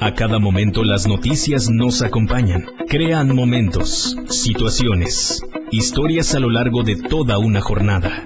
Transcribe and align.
A 0.00 0.14
cada 0.14 0.38
momento 0.38 0.84
las 0.84 1.06
noticias 1.06 1.68
nos 1.68 2.02
acompañan, 2.02 2.66
crean 2.88 3.34
momentos, 3.34 4.16
situaciones, 4.28 5.42
historias 5.70 6.34
a 6.34 6.40
lo 6.40 6.50
largo 6.50 6.82
de 6.82 6.96
toda 6.96 7.38
una 7.38 7.60
jornada. 7.60 8.24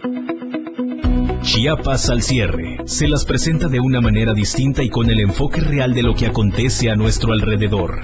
Chiapas 1.43 2.09
al 2.11 2.23
cierre 2.23 2.79
se 2.85 3.09
las 3.09 3.25
presenta 3.25 3.69
de 3.69 3.81
una 3.81 4.01
manera 4.01 4.33
distinta 4.33 4.83
y 4.83 4.91
con 4.91 5.11
el 5.11 5.19
enfoque 5.21 5.61
real 5.61 5.93
de 5.93 6.03
lo 6.03 6.15
que 6.15 6.27
acontece 6.27 6.91
a 6.91 6.95
nuestro 6.95 7.33
alrededor. 7.33 8.01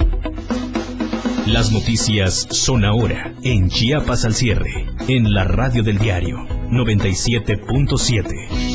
Las 1.46 1.70
noticias 1.70 2.48
son 2.50 2.84
ahora 2.84 3.32
en 3.42 3.70
Chiapas 3.70 4.24
al 4.24 4.34
cierre, 4.34 4.86
en 5.06 5.32
la 5.32 5.44
radio 5.44 5.82
del 5.82 5.98
diario 5.98 6.38
97.7. 6.70 8.67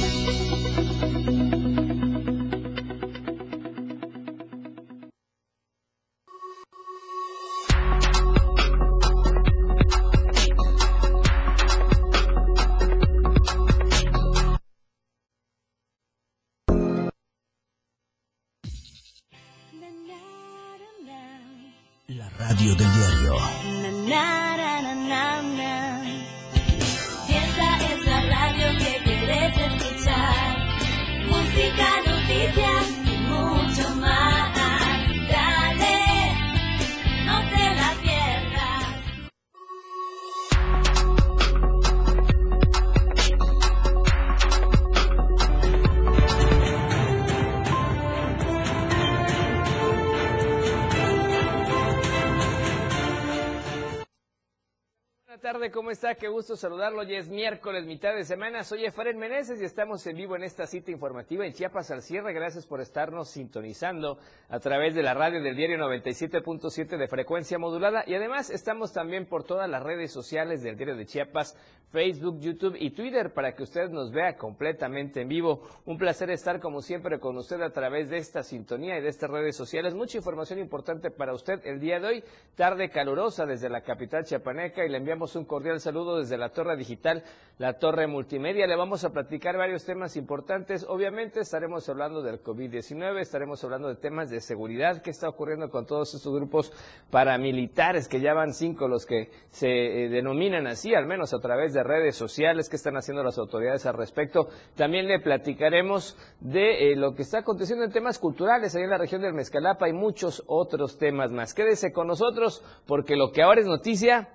saludarlo. 56.63 57.01
Hoy 57.01 57.13
es 57.13 57.27
miércoles, 57.27 57.85
mitad 57.85 58.15
de 58.15 58.23
semana. 58.23 58.63
Soy 58.63 58.85
Efraín 58.85 59.17
Meneses 59.17 59.61
y 59.61 59.65
estamos 59.65 60.07
en 60.07 60.15
vivo 60.15 60.37
en 60.37 60.43
esta 60.43 60.65
cita 60.65 60.91
informativa 60.91 61.45
en 61.45 61.51
Chiapas 61.51 61.91
al 61.91 62.01
cierre. 62.01 62.31
Gracias 62.31 62.65
por 62.65 62.79
estarnos 62.79 63.31
sintonizando 63.31 64.17
a 64.47 64.59
través 64.61 64.95
de 64.95 65.03
la 65.03 65.13
radio 65.13 65.43
del 65.43 65.57
diario 65.57 65.77
97.7 65.77 66.97
de 66.97 67.07
frecuencia 67.09 67.59
modulada. 67.59 68.05
Y 68.07 68.15
además 68.15 68.49
estamos 68.49 68.93
también 68.93 69.25
por 69.25 69.43
todas 69.43 69.69
las 69.69 69.83
redes 69.83 70.13
sociales 70.13 70.63
del 70.63 70.77
diario 70.77 70.95
de 70.95 71.05
Chiapas, 71.05 71.57
Facebook, 71.91 72.39
YouTube 72.39 72.77
y 72.79 72.91
Twitter 72.91 73.33
para 73.33 73.53
que 73.53 73.63
usted 73.63 73.89
nos 73.89 74.13
vea 74.13 74.37
completamente 74.37 75.19
en 75.19 75.27
vivo. 75.27 75.67
Un 75.85 75.97
placer 75.97 76.29
estar 76.29 76.61
como 76.61 76.81
siempre 76.81 77.19
con 77.19 77.37
usted 77.37 77.61
a 77.61 77.71
través 77.71 78.09
de 78.09 78.19
esta 78.19 78.41
sintonía 78.41 78.97
y 78.97 79.01
de 79.01 79.09
estas 79.09 79.29
redes 79.29 79.57
sociales. 79.57 79.93
Mucha 79.93 80.17
información 80.17 80.59
importante 80.59 81.11
para 81.11 81.33
usted 81.33 81.59
el 81.65 81.81
día 81.81 81.99
de 81.99 82.07
hoy. 82.07 82.23
Tarde 82.55 82.89
calurosa 82.89 83.45
desde 83.45 83.67
la 83.67 83.81
capital 83.81 84.23
chiapaneca 84.23 84.85
y 84.85 84.89
le 84.89 84.99
enviamos 84.99 85.35
un 85.35 85.43
cordial 85.43 85.81
saludo 85.81 86.19
desde 86.19 86.37
la 86.37 86.52
Torre 86.53 86.77
Digital, 86.77 87.23
la 87.57 87.73
Torre 87.73 88.07
Multimedia. 88.07 88.67
Le 88.67 88.75
vamos 88.75 89.03
a 89.03 89.11
platicar 89.11 89.57
varios 89.57 89.85
temas 89.85 90.15
importantes. 90.15 90.85
Obviamente 90.87 91.39
estaremos 91.39 91.87
hablando 91.89 92.21
del 92.21 92.41
COVID-19, 92.41 93.19
estaremos 93.19 93.63
hablando 93.63 93.89
de 93.89 93.95
temas 93.95 94.29
de 94.29 94.41
seguridad, 94.41 95.01
qué 95.01 95.11
está 95.11 95.29
ocurriendo 95.29 95.69
con 95.69 95.85
todos 95.85 96.13
estos 96.13 96.33
grupos 96.33 96.71
paramilitares, 97.09 98.07
que 98.07 98.21
ya 98.21 98.33
van 98.33 98.53
cinco 98.53 98.87
los 98.87 99.05
que 99.05 99.29
se 99.49 99.67
eh, 99.67 100.09
denominan 100.09 100.67
así, 100.67 100.95
al 100.95 101.05
menos 101.05 101.33
a 101.33 101.39
través 101.39 101.73
de 101.73 101.83
redes 101.83 102.15
sociales, 102.15 102.69
qué 102.69 102.75
están 102.75 102.97
haciendo 102.97 103.23
las 103.23 103.37
autoridades 103.37 103.85
al 103.85 103.95
respecto. 103.95 104.47
También 104.75 105.07
le 105.07 105.19
platicaremos 105.19 106.17
de 106.39 106.91
eh, 106.91 106.95
lo 106.95 107.13
que 107.13 107.21
está 107.21 107.39
aconteciendo 107.39 107.85
en 107.85 107.91
temas 107.91 108.19
culturales 108.19 108.75
ahí 108.75 108.83
en 108.83 108.89
la 108.89 108.97
región 108.97 109.21
del 109.21 109.33
Mezcalapa 109.33 109.89
y 109.89 109.93
muchos 109.93 110.43
otros 110.47 110.97
temas 110.97 111.31
más. 111.31 111.53
Quédese 111.53 111.91
con 111.91 112.07
nosotros 112.07 112.63
porque 112.87 113.15
lo 113.15 113.31
que 113.31 113.43
ahora 113.43 113.61
es 113.61 113.67
noticia 113.67 114.29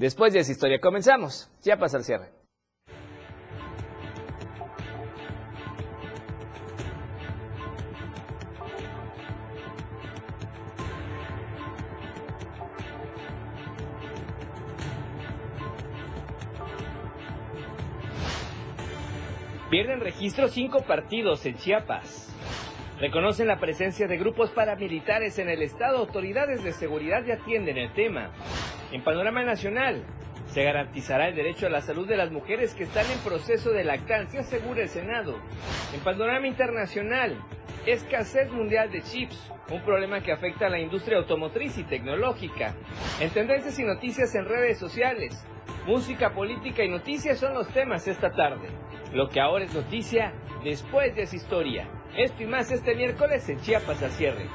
Después 0.00 0.32
de 0.32 0.38
esa 0.38 0.52
historia 0.52 0.80
comenzamos. 0.80 1.50
Ya 1.62 1.76
pasa 1.76 1.98
el 1.98 2.04
cierre. 2.04 2.30
Pierden 19.68 20.00
registro 20.00 20.48
cinco 20.48 20.80
partidos 20.80 21.44
en 21.44 21.58
Chiapas. 21.58 22.34
Reconocen 23.00 23.46
la 23.46 23.58
presencia 23.58 24.06
de 24.06 24.18
grupos 24.18 24.50
paramilitares 24.50 25.38
en 25.38 25.48
el 25.48 25.62
Estado. 25.62 25.96
Autoridades 25.96 26.62
de 26.62 26.72
seguridad 26.72 27.24
ya 27.24 27.34
atienden 27.34 27.78
el 27.78 27.90
tema. 27.94 28.30
En 28.92 29.02
panorama 29.02 29.42
nacional, 29.42 30.04
se 30.48 30.62
garantizará 30.64 31.28
el 31.28 31.34
derecho 31.34 31.66
a 31.66 31.70
la 31.70 31.80
salud 31.80 32.06
de 32.06 32.18
las 32.18 32.30
mujeres 32.30 32.74
que 32.74 32.82
están 32.82 33.10
en 33.10 33.18
proceso 33.20 33.70
de 33.70 33.84
lactancia, 33.84 34.40
asegura 34.40 34.82
el 34.82 34.90
Senado. 34.90 35.40
En 35.94 36.00
panorama 36.00 36.46
internacional, 36.46 37.38
escasez 37.86 38.52
mundial 38.52 38.92
de 38.92 39.00
chips, 39.00 39.50
un 39.70 39.80
problema 39.82 40.22
que 40.22 40.32
afecta 40.32 40.66
a 40.66 40.70
la 40.70 40.78
industria 40.78 41.16
automotriz 41.16 41.78
y 41.78 41.84
tecnológica. 41.84 42.74
En 43.18 43.30
tendencias 43.30 43.78
y 43.78 43.84
noticias 43.84 44.34
en 44.34 44.44
redes 44.44 44.76
sociales, 44.76 45.46
música, 45.86 46.34
política 46.34 46.84
y 46.84 46.90
noticias 46.90 47.38
son 47.38 47.54
los 47.54 47.68
temas 47.68 48.06
esta 48.06 48.30
tarde. 48.30 48.68
Lo 49.14 49.30
que 49.30 49.40
ahora 49.40 49.64
es 49.64 49.72
noticia, 49.72 50.34
después 50.62 51.14
de 51.16 51.22
esa 51.22 51.36
historia. 51.36 51.88
Esto 52.16 52.42
y 52.42 52.46
más 52.46 52.70
este 52.70 52.94
miércoles 52.94 53.48
en 53.48 53.60
Chiapas 53.60 54.02
al 54.02 54.10
cierre. 54.10 54.46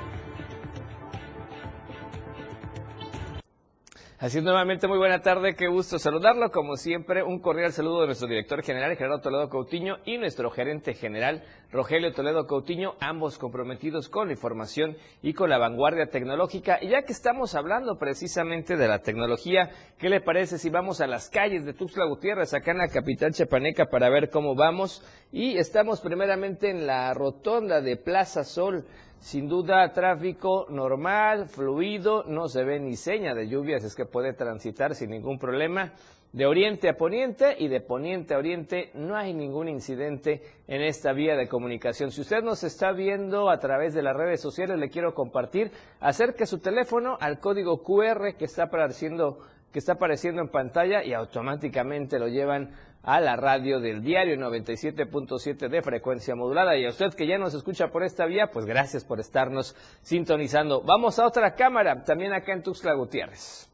Así 4.25 4.41
nuevamente 4.41 4.87
muy 4.87 4.97
buena 4.97 5.21
tarde, 5.21 5.53
qué 5.53 5.67
gusto 5.67 5.99
saludarlo. 5.99 6.49
Como 6.49 6.77
siempre, 6.77 7.21
un 7.21 7.37
cordial 7.37 7.73
saludo 7.73 8.01
de 8.01 8.05
nuestro 8.07 8.27
director 8.27 8.63
general, 8.63 8.97
Gerardo 8.97 9.21
Toledo 9.21 9.49
Coutinho, 9.49 9.97
y 10.03 10.17
nuestro 10.17 10.49
gerente 10.49 10.95
general, 10.95 11.43
Rogelio 11.71 12.11
Toledo 12.11 12.47
Coutinho, 12.47 12.95
ambos 12.99 13.37
comprometidos 13.37 14.09
con 14.09 14.25
la 14.25 14.33
información 14.33 14.97
y 15.21 15.33
con 15.33 15.51
la 15.51 15.59
vanguardia 15.59 16.07
tecnológica. 16.07 16.79
Y 16.81 16.87
ya 16.87 17.03
que 17.03 17.13
estamos 17.13 17.53
hablando 17.53 17.99
precisamente 17.99 18.75
de 18.77 18.87
la 18.87 19.03
tecnología, 19.03 19.69
¿qué 19.99 20.09
le 20.09 20.21
parece 20.21 20.57
si 20.57 20.71
vamos 20.71 21.01
a 21.01 21.05
las 21.05 21.29
calles 21.29 21.63
de 21.63 21.75
Tuxtla 21.75 22.05
Gutiérrez, 22.07 22.51
acá 22.55 22.71
en 22.71 22.79
la 22.79 22.87
capital 22.87 23.31
chapaneca, 23.31 23.85
para 23.91 24.09
ver 24.09 24.31
cómo 24.31 24.55
vamos? 24.55 25.05
Y 25.31 25.59
estamos 25.59 26.01
primeramente 26.01 26.71
en 26.71 26.87
la 26.87 27.13
rotonda 27.13 27.79
de 27.79 27.95
Plaza 27.95 28.43
Sol. 28.43 28.87
Sin 29.19 29.47
duda, 29.49 29.91
tráfico 29.91 30.67
normal, 30.69 31.47
fluido, 31.47 32.23
no 32.25 32.47
se 32.47 32.63
ve 32.63 32.79
ni 32.79 32.95
seña 32.95 33.33
de 33.33 33.47
lluvias, 33.47 33.83
es 33.83 33.95
que 33.95 34.05
puede 34.05 34.33
transitar 34.33 34.93
sin 34.93 35.09
ningún 35.09 35.39
problema. 35.39 35.93
De 36.35 36.45
oriente 36.45 36.89
a 36.89 36.97
poniente 36.97 37.55
y 37.57 37.69
de 37.69 37.79
poniente 37.79 38.33
a 38.33 38.37
oriente 38.37 38.91
no 38.93 39.15
hay 39.15 39.33
ningún 39.33 39.69
incidente 39.69 40.41
en 40.67 40.81
esta 40.81 41.13
vía 41.13 41.37
de 41.37 41.47
comunicación. 41.47 42.11
Si 42.11 42.19
usted 42.19 42.43
nos 42.43 42.63
está 42.65 42.91
viendo 42.91 43.49
a 43.49 43.57
través 43.57 43.93
de 43.93 44.03
las 44.03 44.17
redes 44.17 44.41
sociales, 44.41 44.77
le 44.77 44.89
quiero 44.89 45.13
compartir, 45.13 45.71
acerque 46.01 46.45
su 46.45 46.59
teléfono 46.59 47.17
al 47.21 47.39
código 47.39 47.81
QR 47.81 48.35
que 48.37 48.43
está 48.43 48.63
apareciendo, 48.63 49.39
que 49.71 49.79
está 49.79 49.93
apareciendo 49.93 50.41
en 50.41 50.49
pantalla 50.49 51.05
y 51.05 51.13
automáticamente 51.13 52.19
lo 52.19 52.27
llevan 52.27 52.71
a 53.05 53.21
la 53.21 53.35
radio 53.35 53.79
del 53.79 54.01
diario 54.01 54.35
97.7 54.35 55.69
de 55.69 55.81
frecuencia 55.81 56.35
modulada. 56.35 56.75
Y 56.75 56.85
a 56.85 56.89
usted 56.89 57.13
que 57.13 57.27
ya 57.27 57.37
nos 57.37 57.53
escucha 57.53 57.89
por 57.89 58.03
esta 58.03 58.25
vía, 58.25 58.47
pues 58.51 58.65
gracias 58.65 59.05
por 59.05 59.19
estarnos 59.19 59.75
sintonizando. 60.01 60.81
Vamos 60.81 61.19
a 61.19 61.25
otra 61.27 61.53
cámara, 61.55 62.03
también 62.03 62.33
acá 62.33 62.53
en 62.53 62.63
Tuxtla 62.63 62.93
Gutiérrez. 62.93 63.69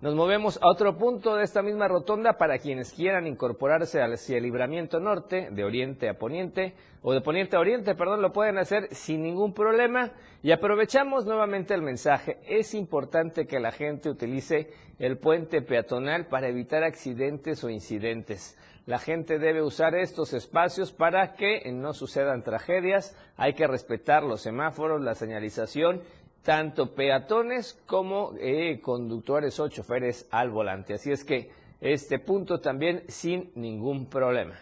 Nos 0.00 0.14
movemos 0.14 0.58
a 0.62 0.66
otro 0.66 0.96
punto 0.96 1.36
de 1.36 1.44
esta 1.44 1.60
misma 1.60 1.86
rotonda 1.86 2.38
para 2.38 2.58
quienes 2.58 2.90
quieran 2.90 3.26
incorporarse 3.26 4.00
hacia 4.00 4.38
el 4.38 4.44
libramiento 4.44 4.98
norte, 4.98 5.50
de 5.50 5.62
oriente 5.62 6.08
a 6.08 6.14
poniente, 6.14 6.72
o 7.02 7.12
de 7.12 7.20
poniente 7.20 7.56
a 7.56 7.60
oriente, 7.60 7.94
perdón, 7.94 8.22
lo 8.22 8.32
pueden 8.32 8.56
hacer 8.56 8.88
sin 8.94 9.22
ningún 9.22 9.52
problema. 9.52 10.12
Y 10.42 10.52
aprovechamos 10.52 11.26
nuevamente 11.26 11.74
el 11.74 11.82
mensaje. 11.82 12.38
Es 12.48 12.72
importante 12.72 13.46
que 13.46 13.60
la 13.60 13.72
gente 13.72 14.08
utilice 14.08 14.70
el 14.98 15.18
puente 15.18 15.60
peatonal 15.60 16.28
para 16.28 16.48
evitar 16.48 16.82
accidentes 16.82 17.62
o 17.62 17.68
incidentes. 17.68 18.56
La 18.86 18.98
gente 18.98 19.38
debe 19.38 19.62
usar 19.62 19.94
estos 19.94 20.32
espacios 20.32 20.92
para 20.92 21.34
que 21.34 21.70
no 21.72 21.92
sucedan 21.92 22.42
tragedias. 22.42 23.14
Hay 23.36 23.52
que 23.52 23.66
respetar 23.66 24.22
los 24.22 24.40
semáforos, 24.40 25.02
la 25.02 25.14
señalización 25.14 26.00
tanto 26.42 26.94
peatones 26.94 27.80
como 27.86 28.32
eh, 28.38 28.80
conductores 28.80 29.58
o 29.60 29.68
choferes 29.68 30.26
al 30.30 30.50
volante. 30.50 30.94
Así 30.94 31.10
es 31.10 31.24
que 31.24 31.50
este 31.80 32.18
punto 32.18 32.60
también 32.60 33.04
sin 33.08 33.50
ningún 33.54 34.06
problema. 34.06 34.54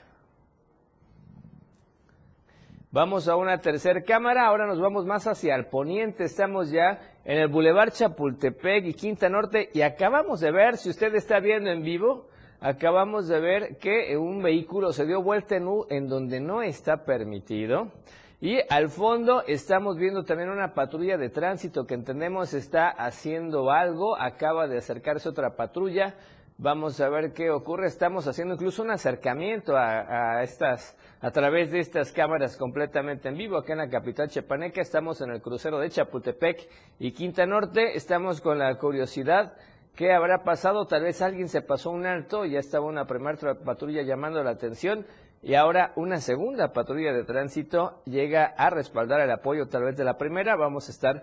Vamos 2.91 3.29
a 3.29 3.37
una 3.37 3.61
tercera 3.61 4.03
cámara, 4.03 4.47
ahora 4.47 4.67
nos 4.67 4.81
vamos 4.81 5.05
más 5.05 5.27
hacia 5.27 5.55
el 5.55 5.67
poniente, 5.67 6.25
estamos 6.25 6.71
ya 6.71 6.99
en 7.23 7.37
el 7.37 7.49
Boulevard 7.49 7.93
Chapultepec 7.93 8.87
y 8.87 8.95
Quinta 8.95 9.29
Norte 9.29 9.69
y 9.75 9.83
acabamos 9.83 10.41
de 10.41 10.51
ver, 10.51 10.79
si 10.79 10.89
usted 10.89 11.15
está 11.15 11.39
viendo 11.39 11.71
en 11.71 11.83
vivo, 11.83 12.29
acabamos 12.61 13.29
de 13.29 13.41
ver 13.41 13.77
que 13.77 14.17
un 14.17 14.43
vehículo 14.43 14.95
se 14.95 15.05
dio 15.05 15.23
vuelta 15.23 15.57
en 15.57 15.69
U 15.69 15.87
en 15.91 16.09
donde 16.09 16.41
no 16.41 16.63
está 16.63 17.05
permitido. 17.05 17.93
Y 18.41 18.59
al 18.71 18.89
fondo 18.89 19.43
estamos 19.47 19.97
viendo 19.97 20.25
también 20.25 20.51
una 20.51 20.75
patrulla 20.75 21.17
de 21.17 21.29
tránsito 21.29 21.87
que 21.87 21.95
entendemos 21.95 22.55
está 22.55 22.89
haciendo 22.89 23.71
algo, 23.71 24.17
acaba 24.17 24.69
de 24.69 24.79
acercarse 24.79 25.29
otra 25.29 25.57
patrulla, 25.57 26.15
Vamos 26.61 27.01
a 27.01 27.09
ver 27.09 27.33
qué 27.35 27.53
ocurre. 27.53 27.87
Estamos 27.87 28.27
haciendo 28.27 28.55
incluso 28.55 28.83
un 28.83 28.91
acercamiento 28.91 29.77
a, 29.77 30.43
estas, 30.43 30.97
a 31.21 31.31
través 31.31 31.71
de 31.71 31.79
estas 31.79 32.11
cámaras 32.11 32.57
completamente 32.57 33.29
en 33.29 33.37
vivo. 33.37 33.57
Acá 33.57 33.75
en 33.75 33.79
la 33.79 33.89
capital 33.89 34.29
chepaneca 34.29 34.81
estamos 34.81 35.21
en 35.21 35.31
el 35.31 35.41
crucero 35.41 35.79
de 35.79 35.89
Chapultepec 35.89 36.69
y 36.99 37.13
Quinta 37.13 37.47
Norte. 37.47 37.97
Estamos 37.97 38.41
con 38.41 38.59
la 38.59 38.77
curiosidad. 38.77 39.53
¿Qué 39.95 40.13
habrá 40.13 40.43
pasado? 40.43 40.85
Tal 40.87 41.05
vez 41.05 41.23
alguien 41.23 41.49
se 41.49 41.63
pasó 41.63 41.91
un 41.91 42.07
alto, 42.07 42.45
ya 42.45 42.59
estaba 42.59 42.87
una 42.87 43.07
primera 43.07 43.55
patrulla 43.65 44.03
llamando 44.03 44.43
la 44.43 44.51
atención 44.51 45.07
y 45.43 45.55
ahora 45.55 45.93
una 45.97 46.21
segunda 46.21 46.73
patrulla 46.73 47.13
de 47.13 47.25
tránsito 47.25 48.03
llega 48.05 48.45
a 48.45 48.71
respaldar 48.71 49.21
el 49.21 49.31
apoyo 49.31 49.69
tal 49.69 49.85
vez 49.85 49.97
de 49.97 50.05
la 50.05 50.19
primera. 50.19 50.57
Vamos 50.57 50.89
a 50.89 50.93
estar 50.93 51.23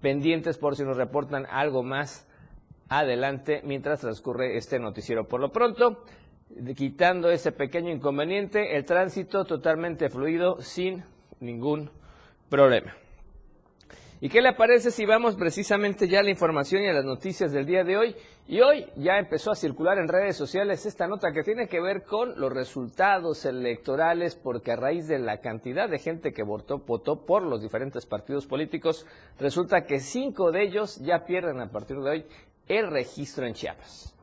pendientes 0.00 0.58
por 0.58 0.76
si 0.76 0.84
nos 0.84 0.96
reportan 0.96 1.46
algo 1.50 1.82
más 1.82 2.26
adelante 2.88 3.62
mientras 3.64 4.00
transcurre 4.00 4.56
este 4.56 4.78
noticiero. 4.78 5.26
Por 5.26 5.40
lo 5.40 5.50
pronto, 5.50 6.04
quitando 6.76 7.30
ese 7.30 7.52
pequeño 7.52 7.90
inconveniente, 7.90 8.76
el 8.76 8.84
tránsito 8.84 9.44
totalmente 9.44 10.08
fluido 10.10 10.60
sin 10.60 11.04
ningún 11.40 11.90
problema. 12.48 12.94
¿Y 14.18 14.30
qué 14.30 14.40
le 14.40 14.54
parece 14.54 14.90
si 14.90 15.04
vamos 15.04 15.36
precisamente 15.36 16.08
ya 16.08 16.20
a 16.20 16.22
la 16.22 16.30
información 16.30 16.82
y 16.82 16.88
a 16.88 16.94
las 16.94 17.04
noticias 17.04 17.52
del 17.52 17.66
día 17.66 17.84
de 17.84 17.98
hoy? 17.98 18.16
Y 18.48 18.60
hoy 18.60 18.86
ya 18.96 19.18
empezó 19.18 19.50
a 19.50 19.54
circular 19.54 19.98
en 19.98 20.08
redes 20.08 20.36
sociales 20.36 20.86
esta 20.86 21.06
nota 21.06 21.32
que 21.32 21.42
tiene 21.42 21.68
que 21.68 21.82
ver 21.82 22.02
con 22.02 22.40
los 22.40 22.50
resultados 22.50 23.44
electorales, 23.44 24.34
porque 24.34 24.72
a 24.72 24.76
raíz 24.76 25.06
de 25.06 25.18
la 25.18 25.42
cantidad 25.42 25.86
de 25.86 25.98
gente 25.98 26.32
que 26.32 26.42
votó, 26.42 26.78
votó 26.78 27.26
por 27.26 27.42
los 27.42 27.60
diferentes 27.60 28.06
partidos 28.06 28.46
políticos, 28.46 29.04
resulta 29.38 29.84
que 29.84 30.00
cinco 30.00 30.50
de 30.50 30.62
ellos 30.62 30.96
ya 31.00 31.26
pierden 31.26 31.60
a 31.60 31.70
partir 31.70 31.98
de 31.98 32.10
hoy 32.10 32.26
el 32.68 32.90
registro 32.90 33.46
en 33.46 33.52
Chiapas. 33.52 34.15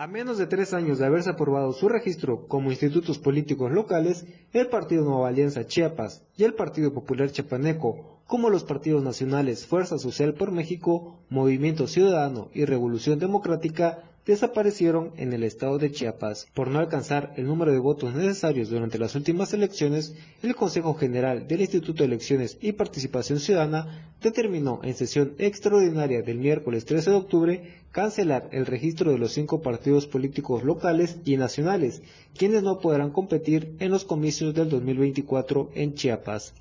A 0.00 0.06
menos 0.06 0.38
de 0.38 0.46
tres 0.46 0.72
años 0.72 0.98
de 0.98 1.04
haberse 1.04 1.28
aprobado 1.28 1.74
su 1.74 1.86
registro 1.86 2.48
como 2.48 2.70
institutos 2.70 3.18
políticos 3.18 3.70
locales, 3.70 4.24
el 4.54 4.68
Partido 4.68 5.04
Nueva 5.04 5.28
Alianza 5.28 5.66
Chiapas 5.66 6.24
y 6.38 6.44
el 6.44 6.54
Partido 6.54 6.94
Popular 6.94 7.30
Chiapaneco, 7.30 8.22
como 8.26 8.48
los 8.48 8.64
partidos 8.64 9.04
nacionales 9.04 9.66
Fuerza 9.66 9.98
Social 9.98 10.32
por 10.32 10.52
México, 10.52 11.18
Movimiento 11.28 11.86
Ciudadano 11.86 12.48
y 12.54 12.64
Revolución 12.64 13.18
Democrática, 13.18 13.98
desaparecieron 14.24 15.12
en 15.16 15.34
el 15.34 15.42
estado 15.42 15.76
de 15.76 15.92
Chiapas. 15.92 16.46
Por 16.54 16.68
no 16.68 16.78
alcanzar 16.78 17.34
el 17.36 17.46
número 17.46 17.72
de 17.72 17.78
votos 17.78 18.14
necesarios 18.14 18.70
durante 18.70 18.98
las 18.98 19.14
últimas 19.14 19.52
elecciones, 19.52 20.14
el 20.42 20.54
Consejo 20.54 20.94
General 20.94 21.46
del 21.46 21.60
Instituto 21.60 21.98
de 21.98 22.06
Elecciones 22.06 22.56
y 22.62 22.72
Participación 22.72 23.38
Ciudadana 23.38 24.14
determinó 24.22 24.80
en 24.82 24.94
sesión 24.94 25.34
extraordinaria 25.36 26.22
del 26.22 26.38
miércoles 26.38 26.86
13 26.86 27.10
de 27.10 27.16
octubre 27.16 27.79
cancelar 27.92 28.48
el 28.52 28.66
registro 28.66 29.10
de 29.10 29.18
los 29.18 29.32
cinco 29.32 29.62
partidos 29.62 30.06
políticos 30.06 30.62
locales 30.62 31.16
y 31.24 31.36
nacionales, 31.36 32.02
quienes 32.36 32.62
no 32.62 32.78
podrán 32.78 33.10
competir 33.10 33.74
en 33.80 33.90
los 33.90 34.04
comicios 34.04 34.54
del 34.54 34.68
2024 34.70 35.70
en 35.74 35.94
Chiapas. 35.94 36.54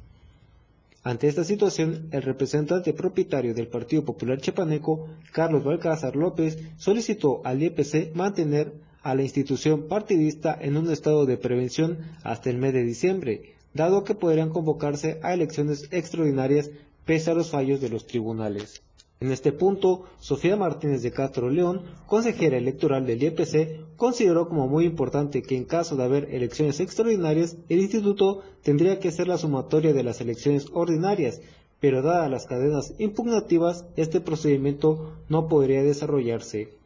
Ante 1.04 1.28
esta 1.28 1.44
situación, 1.44 2.10
el 2.12 2.24
representante 2.24 2.94
propietario 2.94 3.54
del 3.54 3.68
Partido 3.68 4.04
Popular 4.04 4.42
Chiapaneco, 4.42 5.08
Carlos 5.32 5.64
Balcázar 5.64 6.16
López, 6.16 6.58
solicitó 6.78 7.42
al 7.46 7.62
IEPC 7.64 8.14
mantener 8.16 8.74
a 9.02 9.16
la 9.16 9.24
institución 9.24 9.88
partidista 9.88 10.58
en 10.60 10.76
un 10.76 10.92
estado 10.92 11.26
de 11.26 11.38
prevención 11.38 12.00
hasta 12.24 12.50
el 12.50 12.58
mes 12.58 12.74
de 12.74 12.84
diciembre, 12.84 13.54
dado 13.74 14.04
que 14.04 14.16
podrían 14.16 14.50
convocarse 14.50 15.20
a 15.24 15.34
elecciones 15.34 15.88
extraordinarias 15.92 16.70
pese 17.06 17.32
a 17.32 17.34
los 17.34 17.50
fallos 17.50 17.80
de 17.80 17.90
los 17.90 18.06
tribunales. 18.06 18.82
En 19.22 19.34
este 19.34 19.52
punto, 19.52 20.06
Sofía 20.20 20.56
Martínez 20.56 21.02
de 21.02 21.12
Castro 21.12 21.50
León, 21.50 21.82
consejera 22.08 22.56
electoral 22.56 23.06
del 23.06 23.22
IEPC, 23.22 23.98
consideró 23.98 24.48
como 24.48 24.70
muy 24.70 24.86
importante 24.86 25.42
que 25.42 25.58
en 25.58 25.66
caso 25.66 25.98
de 25.98 26.04
haber 26.04 26.34
elecciones 26.34 26.80
extraordinarias, 26.80 27.58
el 27.68 27.80
instituto 27.80 28.44
tendría 28.64 29.00
que 29.00 29.12
ser 29.12 29.28
la 29.28 29.38
sumatoria 29.38 29.92
de 29.92 30.04
las 30.04 30.22
elecciones 30.22 30.68
ordinarias, 30.72 31.42
pero 31.82 32.02
dadas 32.02 32.32
las 32.32 32.46
cadenas 32.46 32.94
impugnativas, 32.98 33.86
este 33.98 34.22
procedimiento 34.22 35.18
no 35.28 35.50
podría 35.50 35.84
desarrollarse. 35.84 36.79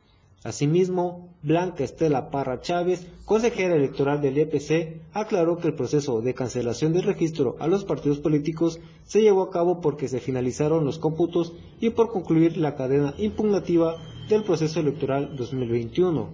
Asimismo, 0.44 1.30
Blanca 1.42 1.86
Estela 1.86 2.30
Parra 2.30 2.60
Chávez, 2.60 3.08
consejera 3.24 3.76
electoral 3.76 4.22
del 4.22 4.38
EPC, 4.38 5.02
aclaró 5.14 5.58
que 5.58 5.70
el 5.70 5.74
proceso 5.74 6.22
de 6.22 6.34
cancelación 6.34 6.92
del 6.92 7.04
registro 7.04 7.56
a 7.60 7.68
los 7.68 7.86
partidos 7.86 8.20
políticos 8.20 8.82
se 9.06 9.22
llevó 9.22 9.44
a 9.44 9.52
cabo 9.52 9.80
porque 9.80 10.10
se 10.10 10.20
finalizaron 10.20 10.84
los 10.84 11.00
cómputos 11.00 11.54
y 11.80 11.92
por 11.92 12.12
concluir 12.12 12.58
la 12.58 12.76
cadena 12.76 13.14
impugnativa 13.18 13.96
del 14.28 14.44
proceso 14.44 14.82
electoral 14.82 15.36
2021. 15.38 16.30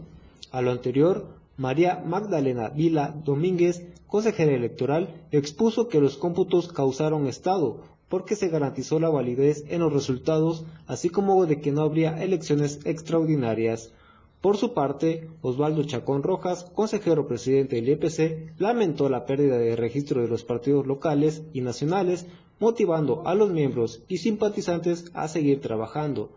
A 0.51 0.61
lo 0.61 0.71
anterior, 0.71 1.27
María 1.57 2.01
Magdalena 2.03 2.69
Vila 2.69 3.13
Domínguez, 3.23 3.85
consejera 4.07 4.53
electoral, 4.53 5.21
expuso 5.31 5.87
que 5.87 6.01
los 6.01 6.17
cómputos 6.17 6.73
causaron 6.73 7.27
estado, 7.27 7.83
porque 8.09 8.35
se 8.35 8.49
garantizó 8.49 8.99
la 8.99 9.09
validez 9.09 9.65
en 9.69 9.81
los 9.81 9.93
resultados, 9.93 10.65
así 10.87 11.09
como 11.09 11.45
de 11.45 11.61
que 11.61 11.71
no 11.71 11.81
habría 11.81 12.23
elecciones 12.23 12.79
extraordinarias. 12.85 13.93
Por 14.41 14.55
su 14.55 14.73
parte, 14.73 15.27
Osvaldo 15.41 15.83
Chacón 15.83 16.23
Rojas, 16.23 16.63
consejero 16.73 17.27
presidente 17.27 17.75
del 17.75 17.89
IPC, 17.89 18.53
lamentó 18.57 19.09
la 19.09 19.25
pérdida 19.25 19.57
de 19.57 19.75
registro 19.75 20.21
de 20.21 20.29
los 20.29 20.45
partidos 20.45 20.87
locales 20.87 21.43
y 21.51 21.59
nacionales, 21.59 22.25
motivando 22.57 23.27
a 23.27 23.35
los 23.35 23.51
miembros 23.51 24.01
y 24.07 24.19
simpatizantes 24.19 25.11
a 25.13 25.27
seguir 25.27 25.59
trabajando. 25.59 26.31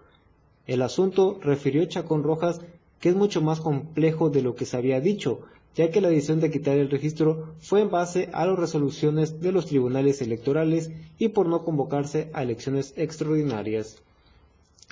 El 0.66 0.82
asunto, 0.82 1.38
refirió 1.40 1.84
Chacón 1.84 2.24
Rojas, 2.24 2.60
que 2.98 3.08
es 3.08 3.14
mucho 3.14 3.40
más 3.40 3.60
complejo 3.60 4.30
de 4.30 4.42
lo 4.42 4.56
que 4.56 4.66
se 4.66 4.76
había 4.76 5.00
dicho, 5.00 5.42
ya 5.76 5.90
que 5.90 6.00
la 6.00 6.08
decisión 6.08 6.40
de 6.40 6.50
quitar 6.50 6.78
el 6.78 6.90
registro 6.90 7.54
fue 7.60 7.82
en 7.82 7.90
base 7.90 8.30
a 8.32 8.46
las 8.46 8.58
resoluciones 8.58 9.40
de 9.40 9.52
los 9.52 9.66
tribunales 9.66 10.20
electorales 10.22 10.90
y 11.18 11.28
por 11.28 11.46
no 11.48 11.64
convocarse 11.64 12.30
a 12.32 12.42
elecciones 12.42 12.94
extraordinarias. 12.96 14.02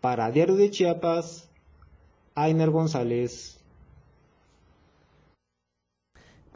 Para 0.01 0.29
Diario 0.31 0.55
de 0.55 0.69
Chiapas, 0.69 1.49
Ainer 2.35 2.69
González. 2.69 3.56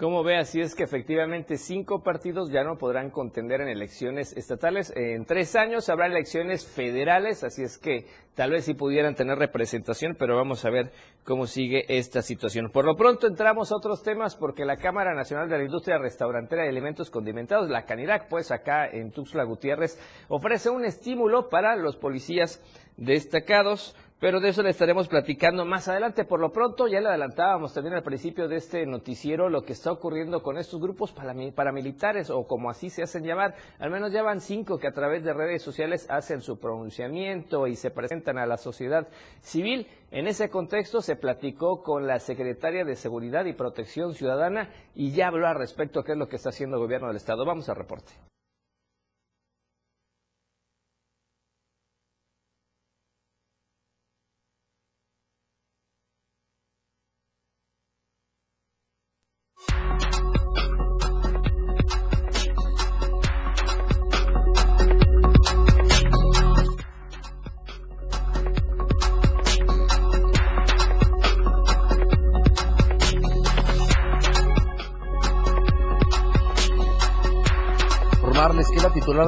Como 0.01 0.23
ve, 0.23 0.37
así 0.37 0.59
es 0.59 0.73
que 0.73 0.81
efectivamente 0.81 1.57
cinco 1.57 2.01
partidos 2.01 2.49
ya 2.49 2.63
no 2.63 2.79
podrán 2.79 3.11
contender 3.11 3.61
en 3.61 3.67
elecciones 3.67 4.35
estatales. 4.35 4.91
En 4.95 5.25
tres 5.25 5.55
años 5.55 5.89
habrá 5.89 6.07
elecciones 6.07 6.65
federales, 6.65 7.43
así 7.43 7.61
es 7.61 7.77
que 7.77 8.07
tal 8.33 8.49
vez 8.49 8.65
sí 8.65 8.73
pudieran 8.73 9.13
tener 9.13 9.37
representación, 9.37 10.15
pero 10.17 10.35
vamos 10.35 10.65
a 10.65 10.71
ver 10.71 10.91
cómo 11.23 11.45
sigue 11.45 11.85
esta 11.87 12.23
situación. 12.23 12.71
Por 12.73 12.85
lo 12.85 12.95
pronto 12.95 13.27
entramos 13.27 13.71
a 13.71 13.75
otros 13.75 14.01
temas 14.01 14.35
porque 14.35 14.65
la 14.65 14.77
Cámara 14.77 15.13
Nacional 15.13 15.47
de 15.47 15.59
la 15.59 15.65
Industria 15.65 15.99
Restaurantera 15.99 16.63
de 16.63 16.69
Alimentos 16.69 17.11
Condimentados, 17.11 17.69
la 17.69 17.85
Canirac, 17.85 18.27
pues 18.27 18.49
acá 18.49 18.87
en 18.87 19.11
Tuxtla 19.11 19.43
Gutiérrez, 19.43 19.99
ofrece 20.29 20.71
un 20.71 20.83
estímulo 20.83 21.47
para 21.47 21.75
los 21.75 21.95
policías 21.95 22.59
destacados 22.97 23.95
pero 24.21 24.39
de 24.39 24.49
eso 24.49 24.61
le 24.61 24.69
estaremos 24.69 25.07
platicando 25.07 25.65
más 25.65 25.87
adelante. 25.87 26.25
Por 26.25 26.39
lo 26.39 26.51
pronto, 26.51 26.87
ya 26.87 27.01
le 27.01 27.07
adelantábamos 27.07 27.73
también 27.73 27.95
al 27.95 28.03
principio 28.03 28.47
de 28.47 28.57
este 28.57 28.85
noticiero 28.85 29.49
lo 29.49 29.63
que 29.63 29.73
está 29.73 29.91
ocurriendo 29.91 30.43
con 30.43 30.59
estos 30.59 30.79
grupos 30.79 31.11
paramilitares 31.11 32.29
o 32.29 32.45
como 32.45 32.69
así 32.69 32.91
se 32.91 33.01
hacen 33.01 33.23
llamar. 33.23 33.55
Al 33.79 33.89
menos 33.89 34.11
ya 34.11 34.21
van 34.21 34.39
cinco 34.39 34.77
que 34.77 34.87
a 34.87 34.91
través 34.91 35.23
de 35.23 35.33
redes 35.33 35.63
sociales 35.63 36.05
hacen 36.07 36.41
su 36.41 36.59
pronunciamiento 36.59 37.65
y 37.65 37.75
se 37.75 37.89
presentan 37.89 38.37
a 38.37 38.45
la 38.45 38.57
sociedad 38.57 39.07
civil. 39.41 39.87
En 40.11 40.27
ese 40.27 40.51
contexto 40.51 41.01
se 41.01 41.15
platicó 41.15 41.81
con 41.81 42.05
la 42.05 42.19
secretaria 42.19 42.85
de 42.85 42.95
Seguridad 42.95 43.45
y 43.45 43.53
Protección 43.53 44.13
Ciudadana 44.13 44.69
y 44.93 45.13
ya 45.13 45.29
habló 45.29 45.47
al 45.47 45.57
respecto 45.57 46.03
qué 46.03 46.11
es 46.11 46.17
lo 46.19 46.27
que 46.27 46.35
está 46.35 46.49
haciendo 46.49 46.77
el 46.77 46.83
gobierno 46.83 47.07
del 47.07 47.17
Estado. 47.17 47.43
Vamos 47.43 47.69
al 47.69 47.75
reporte. 47.75 48.11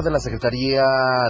De 0.04 0.10
la 0.10 0.20
Secretaría 0.20 0.84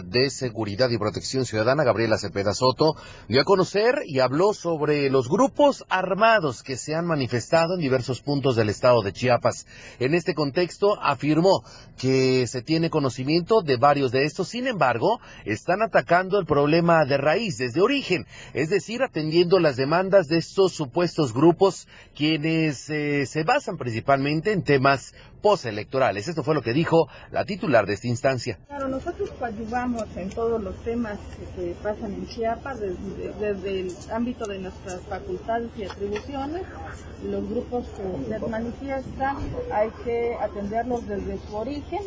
de 0.05 0.29
Seguridad 0.31 0.91
y 0.91 0.99
Protección 0.99 1.45
Ciudadana, 1.45 1.85
Gabriela 1.85 2.19
Cepeda 2.19 2.53
Soto, 2.53 2.97
dio 3.29 3.41
a 3.41 3.45
conocer 3.45 4.03
y 4.05 4.19
habló 4.19 4.53
sobre 4.53 5.09
los 5.11 5.29
grupos 5.29 5.85
armados 5.89 6.63
que 6.65 6.77
se 6.77 6.95
han 6.95 7.07
manifestado 7.07 7.75
en 7.75 7.81
diversos 7.81 8.21
puntos 8.21 8.57
del 8.57 8.69
estado 8.69 9.03
de 9.03 9.13
Chiapas. 9.13 9.67
En 10.01 10.13
este 10.13 10.35
contexto, 10.35 11.01
afirmó 11.01 11.63
que 11.97 12.47
se 12.49 12.63
tiene 12.63 12.91
conocimiento 12.91 13.63
de 13.63 13.77
varios 13.77 14.11
de 14.11 14.25
estos, 14.25 14.49
sin 14.49 14.67
embargo, 14.67 15.21
están 15.45 15.81
atacando 15.81 16.41
el 16.41 16.47
problema 16.47 17.05
de 17.05 17.17
raíz, 17.17 17.57
desde 17.59 17.81
origen, 17.81 18.27
es 18.53 18.71
decir, 18.71 19.03
atendiendo 19.03 19.61
las 19.61 19.77
demandas 19.77 20.27
de 20.27 20.39
estos 20.39 20.73
supuestos 20.73 21.33
grupos, 21.33 21.87
quienes 22.15 22.91
eh, 22.91 23.27
se 23.27 23.45
basan 23.45 23.77
principalmente 23.77 24.51
en 24.51 24.65
temas 24.65 25.15
postelectorales. 25.45 26.27
Esto 26.27 26.43
fue 26.43 26.55
lo 26.55 26.63
que 26.63 26.73
dijo 26.73 27.07
la 27.31 27.45
titular 27.45 27.85
de 27.85 27.93
esta 27.93 28.09
instancia. 28.09 28.59
Claro, 28.67 28.89
nosotros 28.89 29.29
coadyuvamos 29.39 30.05
en 30.17 30.31
todos 30.31 30.59
los 30.63 30.75
temas 30.77 31.19
que 31.55 31.77
pasan 31.83 32.15
en 32.15 32.27
Chiapas, 32.27 32.81
desde, 32.81 33.81
el 33.81 33.95
ámbito 34.11 34.47
de 34.47 34.61
nuestras 34.61 35.03
facultades 35.03 35.69
y 35.77 35.85
atribuciones. 35.85 36.63
Los 37.29 37.47
grupos 37.47 37.85
que 37.89 38.39
se 38.39 38.49
manifiestan 38.49 39.37
hay 39.71 39.91
que 40.03 40.35
atenderlos 40.41 41.07
desde 41.07 41.39
su 41.47 41.55
origen. 41.55 42.01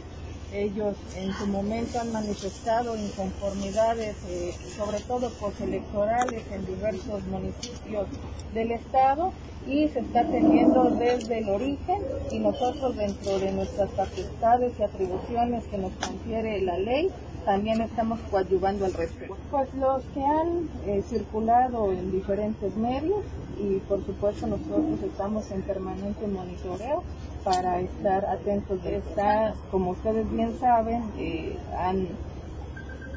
Ellos 0.54 0.96
en 1.16 1.34
su 1.34 1.46
momento 1.48 2.00
han 2.00 2.12
manifestado 2.12 2.96
inconformidades, 2.96 4.16
eh, 4.30 4.54
sobre 4.77 5.00
todo 5.01 5.30
postelectorales, 5.32 6.44
en 6.51 6.66
diversos 6.66 7.24
municipios 7.25 8.08
del 8.54 8.72
Estado 8.72 9.34
y 9.68 9.89
se 9.89 10.00
está 10.00 10.24
teniendo 10.24 10.86
desde 10.92 11.39
el 11.39 11.50
origen 11.50 12.01
y 12.32 12.39
nosotros 12.39 12.96
dentro 12.96 13.38
de 13.39 13.51
nuestras 13.51 13.92
facultades 13.92 14.74
y 14.80 14.84
atribuciones 14.84 15.66
que 15.66 15.77
nos 15.77 15.92
confiere 15.94 16.62
la 16.62 16.77
ley 16.77 17.12
también 17.44 17.82
estamos 17.82 18.20
coadyuvando 18.30 18.86
al 18.86 18.94
respecto. 18.94 19.38
Pues 19.50 19.74
los 19.75 20.04
que 20.13 20.22
han 20.22 20.70
eh, 20.86 21.01
circulado 21.01 21.94
en 21.94 22.12
diferentes 22.12 22.75
medios 22.75 23.24
y 23.58 23.77
por 23.88 24.06
supuesto 24.06 24.48
nosotros 24.48 25.01
estamos 25.04 25.50
en 25.51 25.62
permanente 25.62 26.27
monitoreo 26.27 27.04
para 27.48 27.80
estar 27.80 28.25
atentos. 28.25 28.84
Está, 28.84 29.54
como 29.72 29.92
ustedes 29.92 30.30
bien 30.30 30.60
saben, 30.60 31.01
eh, 31.18 31.58
han 31.77 32.10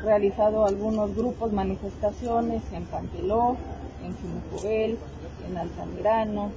realizado 0.05 0.67
algunos 0.67 1.17
grupos, 1.17 1.53
manifestaciones 1.53 2.63
en 2.73 2.85
Panteló, 2.85 3.57
en 4.05 4.17
Chimucuel, 4.17 4.99
en 5.49 5.59
Altamirano, 5.59 6.53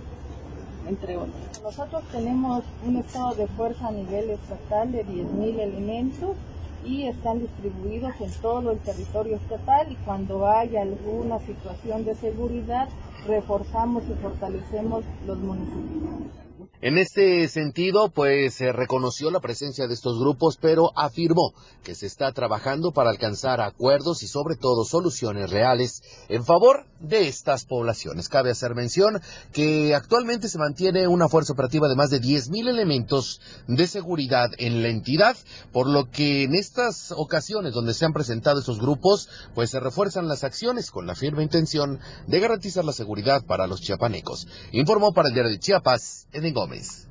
entre 0.87 1.17
otros. 1.17 1.33
Nosotros 1.63 2.03
tenemos 2.11 2.63
un 2.85 2.97
estado 2.97 3.33
de 3.33 3.47
fuerza 3.47 3.87
a 3.87 3.91
nivel 3.91 4.29
estatal 4.29 4.91
de 4.91 5.03
10.000 5.03 5.59
elementos 5.59 6.37
y 6.85 7.07
están 7.07 7.39
distribuidos 7.39 8.13
en 8.21 8.31
todo 8.33 8.71
el 8.71 8.77
territorio 8.79 9.37
estatal 9.37 9.91
y 9.91 9.95
cuando 10.05 10.47
hay 10.47 10.77
alguna 10.77 11.39
situación 11.39 12.05
de 12.05 12.13
seguridad 12.13 12.87
reforzamos 13.25 14.03
y 14.07 14.13
fortalecemos 14.21 15.03
los 15.25 15.39
municipios. 15.39 16.42
En 16.85 16.97
este 16.97 17.47
sentido, 17.47 18.09
pues 18.09 18.55
se 18.55 18.73
reconoció 18.73 19.31
la 19.31 19.39
presencia 19.39 19.87
de 19.87 19.93
estos 19.93 20.19
grupos, 20.19 20.57
pero 20.59 20.91
afirmó 20.97 21.53
que 21.81 21.95
se 21.95 22.07
está 22.07 22.33
trabajando 22.33 22.91
para 22.91 23.09
alcanzar 23.09 23.61
acuerdos 23.61 24.21
y 24.21 24.27
sobre 24.27 24.57
todo 24.57 24.83
soluciones 24.83 25.49
reales 25.49 26.03
en 26.27 26.43
favor 26.43 26.85
de 27.03 27.27
estas 27.27 27.65
poblaciones. 27.65 28.29
Cabe 28.29 28.49
hacer 28.49 28.73
mención 28.73 29.21
que 29.51 29.93
actualmente 29.93 30.49
se 30.49 30.57
mantiene 30.57 31.07
una 31.07 31.29
fuerza 31.29 31.53
operativa 31.53 31.87
de 31.87 31.95
más 31.95 32.09
de 32.09 32.21
10.000 32.21 32.69
elementos 32.69 33.41
de 33.67 33.85
seguridad 33.85 34.49
en 34.57 34.81
la 34.81 34.89
entidad, 34.89 35.37
por 35.71 35.87
lo 35.87 36.09
que 36.09 36.43
en 36.43 36.55
estas 36.55 37.11
ocasiones 37.11 37.73
donde 37.73 37.93
se 37.93 38.05
han 38.05 38.13
presentado 38.13 38.59
estos 38.59 38.79
grupos, 38.79 39.29
pues 39.53 39.69
se 39.69 39.79
refuerzan 39.79 40.27
las 40.27 40.43
acciones 40.43 40.89
con 40.89 41.05
la 41.05 41.15
firme 41.15 41.43
intención 41.43 41.99
de 42.25 42.39
garantizar 42.39 42.85
la 42.85 42.93
seguridad 42.93 43.43
para 43.45 43.67
los 43.67 43.81
chiapanecos. 43.81 44.47
Informó 44.71 45.13
para 45.13 45.27
el 45.27 45.33
diario 45.33 45.51
de 45.51 45.59
Chiapas, 45.59 46.27
Eden 46.31 46.53
Gómez. 46.53 47.07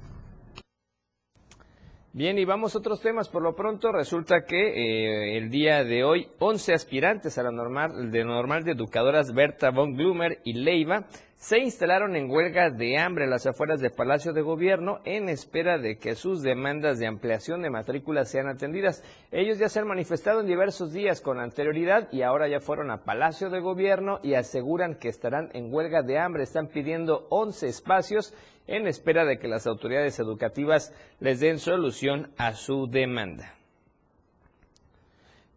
Bien, 2.14 2.38
y 2.38 2.45
vamos 2.45 2.75
a 2.75 2.78
otros 2.78 3.00
temas. 3.00 3.31
Por 3.31 3.42
lo 3.42 3.57
pronto, 3.57 3.90
resulta 3.90 4.45
que 4.45 4.59
eh, 4.59 5.38
el 5.38 5.49
día 5.49 5.83
de 5.83 6.04
hoy, 6.04 6.28
11 6.40 6.75
aspirantes 6.75 7.38
a 7.38 7.42
la 7.42 7.50
normal 7.50 8.11
de 8.11 8.23
normal 8.23 8.64
de 8.64 8.73
educadoras 8.73 9.33
Berta 9.33 9.71
von 9.71 9.97
Blumer 9.97 10.38
y 10.45 10.52
Leiva 10.52 11.07
se 11.42 11.58
instalaron 11.58 12.14
en 12.14 12.30
huelga 12.30 12.70
de 12.70 12.99
hambre 12.99 13.25
a 13.25 13.26
las 13.26 13.46
afueras 13.46 13.80
del 13.80 13.90
Palacio 13.90 14.32
de 14.32 14.42
Gobierno 14.42 15.00
en 15.04 15.28
espera 15.28 15.76
de 15.76 15.99
que 15.99 16.14
sus 16.14 16.40
demandas 16.40 17.00
de 17.00 17.08
ampliación 17.08 17.62
de 17.62 17.70
matrículas 17.70 18.30
sean 18.30 18.46
atendidas. 18.46 19.02
Ellos 19.32 19.58
ya 19.58 19.68
se 19.68 19.80
han 19.80 19.88
manifestado 19.88 20.40
en 20.40 20.46
diversos 20.46 20.92
días 20.92 21.20
con 21.20 21.40
anterioridad 21.40 22.08
y 22.12 22.22
ahora 22.22 22.46
ya 22.46 22.61
fueron 22.61 22.92
a 22.92 23.02
Palacio 23.02 23.50
de 23.50 23.58
Gobierno 23.58 24.20
y 24.22 24.34
aseguran 24.34 24.94
que 24.94 25.08
estarán 25.08 25.50
en 25.52 25.75
huelga 25.75 26.02
de 26.02 26.16
hambre. 26.16 26.44
Están 26.44 26.68
pidiendo 26.68 27.26
11 27.30 27.66
espacios 27.66 28.32
en 28.68 28.87
espera 28.87 29.25
de 29.25 29.40
que 29.40 29.49
las 29.49 29.66
autoridades 29.66 30.20
educativas 30.20 30.94
les 31.18 31.40
den 31.40 31.58
solución 31.58 32.30
a 32.37 32.52
su 32.52 32.87
demanda. 32.87 33.62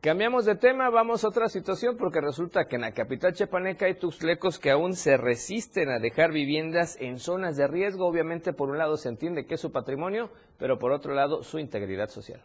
Cambiamos 0.06 0.46
de 0.46 0.54
tema, 0.54 0.92
vamos 0.92 1.24
a 1.24 1.30
otra 1.30 1.50
situación 1.50 1.98
porque 1.98 2.22
resulta 2.22 2.68
que 2.68 2.76
en 2.76 2.84
la 2.84 2.92
capital 2.92 3.34
chepaneca 3.34 3.88
hay 3.88 3.96
tuxtlecos 3.96 4.60
que 4.60 4.70
aún 4.70 4.96
se 4.96 5.18
resisten 5.18 5.90
a 5.90 5.98
dejar 5.98 6.32
viviendas 6.32 6.96
en 7.02 7.18
zonas 7.18 7.58
de 7.58 7.66
riesgo. 7.66 8.06
Obviamente 8.06 8.54
por 8.54 8.70
un 8.70 8.78
lado 8.78 8.98
se 8.98 9.10
entiende 9.10 9.48
que 9.48 9.56
es 9.56 9.62
su 9.62 9.72
patrimonio, 9.72 10.30
pero 10.60 10.78
por 10.78 10.92
otro 10.92 11.16
lado 11.16 11.42
su 11.42 11.58
integridad 11.58 12.10
social. 12.10 12.40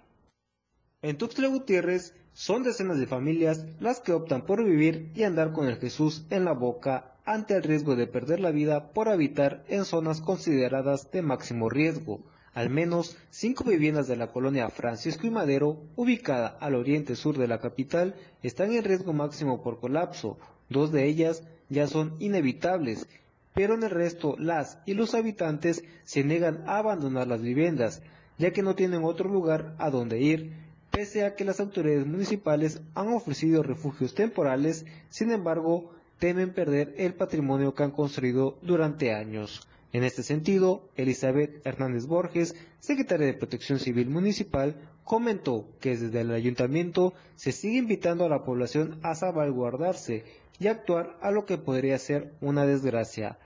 En 1.03 1.19
Tuxtla 1.19 1.49
Gutiérrez 1.49 2.15
son 2.33 2.63
decenas 2.63 2.99
de 2.99 3.07
familias 3.07 3.67
las 3.79 4.01
que 4.01 4.15
optan 4.15 4.47
por 4.47 4.65
vivir 4.65 5.13
y 5.15 5.25
andar 5.25 5.53
con 5.53 5.69
el 5.69 5.77
Jesús 5.77 6.25
en 6.31 6.47
la 6.47 6.55
boca 6.55 7.13
ante 7.27 7.55
el 7.57 7.63
riesgo 7.63 7.95
de 7.95 8.07
perder 8.07 8.41
la 8.41 8.53
vida 8.53 8.91
por 8.95 9.11
habitar 9.11 9.65
en 9.69 9.85
zonas 9.85 10.23
consideradas 10.23 11.11
de 11.11 11.21
máximo 11.21 11.69
riesgo. 11.69 12.23
Al 12.53 12.69
menos 12.69 13.17
cinco 13.31 13.65
viviendas 13.65 14.09
de 14.09 14.17
la 14.17 14.33
colonia 14.33 14.71
Francisco 14.71 15.27
y 15.27 15.31
Madero, 15.31 15.79
ubicada 15.95 16.49
al 16.61 16.75
oriente 16.75 17.15
sur 17.15 17.39
de 17.39 17.47
la 17.47 17.61
capital, 17.61 18.17
están 18.43 18.73
en 18.73 18.83
riesgo 18.83 19.13
máximo 19.13 19.63
por 19.63 19.79
colapso. 19.79 20.37
Dos 20.69 20.91
de 20.91 21.07
ellas 21.07 21.45
ya 21.69 21.87
son 21.87 22.17
inevitables, 22.19 23.07
pero 23.55 23.75
en 23.75 23.85
el 23.85 23.91
resto 23.91 24.35
las 24.37 24.79
y 24.85 24.95
los 24.95 25.15
habitantes 25.15 25.85
se 26.03 26.25
niegan 26.25 26.65
a 26.67 26.79
abandonar 26.79 27.29
las 27.29 27.41
viviendas, 27.41 28.03
ya 28.37 28.53
que 28.53 28.63
no 28.63 28.75
tienen 28.75 29.05
otro 29.05 29.29
lugar 29.29 29.77
a 29.79 29.91
donde 29.91 30.21
ir, 30.21 30.53
pese 30.91 31.25
a 31.25 31.37
que 31.37 31.45
las 31.45 31.61
autoridades 31.61 32.07
municipales 32.07 32.83
han 32.95 33.13
ofrecido 33.13 33.63
refugios 33.63 34.15
temporales, 34.15 34.87
sin 35.09 35.31
embargo, 35.31 35.93
temen 36.19 36.53
perder 36.53 36.95
el 36.99 37.15
patrimonio 37.15 37.75
que 37.75 37.85
han 37.85 37.93
construido 37.93 38.59
durante 38.63 39.15
años. 39.15 39.67
En 39.93 40.05
este 40.05 40.23
sentido, 40.23 40.89
Elizabeth 40.97 41.67
Hernández 41.67 42.07
Borges, 42.07 42.55
secretaria 42.79 43.27
de 43.27 43.35
Protección 43.35 43.81
Civil 43.81 44.09
Municipal, 44.09 44.77
comentó 45.03 45.67
que 45.81 45.97
desde 45.97 46.21
el 46.21 46.31
ayuntamiento 46.31 47.13
se 47.35 47.51
sigue 47.51 47.79
invitando 47.79 48.25
a 48.25 48.29
la 48.29 48.45
población 48.45 49.01
a 49.03 49.17
salvaguardarse 49.17 50.25
y 50.61 50.69
actuar 50.69 51.17
a 51.21 51.33
lo 51.33 51.45
que 51.45 51.59
podría 51.59 51.99
ser 51.99 52.33
una 52.41 52.67
desgracia. 52.67 53.39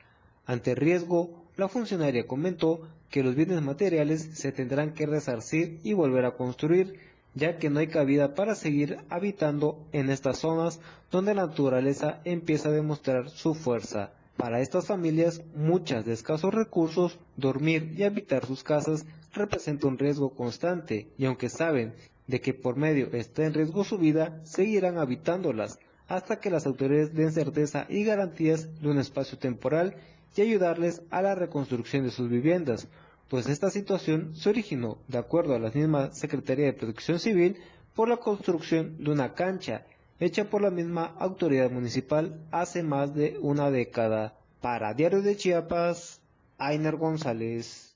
Ante 0.45 0.73
el 0.73 0.77
riesgo, 0.77 1.45
la 1.57 1.69
funcionaria 1.69 2.27
comentó 2.27 2.83
que 3.09 3.23
los 3.23 3.35
bienes 3.35 3.63
materiales 3.63 4.29
se 4.35 4.53
tendrán 4.53 4.93
que 4.93 5.07
resarcir 5.07 5.81
y 5.85 5.95
volver 5.95 6.27
a 6.27 6.37
construir, 6.37 6.99
ya 7.35 7.57
que 7.57 7.71
no 7.71 7.79
hay 7.79 7.87
cabida 7.87 8.35
para 8.35 8.55
seguir 8.55 8.99
habitando 9.09 9.87
en 9.93 10.11
estas 10.11 10.39
zonas 10.39 10.81
donde 11.11 11.35
la 11.35 11.47
naturaleza 11.47 12.21
empieza 12.25 12.69
a 12.69 12.73
demostrar 12.73 13.31
su 13.31 13.55
fuerza. 13.55 14.13
Para 14.37 14.61
estas 14.61 14.87
familias, 14.87 15.43
muchas 15.55 16.05
de 16.05 16.13
escasos 16.13 16.53
recursos, 16.53 17.19
dormir 17.37 17.95
y 17.97 18.03
habitar 18.03 18.45
sus 18.45 18.65
casas 18.65 19.07
representa 19.33 19.87
un 19.87 19.99
riesgo 19.99 20.35
constante, 20.35 21.09
y 21.17 21.25
aunque 21.27 21.49
saben 21.49 21.95
de 22.27 22.41
que 22.41 22.55
por 22.55 22.77
medio 22.77 23.09
está 23.13 23.45
en 23.45 23.55
riesgo 23.55 23.85
su 23.85 23.99
vida, 23.99 24.41
seguirán 24.45 24.99
habitándolas 24.99 25.79
hasta 26.09 26.41
que 26.41 26.51
las 26.51 26.67
autoridades 26.67 27.15
den 27.15 27.33
certeza 27.33 27.87
y 27.89 28.05
garantías 28.05 28.81
de 28.81 28.89
un 28.89 28.99
espacio 28.99 29.39
temporal 29.39 29.97
y 30.37 30.43
ayudarles 30.43 31.03
a 31.11 31.23
la 31.23 31.35
reconstrucción 31.35 32.05
de 32.05 32.11
sus 32.11 32.29
viviendas, 32.29 32.89
pues 33.29 33.49
esta 33.49 33.71
situación 33.71 34.35
se 34.35 34.49
originó, 34.51 34.99
de 35.09 35.19
acuerdo 35.19 35.55
a 35.55 35.59
la 35.59 35.71
misma 35.71 36.13
Secretaría 36.13 36.67
de 36.67 36.73
Protección 36.73 37.19
Civil, 37.19 37.57
por 37.95 38.09
la 38.09 38.17
construcción 38.17 39.03
de 39.03 39.11
una 39.11 39.35
cancha 39.35 39.87
hecha 40.21 40.45
por 40.45 40.63
la 40.63 40.71
misma 40.71 41.15
autoridad 41.19 41.71
municipal 41.71 42.41
hace 42.51 42.83
más 42.83 43.15
de 43.15 43.39
una 43.41 43.71
década. 43.71 44.39
Para 44.61 44.95
Diario 44.95 45.23
de 45.23 45.37
Chiapas, 45.37 46.23
Ainer 46.59 46.97
González. 46.97 47.95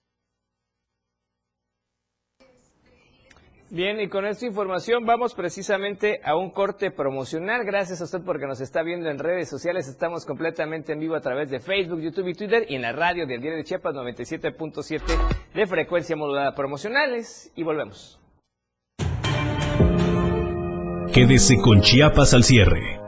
Bien, 3.70 4.00
y 4.00 4.08
con 4.08 4.24
esta 4.24 4.46
información 4.46 5.04
vamos 5.04 5.34
precisamente 5.34 6.22
a 6.24 6.36
un 6.36 6.50
corte 6.50 6.90
promocional. 6.90 7.66
Gracias 7.66 8.00
a 8.00 8.04
usted 8.04 8.22
porque 8.24 8.46
nos 8.46 8.62
está 8.62 8.82
viendo 8.82 9.10
en 9.10 9.18
redes 9.18 9.50
sociales. 9.50 9.86
Estamos 9.88 10.24
completamente 10.24 10.94
en 10.94 11.00
vivo 11.00 11.14
a 11.14 11.20
través 11.20 11.50
de 11.50 11.60
Facebook, 11.60 12.00
YouTube 12.00 12.28
y 12.28 12.34
Twitter 12.34 12.64
y 12.66 12.76
en 12.76 12.82
la 12.82 12.92
radio 12.92 13.26
del 13.26 13.42
Diario 13.42 13.58
de 13.58 13.64
Chiapas 13.64 13.94
97.7 13.94 15.02
de 15.52 15.66
frecuencia 15.66 16.16
modulada 16.16 16.54
promocionales. 16.54 17.52
Y 17.56 17.62
volvemos. 17.62 18.17
Quédese 21.18 21.58
con 21.60 21.80
Chiapas 21.80 22.32
al 22.32 22.44
cierre. 22.44 23.00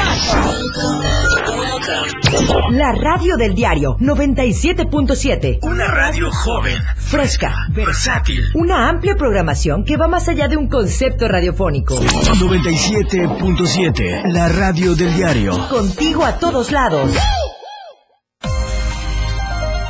La 2.71 2.93
radio 2.93 3.37
del 3.37 3.55
diario 3.55 3.97
97.7. 3.99 5.59
Una 5.63 5.87
radio 5.87 6.31
joven, 6.31 6.77
fresca, 6.97 7.67
versátil. 7.71 8.43
Una 8.55 8.87
amplia 8.89 9.15
programación 9.15 9.85
que 9.85 9.97
va 9.97 10.07
más 10.07 10.29
allá 10.29 10.49
de 10.49 10.59
un 10.59 10.69
concepto 10.69 11.27
radiofónico. 11.29 11.99
97.7. 11.99 14.33
La 14.33 14.49
radio 14.49 14.95
del 14.95 15.15
diario. 15.15 15.69
Contigo 15.69 16.25
a 16.25 16.39
todos 16.39 16.73
lados. 16.73 17.11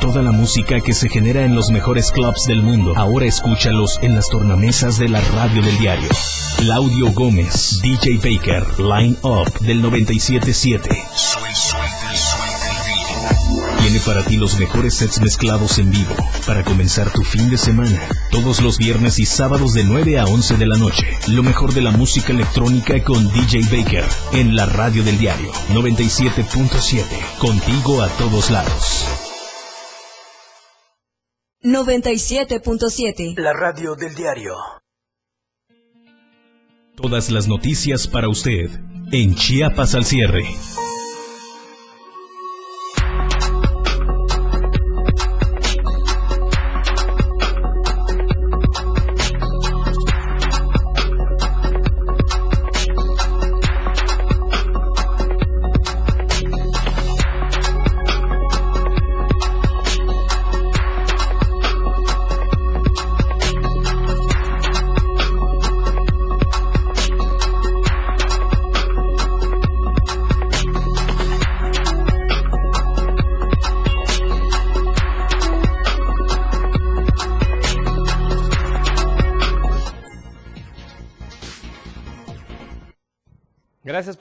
Toda 0.09 0.23
la 0.23 0.31
música 0.31 0.81
que 0.81 0.93
se 0.93 1.07
genera 1.07 1.45
en 1.45 1.53
los 1.53 1.69
mejores 1.69 2.11
clubs 2.11 2.45
del 2.47 2.63
mundo, 2.63 2.93
ahora 2.97 3.27
escúchalos 3.27 3.99
en 4.01 4.15
las 4.15 4.27
tornamesas 4.27 4.97
de 4.97 5.07
la 5.07 5.21
radio 5.21 5.61
del 5.61 5.77
diario. 5.77 6.09
Claudio 6.57 7.11
Gómez, 7.11 7.79
DJ 7.83 8.17
Baker, 8.17 8.79
Line 8.79 9.17
Up 9.21 9.59
del 9.59 9.83
977. 9.83 10.89
Tiene 13.81 13.99
para 13.99 14.23
ti 14.23 14.37
los 14.37 14.57
mejores 14.57 14.95
sets 14.95 15.21
mezclados 15.21 15.77
en 15.77 15.91
vivo 15.91 16.15
para 16.47 16.63
comenzar 16.63 17.11
tu 17.11 17.23
fin 17.23 17.47
de 17.51 17.59
semana. 17.59 18.01
Todos 18.31 18.61
los 18.61 18.79
viernes 18.79 19.19
y 19.19 19.27
sábados 19.27 19.73
de 19.73 19.83
9 19.83 20.17
a 20.17 20.25
11 20.25 20.57
de 20.57 20.65
la 20.65 20.77
noche. 20.77 21.05
Lo 21.27 21.43
mejor 21.43 21.75
de 21.75 21.83
la 21.83 21.91
música 21.91 22.33
electrónica 22.33 22.99
con 23.03 23.31
DJ 23.31 23.61
Baker 23.69 24.05
en 24.33 24.55
la 24.55 24.65
radio 24.65 25.03
del 25.03 25.19
diario 25.19 25.51
97.7. 25.69 27.03
Contigo 27.37 28.01
a 28.01 28.07
todos 28.07 28.49
lados. 28.49 29.28
97.7. 31.61 33.37
La 33.37 33.51
radio 33.51 33.93
del 33.95 34.15
diario. 34.15 34.55
Todas 36.95 37.29
las 37.31 37.49
noticias 37.49 38.07
para 38.07 38.29
usted 38.29 38.69
en 39.11 39.35
Chiapas 39.35 39.93
al 39.93 40.05
cierre. 40.05 40.45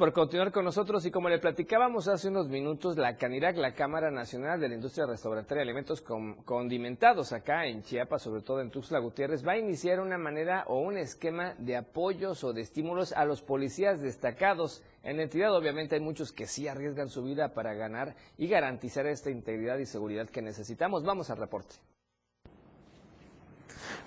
Por 0.09 0.15
continuar 0.15 0.53
con 0.53 0.65
nosotros 0.65 1.05
y 1.05 1.11
como 1.11 1.29
le 1.29 1.39
platicábamos 1.39 2.09
hace 2.09 2.29
unos 2.29 2.49
minutos, 2.49 2.97
la 2.97 3.19
CANIRAC, 3.19 3.59
la 3.59 3.75
Cámara 3.75 4.11
Nacional 4.11 4.59
de 4.59 4.71
la 4.71 4.75
Industria 4.75 5.05
Restaurantera 5.05 5.59
de 5.59 5.65
Alimentos 5.65 6.01
Condimentados 6.01 7.35
acá 7.35 7.67
en 7.67 7.83
Chiapas, 7.83 8.23
sobre 8.23 8.41
todo 8.41 8.63
en 8.63 8.71
Tuxtla 8.71 9.01
Gutiérrez, 9.01 9.47
va 9.47 9.53
a 9.53 9.59
iniciar 9.59 10.01
una 10.01 10.17
manera 10.17 10.65
o 10.67 10.79
un 10.79 10.97
esquema 10.97 11.55
de 11.59 11.77
apoyos 11.77 12.43
o 12.43 12.55
de 12.55 12.63
estímulos 12.63 13.13
a 13.13 13.27
los 13.27 13.43
policías 13.43 14.01
destacados 14.01 14.83
en 15.03 15.19
la 15.19 15.25
entidad. 15.25 15.55
Obviamente 15.55 15.97
hay 15.97 16.01
muchos 16.01 16.33
que 16.33 16.47
sí 16.47 16.67
arriesgan 16.67 17.11
su 17.11 17.23
vida 17.23 17.53
para 17.53 17.75
ganar 17.75 18.17
y 18.39 18.49
garantizar 18.49 19.05
esta 19.07 19.31
integridad 19.31 19.77
y 19.77 19.85
seguridad 19.85 20.31
que 20.31 20.41
necesitamos. 20.41 21.05
Vamos 21.05 21.29
al 21.29 21.37
reporte. 21.37 21.75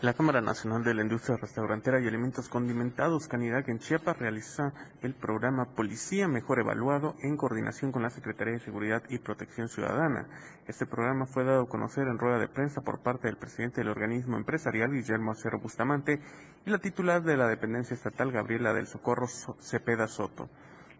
La 0.01 0.13
Cámara 0.13 0.41
Nacional 0.41 0.83
de 0.83 0.93
la 0.93 1.01
Industria 1.03 1.37
Restaurantera 1.37 1.99
y 1.99 2.07
Alimentos 2.07 2.49
Condimentados, 2.49 3.27
Canidad 3.27 3.69
en 3.69 3.79
Chiapas, 3.79 4.17
realiza 4.17 4.73
el 5.01 5.13
programa 5.13 5.65
Policía 5.75 6.27
Mejor 6.27 6.59
Evaluado 6.59 7.15
en 7.21 7.37
coordinación 7.37 7.91
con 7.91 8.01
la 8.01 8.09
Secretaría 8.09 8.53
de 8.53 8.59
Seguridad 8.59 9.03
y 9.09 9.19
Protección 9.19 9.69
Ciudadana. 9.69 10.27
Este 10.67 10.85
programa 10.85 11.25
fue 11.25 11.43
dado 11.43 11.63
a 11.63 11.69
conocer 11.69 12.07
en 12.07 12.19
rueda 12.19 12.39
de 12.39 12.47
prensa 12.47 12.81
por 12.81 12.99
parte 12.99 13.27
del 13.27 13.37
presidente 13.37 13.81
del 13.81 13.89
organismo 13.89 14.37
empresarial, 14.37 14.91
Guillermo 14.91 15.31
Acero 15.31 15.59
Bustamante, 15.59 16.21
y 16.65 16.69
la 16.69 16.79
titular 16.79 17.23
de 17.23 17.37
la 17.37 17.47
dependencia 17.47 17.93
estatal, 17.93 18.31
Gabriela 18.31 18.73
del 18.73 18.87
Socorro 18.87 19.27
Cepeda 19.27 20.07
Soto. 20.07 20.49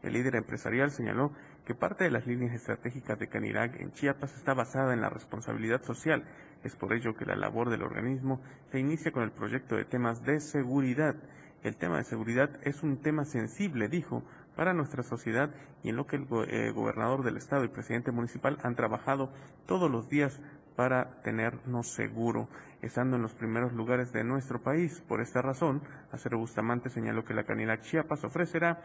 El 0.04 0.14
líder 0.14 0.36
empresarial 0.36 0.92
señaló 0.92 1.32
que 1.72 1.76
parte 1.76 2.04
de 2.04 2.12
las 2.12 2.28
líneas 2.28 2.54
estratégicas 2.54 3.18
de 3.18 3.30
Canirac 3.30 3.80
en 3.80 3.94
Chiapas 3.94 4.36
está 4.36 4.54
basada 4.54 4.94
en 4.94 5.00
la 5.00 5.10
responsabilidad 5.10 5.82
social. 5.84 6.26
Es 6.66 6.76
por 6.76 6.92
ello 6.92 7.16
que 7.16 7.26
la 7.26 7.38
labor 7.38 7.70
del 7.70 7.84
organismo 7.84 8.42
se 8.74 8.80
inicia 8.80 9.14
con 9.14 9.24
el 9.24 9.32
proyecto 9.32 9.78
de 9.78 9.86
temas 9.86 10.22
de 10.26 10.42
seguridad. 10.42 11.16
El 11.64 11.78
tema 11.78 11.96
de 11.96 12.04
seguridad 12.04 12.50
es 12.64 12.84
un 12.84 12.98
tema 12.98 13.24
sensible, 13.24 13.88
dijo, 13.88 14.22
para 14.58 14.74
nuestra 14.74 15.02
sociedad 15.02 15.50
y 15.82 15.88
en 15.88 15.96
lo 15.96 16.08
que 16.08 16.18
el 16.18 16.28
eh, 16.50 16.72
gobernador 16.72 17.24
del 17.24 17.38
estado 17.38 17.64
y 17.64 17.70
presidente 17.70 18.12
municipal 18.12 18.58
han 18.64 18.76
trabajado 18.76 19.32
todos 19.66 19.90
los 19.90 20.10
días 20.10 20.42
para 20.76 21.22
tenernos 21.22 21.88
seguro, 21.88 22.50
estando 22.82 23.16
en 23.16 23.22
los 23.22 23.34
primeros 23.34 23.72
lugares 23.72 24.12
de 24.12 24.26
nuestro 24.26 24.62
país. 24.62 25.02
Por 25.08 25.22
esta 25.22 25.42
razón, 25.42 25.82
Acero 26.12 26.38
Bustamante 26.38 26.90
señaló 26.90 27.24
que 27.24 27.34
la 27.34 27.46
Canirac 27.46 27.80
Chiapas 27.84 28.26
ofrecerá 28.26 28.82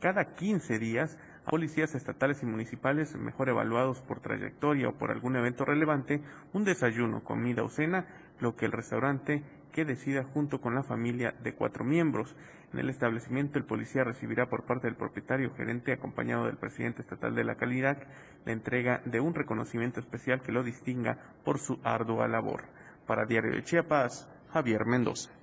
cada 0.00 0.34
15 0.34 0.78
días 0.78 1.18
policías 1.48 1.94
estatales 1.94 2.42
y 2.42 2.46
municipales 2.46 3.16
mejor 3.16 3.48
evaluados 3.48 4.00
por 4.00 4.20
trayectoria 4.20 4.88
o 4.88 4.94
por 4.94 5.10
algún 5.10 5.36
evento 5.36 5.64
relevante 5.64 6.20
un 6.52 6.64
desayuno, 6.64 7.22
comida 7.24 7.62
o 7.62 7.68
cena, 7.68 8.06
lo 8.40 8.56
que 8.56 8.66
el 8.66 8.72
restaurante 8.72 9.42
que 9.72 9.84
decida 9.84 10.24
junto 10.24 10.60
con 10.60 10.74
la 10.74 10.82
familia 10.82 11.34
de 11.42 11.54
cuatro 11.54 11.84
miembros. 11.84 12.34
En 12.72 12.78
el 12.80 12.90
establecimiento, 12.90 13.58
el 13.58 13.64
policía 13.64 14.04
recibirá 14.04 14.46
por 14.46 14.64
parte 14.64 14.86
del 14.86 14.96
propietario 14.96 15.52
gerente, 15.54 15.92
acompañado 15.92 16.46
del 16.46 16.56
presidente 16.56 17.02
estatal 17.02 17.34
de 17.34 17.44
la 17.44 17.56
calidad, 17.56 17.98
la 18.44 18.52
entrega 18.52 19.00
de 19.04 19.20
un 19.20 19.34
reconocimiento 19.34 20.00
especial 20.00 20.40
que 20.40 20.52
lo 20.52 20.62
distinga 20.62 21.18
por 21.44 21.58
su 21.58 21.80
ardua 21.82 22.28
labor. 22.28 22.64
Para 23.06 23.26
Diario 23.26 23.52
de 23.52 23.64
Chiapas, 23.64 24.28
Javier 24.52 24.86
Mendoza. 24.86 25.39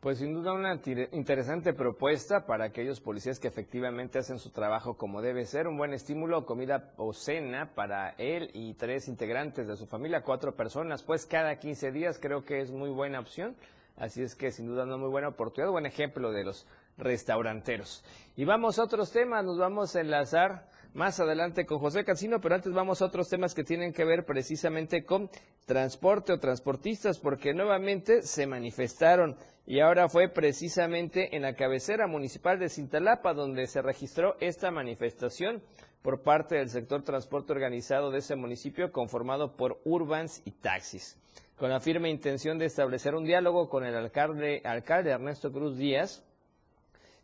Pues 0.00 0.16
sin 0.16 0.32
duda 0.32 0.54
una 0.54 0.80
interesante 1.12 1.74
propuesta 1.74 2.46
para 2.46 2.64
aquellos 2.64 3.00
policías 3.00 3.38
que 3.38 3.48
efectivamente 3.48 4.18
hacen 4.18 4.38
su 4.38 4.48
trabajo 4.48 4.96
como 4.96 5.20
debe 5.20 5.44
ser, 5.44 5.68
un 5.68 5.76
buen 5.76 5.92
estímulo, 5.92 6.46
comida 6.46 6.94
o 6.96 7.12
cena 7.12 7.74
para 7.74 8.14
él 8.16 8.50
y 8.54 8.72
tres 8.72 9.08
integrantes 9.08 9.68
de 9.68 9.76
su 9.76 9.86
familia, 9.86 10.22
cuatro 10.22 10.56
personas, 10.56 11.02
pues 11.02 11.26
cada 11.26 11.58
15 11.58 11.92
días 11.92 12.18
creo 12.18 12.46
que 12.46 12.62
es 12.62 12.70
muy 12.70 12.88
buena 12.88 13.20
opción, 13.20 13.54
así 13.98 14.22
es 14.22 14.34
que 14.34 14.52
sin 14.52 14.68
duda 14.68 14.84
una 14.84 14.96
muy 14.96 15.10
buena 15.10 15.28
oportunidad, 15.28 15.70
buen 15.70 15.84
ejemplo 15.84 16.32
de 16.32 16.44
los 16.44 16.66
restauranteros. 17.00 18.04
Y 18.36 18.44
vamos 18.44 18.78
a 18.78 18.84
otros 18.84 19.10
temas, 19.10 19.44
nos 19.44 19.58
vamos 19.58 19.96
a 19.96 20.00
enlazar 20.00 20.68
más 20.94 21.20
adelante 21.20 21.66
con 21.66 21.78
José 21.78 22.04
Cancino, 22.04 22.40
pero 22.40 22.54
antes 22.54 22.72
vamos 22.72 23.00
a 23.00 23.06
otros 23.06 23.28
temas 23.28 23.54
que 23.54 23.64
tienen 23.64 23.92
que 23.92 24.04
ver 24.04 24.24
precisamente 24.24 25.04
con 25.04 25.30
transporte 25.66 26.32
o 26.32 26.38
transportistas, 26.38 27.18
porque 27.18 27.54
nuevamente 27.54 28.22
se 28.22 28.46
manifestaron 28.46 29.36
y 29.66 29.80
ahora 29.80 30.08
fue 30.08 30.28
precisamente 30.28 31.36
en 31.36 31.42
la 31.42 31.54
cabecera 31.54 32.06
municipal 32.06 32.58
de 32.58 32.68
Cintalapa 32.68 33.34
donde 33.34 33.66
se 33.66 33.82
registró 33.82 34.36
esta 34.40 34.70
manifestación 34.70 35.62
por 36.02 36.22
parte 36.22 36.56
del 36.56 36.70
sector 36.70 37.02
transporte 37.02 37.52
organizado 37.52 38.10
de 38.10 38.18
ese 38.18 38.34
municipio 38.34 38.90
conformado 38.90 39.56
por 39.56 39.80
urbans 39.84 40.42
y 40.44 40.52
taxis. 40.52 41.18
Con 41.56 41.70
la 41.70 41.78
firme 41.78 42.08
intención 42.08 42.58
de 42.58 42.64
establecer 42.64 43.14
un 43.14 43.24
diálogo 43.24 43.68
con 43.68 43.84
el 43.84 43.94
alcalde, 43.94 44.62
alcalde 44.64 45.10
Ernesto 45.10 45.52
Cruz 45.52 45.76
Díaz, 45.76 46.24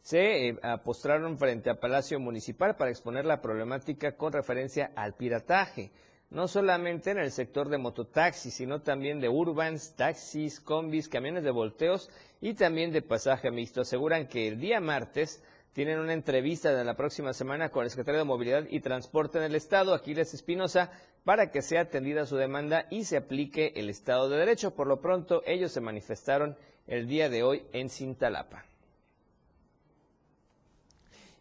se 0.07 0.51
eh, 0.51 0.57
apostraron 0.62 1.37
frente 1.37 1.69
a 1.69 1.81
Palacio 1.81 2.21
Municipal 2.21 2.77
para 2.77 2.92
exponer 2.92 3.25
la 3.25 3.40
problemática 3.40 4.16
con 4.16 4.33
referencia 4.33 4.92
al 4.95 5.16
pirataje, 5.16 5.90
no 6.31 6.47
solamente 6.47 7.11
en 7.11 7.19
el 7.19 7.33
sector 7.33 7.69
de 7.69 7.79
mototaxis, 7.79 8.55
sino 8.55 8.83
también 8.83 9.19
de 9.19 9.29
urbans, 9.29 9.97
taxis, 9.97 10.61
combis, 10.61 11.09
camiones 11.09 11.42
de 11.42 11.51
volteos 11.51 12.09
y 12.40 12.55
también 12.55 12.92
de 12.92 13.03
pasaje 13.03 13.51
mixto. 13.51 13.81
Aseguran 13.81 14.29
que 14.29 14.47
el 14.47 14.61
día 14.61 14.81
martes 14.81 15.42
tienen 15.73 15.99
una 15.99 16.12
entrevista 16.12 16.73
de 16.73 16.85
la 16.85 16.95
próxima 16.95 17.33
semana 17.33 17.71
con 17.71 17.83
el 17.83 17.90
secretario 17.90 18.21
de 18.21 18.27
Movilidad 18.27 18.64
y 18.71 18.79
Transporte 18.79 19.38
en 19.38 19.45
el 19.45 19.57
Estado, 19.57 19.92
Aquiles 19.92 20.35
Espinosa, 20.35 20.92
para 21.25 21.51
que 21.51 21.62
sea 21.62 21.81
atendida 21.81 22.27
su 22.27 22.37
demanda 22.37 22.87
y 22.90 23.07
se 23.07 23.16
aplique 23.16 23.73
el 23.75 23.90
Estado 23.90 24.29
de 24.29 24.38
Derecho. 24.38 24.73
Por 24.73 24.87
lo 24.87 25.01
pronto, 25.01 25.42
ellos 25.47 25.73
se 25.73 25.81
manifestaron 25.81 26.57
el 26.87 27.09
día 27.09 27.29
de 27.29 27.42
hoy 27.42 27.64
en 27.73 27.90
Cintalapa. 27.90 28.66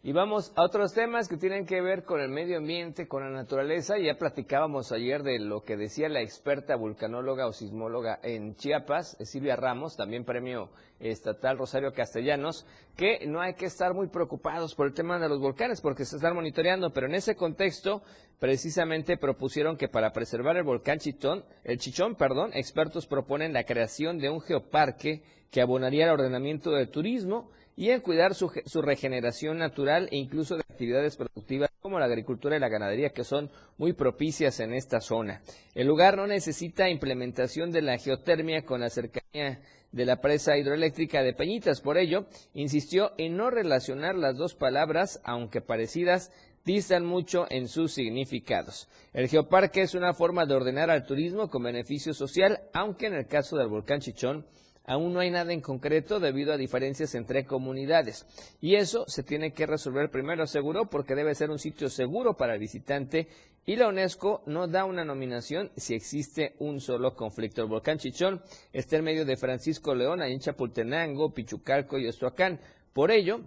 Y 0.06 0.12
vamos 0.12 0.52
a 0.54 0.62
otros 0.62 0.94
temas 0.94 1.26
que 1.26 1.36
tienen 1.36 1.66
que 1.66 1.80
ver 1.80 2.04
con 2.04 2.20
el 2.20 2.28
medio 2.28 2.58
ambiente, 2.58 3.08
con 3.08 3.24
la 3.24 3.28
naturaleza. 3.28 3.98
Ya 3.98 4.14
platicábamos 4.14 4.92
ayer 4.92 5.24
de 5.24 5.40
lo 5.40 5.64
que 5.64 5.76
decía 5.76 6.08
la 6.08 6.20
experta 6.20 6.76
vulcanóloga 6.76 7.48
o 7.48 7.52
sismóloga 7.52 8.20
en 8.22 8.54
Chiapas, 8.54 9.16
Silvia 9.24 9.56
Ramos, 9.56 9.96
también 9.96 10.24
premio 10.24 10.70
estatal 11.00 11.58
Rosario 11.58 11.92
Castellanos, 11.92 12.64
que 12.96 13.26
no 13.26 13.40
hay 13.40 13.54
que 13.54 13.64
estar 13.64 13.94
muy 13.94 14.06
preocupados 14.06 14.76
por 14.76 14.86
el 14.86 14.94
tema 14.94 15.18
de 15.18 15.28
los 15.28 15.40
volcanes 15.40 15.80
porque 15.80 16.04
se 16.04 16.14
están 16.14 16.36
monitoreando, 16.36 16.92
pero 16.92 17.08
en 17.08 17.16
ese 17.16 17.34
contexto 17.34 18.02
precisamente 18.38 19.16
propusieron 19.16 19.76
que 19.76 19.88
para 19.88 20.12
preservar 20.12 20.56
el 20.56 20.62
volcán 20.62 21.00
Chichón, 21.00 21.44
el 21.64 21.78
Chichón, 21.78 22.14
perdón, 22.14 22.52
expertos 22.54 23.08
proponen 23.08 23.52
la 23.52 23.64
creación 23.64 24.18
de 24.18 24.30
un 24.30 24.40
geoparque 24.40 25.24
que 25.50 25.60
abonaría 25.60 26.04
al 26.04 26.20
ordenamiento 26.20 26.70
del 26.70 26.90
turismo 26.90 27.50
y 27.76 27.90
en 27.90 28.00
cuidar 28.00 28.34
su, 28.34 28.50
regeneración 28.82 29.58
natural 29.58 30.08
e 30.10 30.16
incluso 30.16 30.56
de 30.56 30.62
actividades 30.62 31.16
productivas 31.16 31.70
como 31.80 31.98
la 31.98 32.06
agricultura 32.06 32.56
y 32.56 32.60
la 32.60 32.70
ganadería 32.70 33.10
que 33.10 33.22
son 33.22 33.50
muy 33.76 33.92
propicias 33.92 34.58
en 34.60 34.72
esta 34.72 35.00
zona. 35.00 35.42
El 35.74 35.86
lugar 35.86 36.16
no 36.16 36.26
necesita 36.26 36.88
implementación 36.88 37.70
de 37.70 37.82
la 37.82 37.98
geotermia 37.98 38.64
con 38.64 38.80
la 38.80 38.88
cercanía 38.88 39.60
de 39.92 40.04
la 40.06 40.20
presa 40.20 40.56
hidroeléctrica 40.56 41.22
de 41.22 41.34
Peñitas. 41.34 41.82
Por 41.82 41.98
ello, 41.98 42.26
insistió 42.54 43.12
en 43.18 43.36
no 43.36 43.50
relacionar 43.50 44.14
las 44.14 44.36
dos 44.36 44.54
palabras, 44.54 45.20
aunque 45.22 45.60
parecidas, 45.60 46.32
distan 46.64 47.04
mucho 47.04 47.46
en 47.50 47.68
sus 47.68 47.92
significados. 47.92 48.88
El 49.12 49.28
geoparque 49.28 49.82
es 49.82 49.94
una 49.94 50.14
forma 50.14 50.46
de 50.46 50.54
ordenar 50.54 50.90
al 50.90 51.06
turismo 51.06 51.48
con 51.48 51.62
beneficio 51.62 52.12
social, 52.12 52.60
aunque 52.72 53.06
en 53.06 53.14
el 53.14 53.26
caso 53.26 53.56
del 53.56 53.68
volcán 53.68 54.00
Chichón, 54.00 54.44
aún 54.86 55.12
no 55.12 55.20
hay 55.20 55.30
nada 55.30 55.52
en 55.52 55.60
concreto 55.60 56.20
debido 56.20 56.52
a 56.52 56.56
diferencias 56.56 57.14
entre 57.14 57.44
comunidades. 57.44 58.26
Y 58.60 58.76
eso 58.76 59.04
se 59.06 59.22
tiene 59.22 59.52
que 59.52 59.66
resolver 59.66 60.10
primero, 60.10 60.44
aseguró, 60.44 60.88
porque 60.88 61.14
debe 61.14 61.34
ser 61.34 61.50
un 61.50 61.58
sitio 61.58 61.90
seguro 61.90 62.34
para 62.34 62.54
el 62.54 62.60
visitante 62.60 63.28
y 63.68 63.74
la 63.74 63.88
UNESCO 63.88 64.42
no 64.46 64.68
da 64.68 64.84
una 64.84 65.04
nominación 65.04 65.72
si 65.76 65.94
existe 65.94 66.54
un 66.60 66.80
solo 66.80 67.16
conflicto. 67.16 67.62
El 67.62 67.68
volcán 67.68 67.98
Chichón 67.98 68.40
está 68.72 68.96
en 68.96 69.04
medio 69.04 69.24
de 69.24 69.36
Francisco 69.36 69.92
León, 69.92 70.22
en 70.22 70.38
Chapultenango, 70.38 71.34
Pichucalco 71.34 71.98
y 71.98 72.06
Ostoacán. 72.06 72.60
Por 72.92 73.10
ello, 73.10 73.40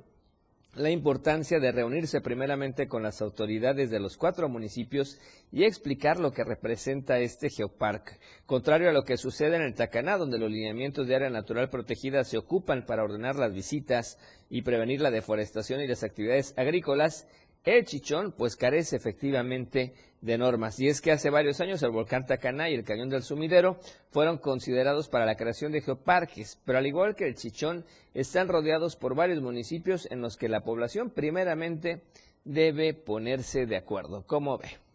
la 0.76 0.92
importancia 0.92 1.60
de 1.60 1.72
reunirse 1.72 2.22
primeramente 2.22 2.88
con 2.88 3.02
las 3.02 3.22
autoridades 3.22 3.90
de 3.90 4.00
los 4.00 4.18
cuatro 4.18 4.50
municipios 4.50 5.20
y 5.52 5.64
explicar 5.64 6.20
lo 6.20 6.32
que 6.32 6.44
representa 6.44 7.20
este 7.20 7.50
geoparque. 7.50 8.18
Contrario 8.46 8.90
a 8.90 8.94
lo 8.94 9.04
que 9.04 9.18
sucede 9.18 9.56
en 9.56 9.64
el 9.64 9.74
Tacaná, 9.74 10.18
donde 10.18 10.38
los 10.38 10.52
lineamientos 10.52 11.08
de 11.08 11.16
área 11.16 11.30
natural 11.30 11.70
protegida 11.70 12.24
se 12.24 12.38
ocupan 12.38 12.86
para 12.86 13.04
ordenar 13.04 13.36
las 13.36 13.54
visitas 13.54 14.20
y 14.50 14.62
prevenir 14.62 15.02
la 15.02 15.12
deforestación 15.12 15.82
y 15.82 15.88
las 15.88 16.04
actividades 16.04 16.54
agrícolas, 16.56 17.28
el 17.64 17.86
Chichón 17.86 18.32
pues 18.32 18.56
carece 18.56 18.96
efectivamente 18.96 19.80
de 19.80 20.09
normas. 20.22 20.80
Y 20.80 20.88
es 20.88 21.02
que 21.02 21.12
hace 21.12 21.30
varios 21.30 21.62
años 21.62 21.82
el 21.84 21.92
volcán 21.92 22.26
Tacaná 22.26 22.70
y 22.70 22.76
el 22.76 22.84
cañón 22.84 23.10
del 23.10 23.24
Sumidero 23.24 23.80
fueron 24.12 24.38
considerados 24.38 25.10
para 25.10 25.26
la 25.26 25.36
creación 25.36 25.72
de 25.72 25.82
geoparques, 25.82 26.60
pero 26.66 26.78
al 26.78 26.88
igual 26.88 27.16
que 27.16 27.28
el 27.28 27.36
Chichón, 27.36 27.86
están 28.14 28.48
rodeados 28.48 28.96
por 28.96 29.16
varios 29.16 29.42
municipios 29.42 30.08
en 30.12 30.22
los 30.22 30.36
que 30.36 30.50
la 30.50 30.62
población 30.62 31.12
primeramente 31.12 32.02
debe 32.44 32.94
ponerse 32.94 33.66
de 33.66 33.78
acuerdo. 33.78 34.24
¿Cómo 34.26 34.58
ve? 34.58 34.89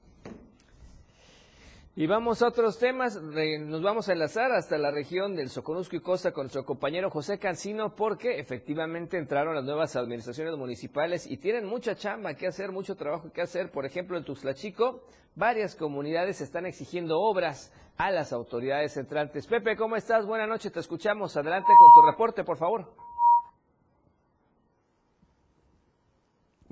Y 1.96 2.09
vamos 2.09 2.42
a 2.42 2.48
otros 2.48 2.80
temas, 2.80 3.22
nos 3.22 3.80
vamos 3.80 4.09
a 4.09 4.14
enlazar 4.14 4.50
hasta 4.50 4.76
la 4.78 4.90
región 4.90 5.37
del 5.37 5.48
Soconusco 5.48 5.94
y 5.94 6.00
Costa 6.00 6.33
con 6.33 6.46
nuestro 6.46 6.64
compañero 6.64 7.09
José 7.09 7.38
Cancino 7.38 7.94
porque 7.94 8.40
efectivamente 8.40 9.16
entraron 9.16 9.54
las 9.54 9.62
nuevas 9.62 9.94
administraciones 9.94 10.57
municipales 10.57 11.24
y 11.24 11.37
tienen 11.37 11.66
mucha 11.66 11.94
chamba 11.94 12.35
que 12.35 12.48
hacer, 12.48 12.72
mucho 12.72 12.96
trabajo 12.96 13.30
que 13.30 13.42
hacer. 13.42 13.70
Por 13.70 13.87
ejemplo, 13.87 14.18
en 14.18 14.24
Tuxtla 14.24 14.54
Chico, 14.54 15.02
varias 15.37 15.76
comunidades 15.76 16.40
están 16.40 16.66
exigiendo 16.66 17.20
obras 17.20 17.72
a 17.96 18.11
las 18.11 18.33
autoridades 18.33 18.96
entrantes. 18.96 19.46
Pepe, 19.46 19.76
¿cómo 19.76 19.94
estás? 19.94 20.26
Buenas 20.26 20.48
noches, 20.48 20.72
te 20.72 20.80
escuchamos. 20.80 21.37
Adelante 21.37 21.68
con 21.78 22.02
tu 22.02 22.11
reporte, 22.11 22.42
por 22.42 22.59
favor. 22.59 23.03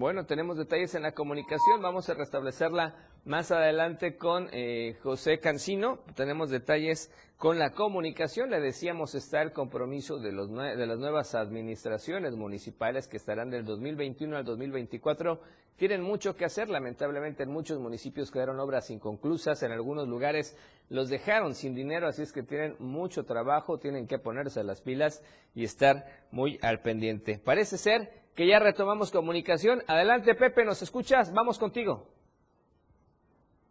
Bueno, 0.02 0.26
tenemos 0.26 0.56
detalles 0.56 0.96
en 0.96 1.02
la 1.02 1.12
comunicación, 1.12 1.80
vamos 1.80 2.10
a 2.10 2.14
restablecerla 2.14 2.96
más 3.24 3.52
adelante 3.52 4.16
con 4.16 4.48
eh, 4.50 4.96
José 5.00 5.38
Cancino. 5.38 6.00
Tenemos 6.16 6.50
detalles 6.50 7.12
con 7.36 7.60
la 7.60 7.70
comunicación. 7.70 8.50
Le 8.50 8.58
decíamos 8.58 9.14
está 9.14 9.42
el 9.42 9.52
compromiso 9.52 10.18
de, 10.18 10.32
los 10.32 10.50
de 10.50 10.86
las 10.88 10.98
nuevas 10.98 11.36
administraciones 11.36 12.34
municipales 12.34 13.06
que 13.06 13.16
estarán 13.16 13.50
del 13.50 13.64
2021 13.64 14.38
al 14.38 14.44
2024. 14.44 15.40
Tienen 15.76 16.02
mucho 16.02 16.34
que 16.34 16.46
hacer. 16.46 16.68
Lamentablemente 16.68 17.44
en 17.44 17.50
muchos 17.50 17.78
municipios 17.78 18.32
quedaron 18.32 18.58
obras 18.58 18.90
inconclusas. 18.90 19.62
En 19.62 19.70
algunos 19.70 20.08
lugares 20.08 20.56
los 20.88 21.10
dejaron 21.10 21.54
sin 21.54 21.76
dinero. 21.76 22.08
Así 22.08 22.22
es 22.22 22.32
que 22.32 22.42
tienen 22.42 22.74
mucho 22.80 23.22
trabajo. 23.22 23.78
Tienen 23.78 24.08
que 24.08 24.18
ponerse 24.18 24.64
las 24.64 24.80
pilas 24.80 25.22
y 25.54 25.62
estar 25.62 26.06
muy 26.32 26.58
al 26.60 26.80
pendiente. 26.80 27.38
Parece 27.38 27.78
ser 27.78 28.21
que 28.34 28.46
ya 28.46 28.58
retomamos 28.58 29.10
comunicación. 29.10 29.82
Adelante, 29.86 30.34
Pepe, 30.34 30.64
¿nos 30.64 30.82
escuchas? 30.82 31.32
Vamos 31.32 31.58
contigo. 31.58 32.08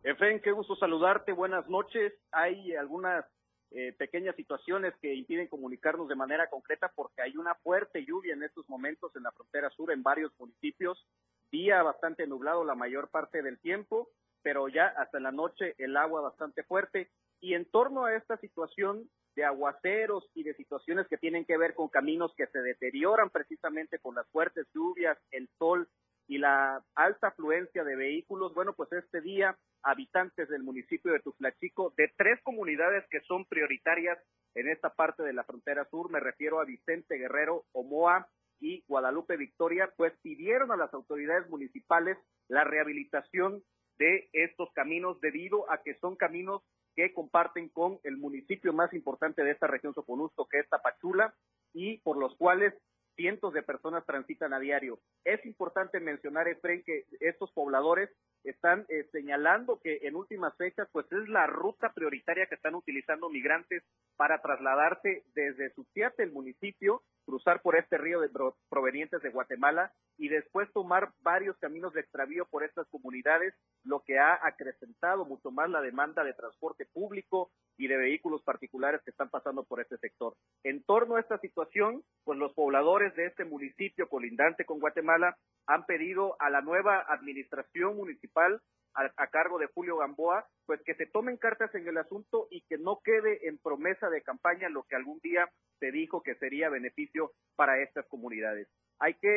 Efren, 0.03 0.39
qué 0.41 0.51
gusto 0.51 0.75
saludarte. 0.75 1.31
Buenas 1.31 1.67
noches. 1.69 2.13
Hay 2.31 2.75
algunas 2.75 3.25
eh, 3.71 3.93
pequeñas 3.97 4.35
situaciones 4.35 4.93
que 5.01 5.13
impiden 5.13 5.47
comunicarnos 5.47 6.07
de 6.07 6.15
manera 6.15 6.49
concreta 6.49 6.91
porque 6.95 7.21
hay 7.21 7.37
una 7.37 7.55
fuerte 7.55 8.03
lluvia 8.05 8.33
en 8.33 8.43
estos 8.43 8.67
momentos 8.67 9.15
en 9.15 9.23
la 9.23 9.31
frontera 9.31 9.69
sur 9.69 9.91
en 9.91 10.03
varios 10.03 10.31
municipios. 10.39 11.05
Día 11.51 11.81
bastante 11.83 12.27
nublado 12.27 12.63
la 12.63 12.75
mayor 12.75 13.09
parte 13.09 13.41
del 13.41 13.59
tiempo, 13.59 14.09
pero 14.41 14.67
ya 14.67 14.87
hasta 14.87 15.19
la 15.19 15.31
noche 15.31 15.75
el 15.77 15.95
agua 15.97 16.21
bastante 16.21 16.63
fuerte. 16.63 17.09
Y 17.39 17.53
en 17.53 17.65
torno 17.65 18.05
a 18.05 18.15
esta 18.15 18.37
situación, 18.37 19.09
de 19.35 19.45
aguaceros 19.45 20.29
y 20.33 20.43
de 20.43 20.53
situaciones 20.55 21.07
que 21.07 21.17
tienen 21.17 21.45
que 21.45 21.57
ver 21.57 21.73
con 21.73 21.89
caminos 21.89 22.33
que 22.35 22.47
se 22.47 22.59
deterioran 22.59 23.29
precisamente 23.29 23.99
con 23.99 24.15
las 24.15 24.27
fuertes 24.29 24.67
lluvias, 24.73 25.17
el 25.31 25.49
sol 25.57 25.87
y 26.27 26.37
la 26.37 26.83
alta 26.95 27.27
afluencia 27.27 27.83
de 27.83 27.95
vehículos. 27.95 28.53
Bueno, 28.53 28.73
pues 28.73 28.91
este 28.93 29.21
día 29.21 29.57
habitantes 29.83 30.47
del 30.49 30.63
municipio 30.63 31.11
de 31.11 31.19
Tuflachico, 31.19 31.93
de 31.97 32.11
tres 32.17 32.39
comunidades 32.43 33.05
que 33.09 33.21
son 33.21 33.45
prioritarias 33.45 34.17
en 34.55 34.69
esta 34.69 34.89
parte 34.93 35.23
de 35.23 35.33
la 35.33 35.43
frontera 35.43 35.85
sur, 35.89 36.11
me 36.11 36.19
refiero 36.19 36.59
a 36.59 36.65
Vicente 36.65 37.17
Guerrero, 37.17 37.65
Omoa 37.71 38.27
y 38.59 38.83
Guadalupe 38.87 39.37
Victoria, 39.37 39.91
pues 39.97 40.13
pidieron 40.21 40.71
a 40.71 40.77
las 40.77 40.93
autoridades 40.93 41.49
municipales 41.49 42.17
la 42.47 42.63
rehabilitación 42.63 43.63
de 43.97 44.29
estos 44.33 44.71
caminos 44.73 45.19
debido 45.21 45.69
a 45.71 45.81
que 45.81 45.95
son 45.95 46.15
caminos 46.15 46.61
que 46.95 47.13
comparten 47.13 47.69
con 47.69 47.99
el 48.03 48.17
municipio 48.17 48.73
más 48.73 48.93
importante 48.93 49.43
de 49.43 49.51
esta 49.51 49.67
región 49.67 49.93
Soconusco, 49.93 50.47
que 50.47 50.59
es 50.59 50.69
Tapachula, 50.69 51.33
y 51.73 51.97
por 51.99 52.17
los 52.17 52.35
cuales 52.35 52.73
cientos 53.15 53.53
de 53.53 53.61
personas 53.61 54.05
transitan 54.05 54.53
a 54.53 54.59
diario. 54.59 54.99
Es 55.23 55.45
importante 55.45 55.99
mencionar, 55.99 56.47
Efren, 56.47 56.83
que 56.83 57.05
estos 57.19 57.51
pobladores 57.51 58.09
están 58.43 58.85
eh, 58.89 59.07
señalando 59.11 59.79
que 59.79 59.99
en 60.03 60.15
últimas 60.15 60.55
fechas, 60.57 60.87
pues 60.91 61.05
es 61.11 61.29
la 61.29 61.45
ruta 61.45 61.91
prioritaria 61.93 62.47
que 62.47 62.55
están 62.55 62.75
utilizando 62.75 63.29
migrantes 63.29 63.83
para 64.15 64.41
trasladarse 64.41 65.23
desde 65.35 65.73
Suciate, 65.73 66.23
el 66.23 66.31
municipio, 66.31 67.03
cruzar 67.25 67.61
por 67.61 67.75
este 67.75 67.97
río 67.97 68.19
de 68.19 68.29
provenientes 68.69 69.21
de 69.21 69.29
Guatemala 69.29 69.93
y 70.17 70.29
después 70.29 70.71
tomar 70.73 71.11
varios 71.21 71.57
caminos 71.57 71.93
de 71.93 72.01
extravío 72.01 72.45
por 72.45 72.63
estas 72.63 72.87
comunidades, 72.87 73.53
lo 73.83 74.01
que 74.01 74.19
ha 74.19 74.39
acrecentado 74.45 75.25
mucho 75.25 75.51
más 75.51 75.69
la 75.69 75.81
demanda 75.81 76.23
de 76.23 76.33
transporte 76.33 76.85
público 76.85 77.51
y 77.77 77.87
de 77.87 77.97
vehículos 77.97 78.43
particulares 78.43 79.01
que 79.03 79.11
están 79.11 79.29
pasando 79.29 79.63
por 79.63 79.81
este 79.81 79.97
sector. 79.97 80.35
En 80.63 80.83
torno 80.83 81.15
a 81.15 81.19
esta 81.19 81.39
situación, 81.39 82.03
pues 82.23 82.37
los 82.37 82.53
pobladores 82.53 83.15
de 83.15 83.25
este 83.25 83.45
municipio 83.45 84.07
colindante 84.07 84.65
con 84.65 84.79
Guatemala 84.79 85.37
han 85.67 85.85
pedido 85.85 86.35
a 86.39 86.49
la 86.49 86.61
nueva 86.61 87.05
administración 87.07 87.95
municipal 87.95 88.61
a, 88.93 89.27
cargo 89.27 89.57
de 89.57 89.67
Julio 89.67 89.97
Gamboa, 89.97 90.45
pues 90.65 90.81
que 90.83 90.95
se 90.95 91.05
tomen 91.05 91.37
cartas 91.37 91.73
en 91.75 91.87
el 91.87 91.97
asunto 91.97 92.47
y 92.49 92.61
que 92.61 92.77
no 92.77 92.99
quede 93.03 93.47
en 93.47 93.57
promesa 93.57 94.09
de 94.09 94.21
campaña 94.21 94.69
lo 94.69 94.83
que 94.83 94.95
algún 94.95 95.19
día 95.19 95.49
se 95.79 95.91
dijo 95.91 96.21
que 96.21 96.35
sería 96.35 96.69
beneficio 96.69 97.31
para 97.55 97.81
estas 97.81 98.05
comunidades. 98.07 98.67
Hay 98.99 99.15
que 99.15 99.29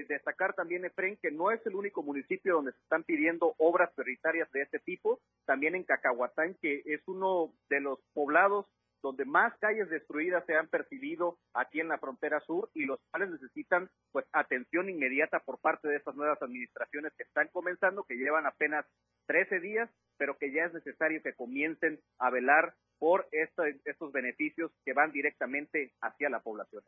eh, 0.00 0.06
destacar 0.08 0.54
también, 0.54 0.84
Efren, 0.84 1.16
que 1.22 1.30
no 1.30 1.52
es 1.52 1.64
el 1.66 1.76
único 1.76 2.02
municipio 2.02 2.54
donde 2.54 2.72
se 2.72 2.78
están 2.78 3.04
pidiendo 3.04 3.54
obras 3.58 3.92
prioritarias 3.94 4.50
de 4.50 4.62
este 4.62 4.80
tipo, 4.80 5.20
también 5.44 5.76
en 5.76 5.84
Cacahuatán, 5.84 6.56
que 6.60 6.82
es 6.84 7.06
uno 7.06 7.52
de 7.68 7.80
los 7.80 8.00
poblados 8.14 8.66
donde 9.02 9.24
más 9.24 9.52
calles 9.58 9.90
destruidas 9.90 10.44
se 10.46 10.56
han 10.56 10.68
percibido 10.68 11.36
aquí 11.54 11.80
en 11.80 11.88
la 11.88 11.98
frontera 11.98 12.40
sur 12.40 12.70
y 12.74 12.84
los 12.86 13.00
cuales 13.10 13.30
necesitan 13.30 13.90
pues 14.12 14.24
atención 14.32 14.88
inmediata 14.88 15.40
por 15.40 15.58
parte 15.60 15.88
de 15.88 15.96
estas 15.96 16.14
nuevas 16.14 16.40
administraciones 16.40 17.12
que 17.16 17.24
están 17.24 17.48
comenzando, 17.48 18.04
que 18.04 18.16
llevan 18.16 18.46
apenas 18.46 18.86
13 19.26 19.60
días, 19.60 19.90
pero 20.16 20.38
que 20.38 20.52
ya 20.52 20.64
es 20.64 20.74
necesario 20.74 21.22
que 21.22 21.34
comiencen 21.34 22.00
a 22.18 22.30
velar 22.30 22.74
por 22.98 23.26
estos 23.32 24.12
beneficios 24.12 24.70
que 24.84 24.92
van 24.92 25.10
directamente 25.10 25.92
hacia 26.00 26.30
la 26.30 26.40
población. 26.40 26.84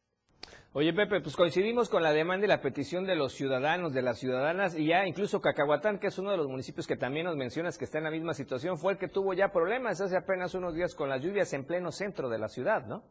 Oye, 0.76 0.92
Pepe, 0.92 1.20
pues 1.20 1.37
coincidimos 1.37 1.88
con 1.88 2.02
la 2.02 2.12
demanda 2.12 2.46
y 2.46 2.48
la 2.48 2.61
petición 2.61 3.07
de 3.07 3.14
los 3.14 3.33
ciudadanos, 3.33 3.94
de 3.94 4.02
las 4.02 4.18
ciudadanas, 4.18 4.76
y 4.76 4.88
ya 4.88 5.07
incluso 5.07 5.40
Cacahuatán, 5.40 6.00
que 6.00 6.09
es 6.09 6.18
uno 6.18 6.33
de 6.33 6.37
los 6.37 6.48
municipios 6.48 6.88
que 6.88 6.96
también 6.96 7.26
nos 7.26 7.37
mencionas 7.37 7.78
que 7.78 7.85
está 7.85 7.98
en 7.98 8.04
la 8.04 8.11
misma 8.11 8.35
situación, 8.35 8.76
fue 8.76 8.94
el 8.94 8.98
que 8.98 9.07
tuvo 9.07 9.35
ya 9.35 9.52
problemas 9.52 10.00
hace 10.00 10.16
apenas 10.16 10.52
unos 10.54 10.74
días 10.74 10.96
con 10.96 11.09
las 11.09 11.22
lluvias 11.22 11.52
en 11.52 11.64
pleno 11.64 11.92
centro 11.92 12.28
de 12.28 12.38
la 12.38 12.48
ciudad, 12.48 12.87
¿no? 12.87 13.04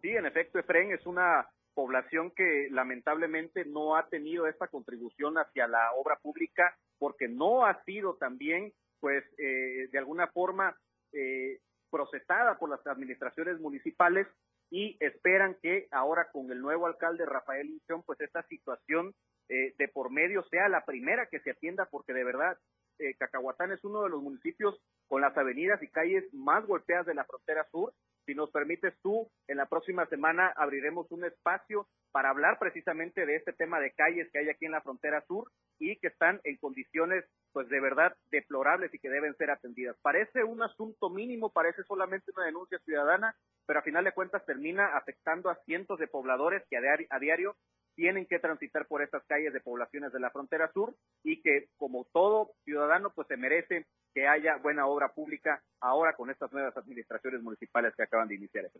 Sí, 0.00 0.10
en 0.10 0.26
efecto, 0.26 0.60
Efren, 0.60 0.92
es 0.92 1.04
una 1.06 1.48
población 1.74 2.30
que 2.30 2.68
lamentablemente 2.70 3.64
no 3.64 3.96
ha 3.96 4.06
tenido 4.08 4.46
esta 4.46 4.68
contribución 4.68 5.38
hacia 5.38 5.66
la 5.66 5.92
obra 5.96 6.20
pública 6.22 6.76
porque 6.98 7.26
no 7.26 7.66
ha 7.66 7.82
sido 7.82 8.14
también, 8.14 8.72
pues, 9.00 9.24
eh, 9.38 9.88
de 9.90 9.98
alguna 9.98 10.28
forma 10.28 10.76
eh, 11.12 11.58
procesada 11.90 12.58
por 12.58 12.70
las 12.70 12.86
administraciones 12.86 13.58
municipales 13.58 14.28
y 14.72 14.96
esperan 15.00 15.58
que 15.60 15.86
ahora 15.90 16.30
con 16.32 16.50
el 16.50 16.62
nuevo 16.62 16.86
alcalde 16.86 17.26
Rafael 17.26 17.68
Inchón, 17.68 18.02
pues 18.04 18.18
esta 18.22 18.42
situación 18.44 19.14
eh, 19.50 19.74
de 19.76 19.88
por 19.88 20.10
medio 20.10 20.42
sea 20.44 20.66
la 20.70 20.86
primera 20.86 21.26
que 21.26 21.40
se 21.40 21.50
atienda, 21.50 21.90
porque 21.90 22.14
de 22.14 22.24
verdad 22.24 22.56
eh, 22.98 23.14
Cacahuatán 23.18 23.72
es 23.72 23.84
uno 23.84 24.02
de 24.02 24.08
los 24.08 24.22
municipios 24.22 24.80
con 25.08 25.20
las 25.20 25.36
avenidas 25.36 25.82
y 25.82 25.88
calles 25.88 26.24
más 26.32 26.66
golpeadas 26.66 27.04
de 27.04 27.12
la 27.12 27.26
frontera 27.26 27.68
sur. 27.70 27.92
Si 28.26 28.34
nos 28.34 28.50
permites 28.50 28.94
tú, 29.02 29.28
en 29.48 29.56
la 29.56 29.66
próxima 29.66 30.06
semana 30.06 30.52
abriremos 30.56 31.10
un 31.10 31.24
espacio 31.24 31.88
para 32.12 32.30
hablar 32.30 32.58
precisamente 32.58 33.26
de 33.26 33.36
este 33.36 33.52
tema 33.52 33.80
de 33.80 33.92
calles 33.92 34.28
que 34.30 34.38
hay 34.38 34.50
aquí 34.50 34.66
en 34.66 34.72
la 34.72 34.82
frontera 34.82 35.24
sur 35.26 35.50
y 35.78 35.96
que 35.98 36.08
están 36.08 36.40
en 36.44 36.56
condiciones 36.58 37.24
pues 37.52 37.68
de 37.68 37.80
verdad 37.80 38.14
deplorables 38.30 38.92
y 38.94 38.98
que 38.98 39.10
deben 39.10 39.34
ser 39.36 39.50
atendidas. 39.50 39.96
Parece 40.02 40.44
un 40.44 40.62
asunto 40.62 41.10
mínimo, 41.10 41.50
parece 41.50 41.82
solamente 41.84 42.30
una 42.36 42.46
denuncia 42.46 42.78
ciudadana, 42.84 43.34
pero 43.66 43.80
a 43.80 43.82
final 43.82 44.04
de 44.04 44.12
cuentas 44.12 44.44
termina 44.46 44.96
afectando 44.96 45.50
a 45.50 45.56
cientos 45.64 45.98
de 45.98 46.06
pobladores 46.06 46.62
que 46.70 46.76
a 46.76 47.18
diario, 47.18 47.56
tienen 47.94 48.26
que 48.26 48.38
transitar 48.38 48.86
por 48.86 49.02
estas 49.02 49.24
calles 49.26 49.52
de 49.52 49.60
poblaciones 49.60 50.12
de 50.12 50.20
la 50.20 50.30
frontera 50.30 50.70
sur 50.72 50.94
y 51.22 51.40
que 51.42 51.68
como 51.76 52.06
todo 52.12 52.52
ciudadano 52.64 53.10
pues 53.14 53.28
se 53.28 53.36
merece 53.36 53.86
que 54.14 54.26
haya 54.26 54.56
buena 54.56 54.86
obra 54.86 55.08
pública 55.08 55.62
ahora 55.80 56.14
con 56.14 56.30
estas 56.30 56.52
nuevas 56.52 56.76
administraciones 56.76 57.42
municipales 57.42 57.94
que 57.96 58.02
acaban 58.02 58.28
de 58.28 58.36
iniciar. 58.36 58.70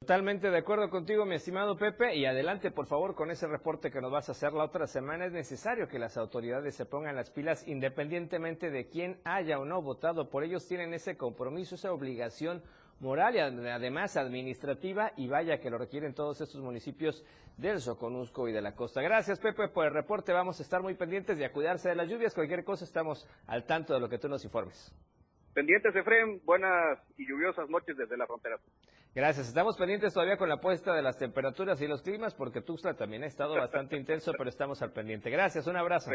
Totalmente 0.00 0.50
de 0.50 0.56
acuerdo 0.56 0.88
contigo, 0.88 1.26
mi 1.26 1.34
estimado 1.34 1.76
Pepe, 1.76 2.16
y 2.16 2.24
adelante 2.24 2.70
por 2.70 2.86
favor 2.86 3.14
con 3.14 3.30
ese 3.30 3.46
reporte 3.46 3.90
que 3.90 4.00
nos 4.00 4.10
vas 4.10 4.28
a 4.30 4.32
hacer 4.32 4.54
la 4.54 4.64
otra 4.64 4.86
semana. 4.86 5.26
Es 5.26 5.32
necesario 5.32 5.88
que 5.88 5.98
las 5.98 6.16
autoridades 6.16 6.74
se 6.74 6.86
pongan 6.86 7.16
las 7.16 7.30
pilas 7.30 7.68
independientemente 7.68 8.70
de 8.70 8.88
quién 8.88 9.20
haya 9.24 9.58
o 9.58 9.66
no 9.66 9.82
votado 9.82 10.30
por 10.30 10.42
ellos, 10.42 10.66
tienen 10.66 10.94
ese 10.94 11.18
compromiso, 11.18 11.74
esa 11.74 11.92
obligación 11.92 12.62
moral 13.00 13.34
y 13.34 13.38
además 13.38 14.16
administrativa 14.16 15.12
y 15.16 15.26
vaya 15.26 15.58
que 15.58 15.70
lo 15.70 15.78
requieren 15.78 16.14
todos 16.14 16.40
estos 16.40 16.60
municipios 16.60 17.24
del 17.56 17.80
Soconusco 17.80 18.48
y 18.48 18.52
de 18.52 18.62
la 18.62 18.74
costa. 18.74 19.02
Gracias 19.02 19.40
Pepe 19.40 19.68
por 19.68 19.86
el 19.86 19.92
reporte, 19.92 20.32
vamos 20.32 20.60
a 20.60 20.62
estar 20.62 20.82
muy 20.82 20.94
pendientes 20.94 21.38
y 21.38 21.44
a 21.44 21.52
cuidarse 21.52 21.88
de 21.88 21.96
las 21.96 22.08
lluvias, 22.08 22.34
cualquier 22.34 22.64
cosa 22.64 22.84
estamos 22.84 23.26
al 23.46 23.64
tanto 23.64 23.94
de 23.94 24.00
lo 24.00 24.08
que 24.08 24.18
tú 24.18 24.28
nos 24.28 24.44
informes. 24.44 24.94
Pendientes, 25.54 25.94
Efren. 25.96 26.40
Buenas 26.44 26.98
y 27.16 27.26
lluviosas 27.28 27.68
noches 27.68 27.96
desde 27.96 28.16
la 28.16 28.26
frontera. 28.26 28.56
Gracias. 29.14 29.48
Estamos 29.48 29.76
pendientes 29.76 30.14
todavía 30.14 30.36
con 30.36 30.48
la 30.48 30.60
puesta 30.60 30.94
de 30.94 31.02
las 31.02 31.18
temperaturas 31.18 31.80
y 31.82 31.88
los 31.88 32.02
climas, 32.02 32.34
porque 32.34 32.60
Tuxtla 32.60 32.94
también 32.94 33.24
ha 33.24 33.26
estado 33.26 33.56
bastante 33.56 33.96
intenso, 33.96 34.32
pero 34.38 34.48
estamos 34.48 34.80
al 34.82 34.92
pendiente. 34.92 35.28
Gracias, 35.30 35.66
un 35.66 35.76
abrazo. 35.76 36.12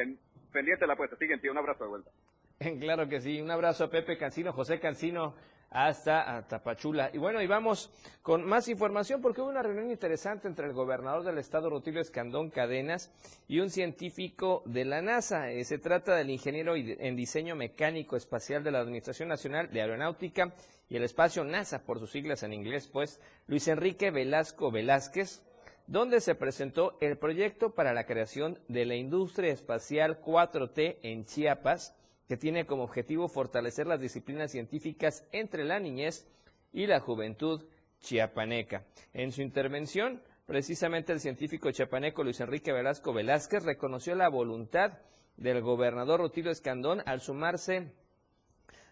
pendiente 0.54 0.88
la 0.88 0.96
puesta. 0.96 1.18
Siguiente, 1.18 1.50
un 1.50 1.58
abrazo 1.58 1.84
de 1.84 1.90
vuelta. 1.90 2.12
Claro 2.80 3.10
que 3.10 3.20
sí. 3.20 3.42
Un 3.42 3.52
abrazo 3.52 3.84
a 3.84 3.90
Pepe 3.90 4.18
Cancino, 4.18 4.54
José 4.54 4.80
Cancino, 4.80 5.36
hasta 5.76 6.42
Tapachula. 6.48 7.10
Y 7.12 7.18
bueno, 7.18 7.42
y 7.42 7.48
vamos 7.48 7.92
con 8.22 8.46
más 8.46 8.70
información 8.70 9.22
porque 9.22 9.42
hubo 9.42 9.50
una 9.50 9.62
reunión 9.62 9.92
interesante 9.92 10.48
entre 10.48 10.68
el 10.68 10.74
gobernador 10.74 11.26
del 11.26 11.38
estado, 11.38 11.70
Rutilio 11.70 12.00
Escandón 12.00 12.50
Cadenas, 12.50 13.12
y 13.50 13.60
un 13.60 13.70
científico 13.70 14.64
de 14.66 14.86
la 14.86 15.02
NASA. 15.02 15.52
Eh, 15.52 15.66
se 15.66 15.78
trata 15.78 16.16
del 16.16 16.30
ingeniero 16.30 16.76
en 16.78 17.18
diseño 17.18 17.58
mecánico 17.58 18.16
espacial 18.16 18.64
de 18.64 18.72
la 18.72 18.80
Administración 18.80 19.28
Nacional 19.28 19.70
de 19.70 19.82
Aeronáutica 19.82 20.54
y 20.88 20.96
el 20.96 21.04
Espacio 21.04 21.44
NASA, 21.44 21.84
por 21.84 22.00
sus 22.00 22.12
siglas 22.12 22.44
en 22.44 22.54
inglés, 22.54 22.88
pues, 22.88 23.20
Luis 23.48 23.68
Enrique 23.68 24.12
Velasco 24.12 24.72
Velázquez. 24.72 25.42
donde 25.88 26.20
se 26.20 26.34
presentó 26.34 26.98
el 27.00 27.16
proyecto 27.16 27.76
para 27.76 27.94
la 27.94 28.08
creación 28.08 28.58
de 28.68 28.86
la 28.86 28.96
industria 28.96 29.52
espacial 29.54 30.20
4T 30.20 30.98
en 31.04 31.26
Chiapas, 31.26 31.96
que 32.28 32.38
tiene 32.38 32.66
como 32.66 32.84
objetivo 32.84 33.28
fortalecer 33.28 33.88
las 33.88 34.00
disciplinas 34.00 34.52
científicas 34.52 35.28
entre 35.32 35.64
la 35.64 35.80
niñez 35.80 36.28
y 36.74 36.88
la 36.88 37.00
juventud 37.00 37.64
chiapaneca. 38.00 38.86
En 39.14 39.32
su 39.32 39.42
intervención, 39.42 40.22
precisamente 40.46 41.14
el 41.14 41.20
científico 41.20 41.72
chiapaneco 41.72 42.24
Luis 42.24 42.40
Enrique 42.40 42.72
Velasco 42.72 43.14
Velázquez 43.14 43.64
reconoció 43.64 44.16
la 44.16 44.30
voluntad 44.30 45.00
del 45.38 45.62
gobernador 45.62 46.22
Rutilio 46.22 46.52
Escandón 46.52 47.02
al 47.06 47.22
sumarse 47.22 47.92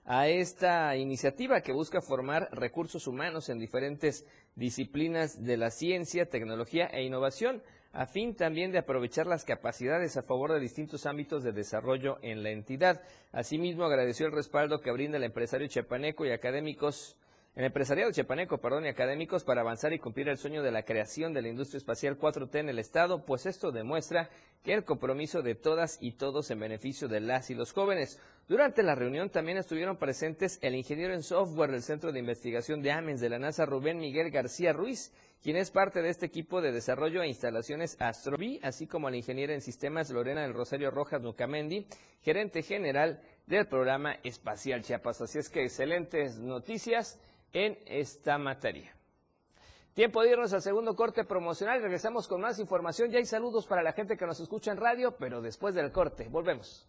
a 0.05 0.27
esta 0.27 0.95
iniciativa 0.97 1.61
que 1.61 1.71
busca 1.71 2.01
formar 2.01 2.49
recursos 2.51 3.07
humanos 3.07 3.49
en 3.49 3.59
diferentes 3.59 4.25
disciplinas 4.55 5.43
de 5.43 5.57
la 5.57 5.71
ciencia, 5.71 6.29
tecnología 6.29 6.87
e 6.87 7.03
innovación, 7.03 7.63
a 7.93 8.07
fin 8.07 8.35
también 8.35 8.71
de 8.71 8.79
aprovechar 8.79 9.27
las 9.27 9.45
capacidades 9.45 10.17
a 10.17 10.23
favor 10.23 10.51
de 10.51 10.59
distintos 10.59 11.05
ámbitos 11.05 11.43
de 11.43 11.51
desarrollo 11.51 12.17
en 12.23 12.41
la 12.41 12.49
entidad. 12.49 13.01
Asimismo, 13.31 13.85
agradeció 13.85 14.25
el 14.25 14.31
respaldo 14.31 14.81
que 14.81 14.91
brinda 14.91 15.17
el 15.17 15.23
empresario 15.23 15.67
chiapaneco 15.67 16.25
y 16.25 16.31
académicos 16.31 17.15
el 17.55 17.65
empresariado 17.65 18.11
chiapaneco, 18.11 18.57
perdón, 18.57 18.85
y 18.85 18.89
académicos 18.89 19.43
para 19.43 19.61
avanzar 19.61 19.93
y 19.93 19.99
cumplir 19.99 20.27
el 20.27 20.37
sueño 20.37 20.63
de 20.63 20.71
la 20.71 20.83
creación 20.83 21.33
de 21.33 21.43
la 21.43 21.49
industria 21.49 21.77
espacial 21.77 22.17
4T 22.17 22.59
en 22.59 22.69
el 22.69 22.79
Estado, 22.79 23.25
pues 23.25 23.45
esto 23.45 23.71
demuestra 23.71 24.29
que 24.63 24.73
el 24.73 24.83
compromiso 24.83 25.43
de 25.43 25.53
todas 25.53 25.99
y 26.01 26.13
todos 26.13 26.49
en 26.49 26.59
beneficio 26.59 27.07
de 27.07 27.19
las 27.19 27.51
y 27.51 27.53
los 27.53 27.71
jóvenes. 27.71 28.19
Durante 28.47 28.81
la 28.81 28.95
reunión 28.95 29.29
también 29.29 29.59
estuvieron 29.59 29.97
presentes 29.97 30.57
el 30.63 30.73
ingeniero 30.73 31.13
en 31.13 31.21
software 31.21 31.69
del 31.69 31.83
Centro 31.83 32.11
de 32.11 32.19
Investigación 32.19 32.81
de 32.81 32.91
AMENS 32.91 33.21
de 33.21 33.29
la 33.29 33.37
NASA, 33.37 33.67
Rubén 33.67 33.99
Miguel 33.99 34.31
García 34.31 34.73
Ruiz, 34.73 35.13
quien 35.43 35.55
es 35.55 35.69
parte 35.69 36.01
de 36.01 36.09
este 36.09 36.25
equipo 36.25 36.59
de 36.59 36.71
desarrollo 36.71 37.21
e 37.21 37.27
instalaciones 37.27 37.97
Astrobi, 37.99 38.59
así 38.63 38.87
como 38.87 39.11
la 39.11 39.17
ingeniera 39.17 39.53
en 39.53 39.61
sistemas 39.61 40.09
Lorena 40.09 40.41
del 40.41 40.55
Rosario 40.55 40.89
Rojas 40.89 41.21
Nucamendi, 41.21 41.85
gerente 42.23 42.63
general 42.63 43.21
del 43.45 43.67
programa 43.67 44.15
espacial 44.23 44.81
Chiapas. 44.81 45.21
Así 45.21 45.37
es 45.37 45.49
que 45.49 45.63
excelentes 45.63 46.39
noticias 46.39 47.19
en 47.53 47.77
esta 47.85 48.37
materia. 48.37 48.93
Tiempo 49.93 50.23
de 50.23 50.31
irnos 50.31 50.51
al 50.53 50.61
segundo 50.61 50.95
corte 50.95 51.23
promocional. 51.23 51.81
Regresamos 51.81 52.27
con 52.27 52.41
más 52.41 52.57
información. 52.59 53.11
Ya 53.11 53.19
hay 53.19 53.25
saludos 53.25 53.67
para 53.67 53.83
la 53.83 53.93
gente 53.93 54.17
que 54.17 54.25
nos 54.25 54.39
escucha 54.39 54.71
en 54.71 54.77
radio, 54.77 55.15
pero 55.17 55.41
después 55.41 55.75
del 55.75 55.91
corte. 55.91 56.27
Volvemos. 56.29 56.87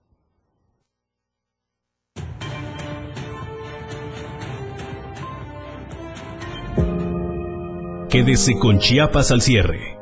Quédese 8.09 8.59
con 8.59 8.79
Chiapas 8.79 9.33
al 9.33 9.43
cierre. 9.43 9.99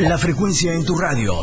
La 0.00 0.16
frecuencia 0.16 0.72
en 0.72 0.84
tu 0.84 0.96
radio. 0.96 1.34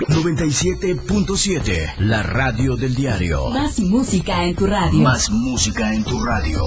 97.7, 0.00 1.94
la 1.98 2.22
radio 2.22 2.76
del 2.76 2.94
diario. 2.94 3.48
Más 3.48 3.78
música 3.80 4.44
en 4.44 4.54
tu 4.54 4.66
radio. 4.66 5.00
Más 5.00 5.30
música 5.30 5.94
en 5.94 6.04
tu 6.04 6.22
radio. 6.22 6.62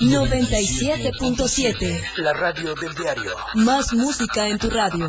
97.7, 0.00 2.00
La 2.18 2.32
radio 2.34 2.74
del 2.74 2.94
diario. 2.94 3.32
más 3.54 3.92
música 3.94 4.48
en 4.48 4.58
tu 4.58 4.68
radio. 4.70 5.08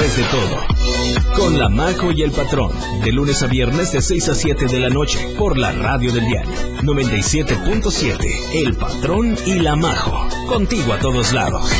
De 0.00 0.24
todo, 0.24 1.36
con 1.36 1.58
La 1.58 1.68
Majo 1.68 2.10
y 2.10 2.22
el 2.22 2.32
Patrón, 2.32 2.72
de 3.04 3.12
lunes 3.12 3.42
a 3.42 3.46
viernes 3.46 3.92
de 3.92 4.00
6 4.00 4.30
a 4.30 4.34
7 4.34 4.64
de 4.64 4.80
la 4.80 4.88
noche, 4.88 5.36
por 5.36 5.58
la 5.58 5.72
radio 5.72 6.10
del 6.10 6.24
diario 6.24 6.50
97.7, 6.82 8.16
El 8.54 8.76
Patrón 8.76 9.36
y 9.46 9.58
La 9.58 9.76
Majo, 9.76 10.26
contigo 10.48 10.94
a 10.94 10.98
todos 10.98 11.34
lados. 11.34 11.70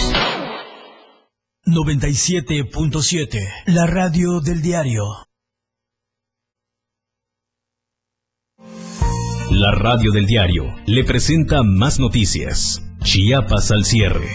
97.7, 1.64 3.40
la 3.66 3.87
radio 3.87 4.40
del 4.40 4.61
diario. 4.61 5.02
La 9.50 9.72
radio 9.72 10.12
del 10.12 10.26
diario 10.26 10.74
le 10.85 11.04
presenta 11.04 11.62
más 11.62 11.98
noticias. 11.98 12.83
Chiapas 13.02 13.70
al 13.70 13.87
cierre. 13.87 14.28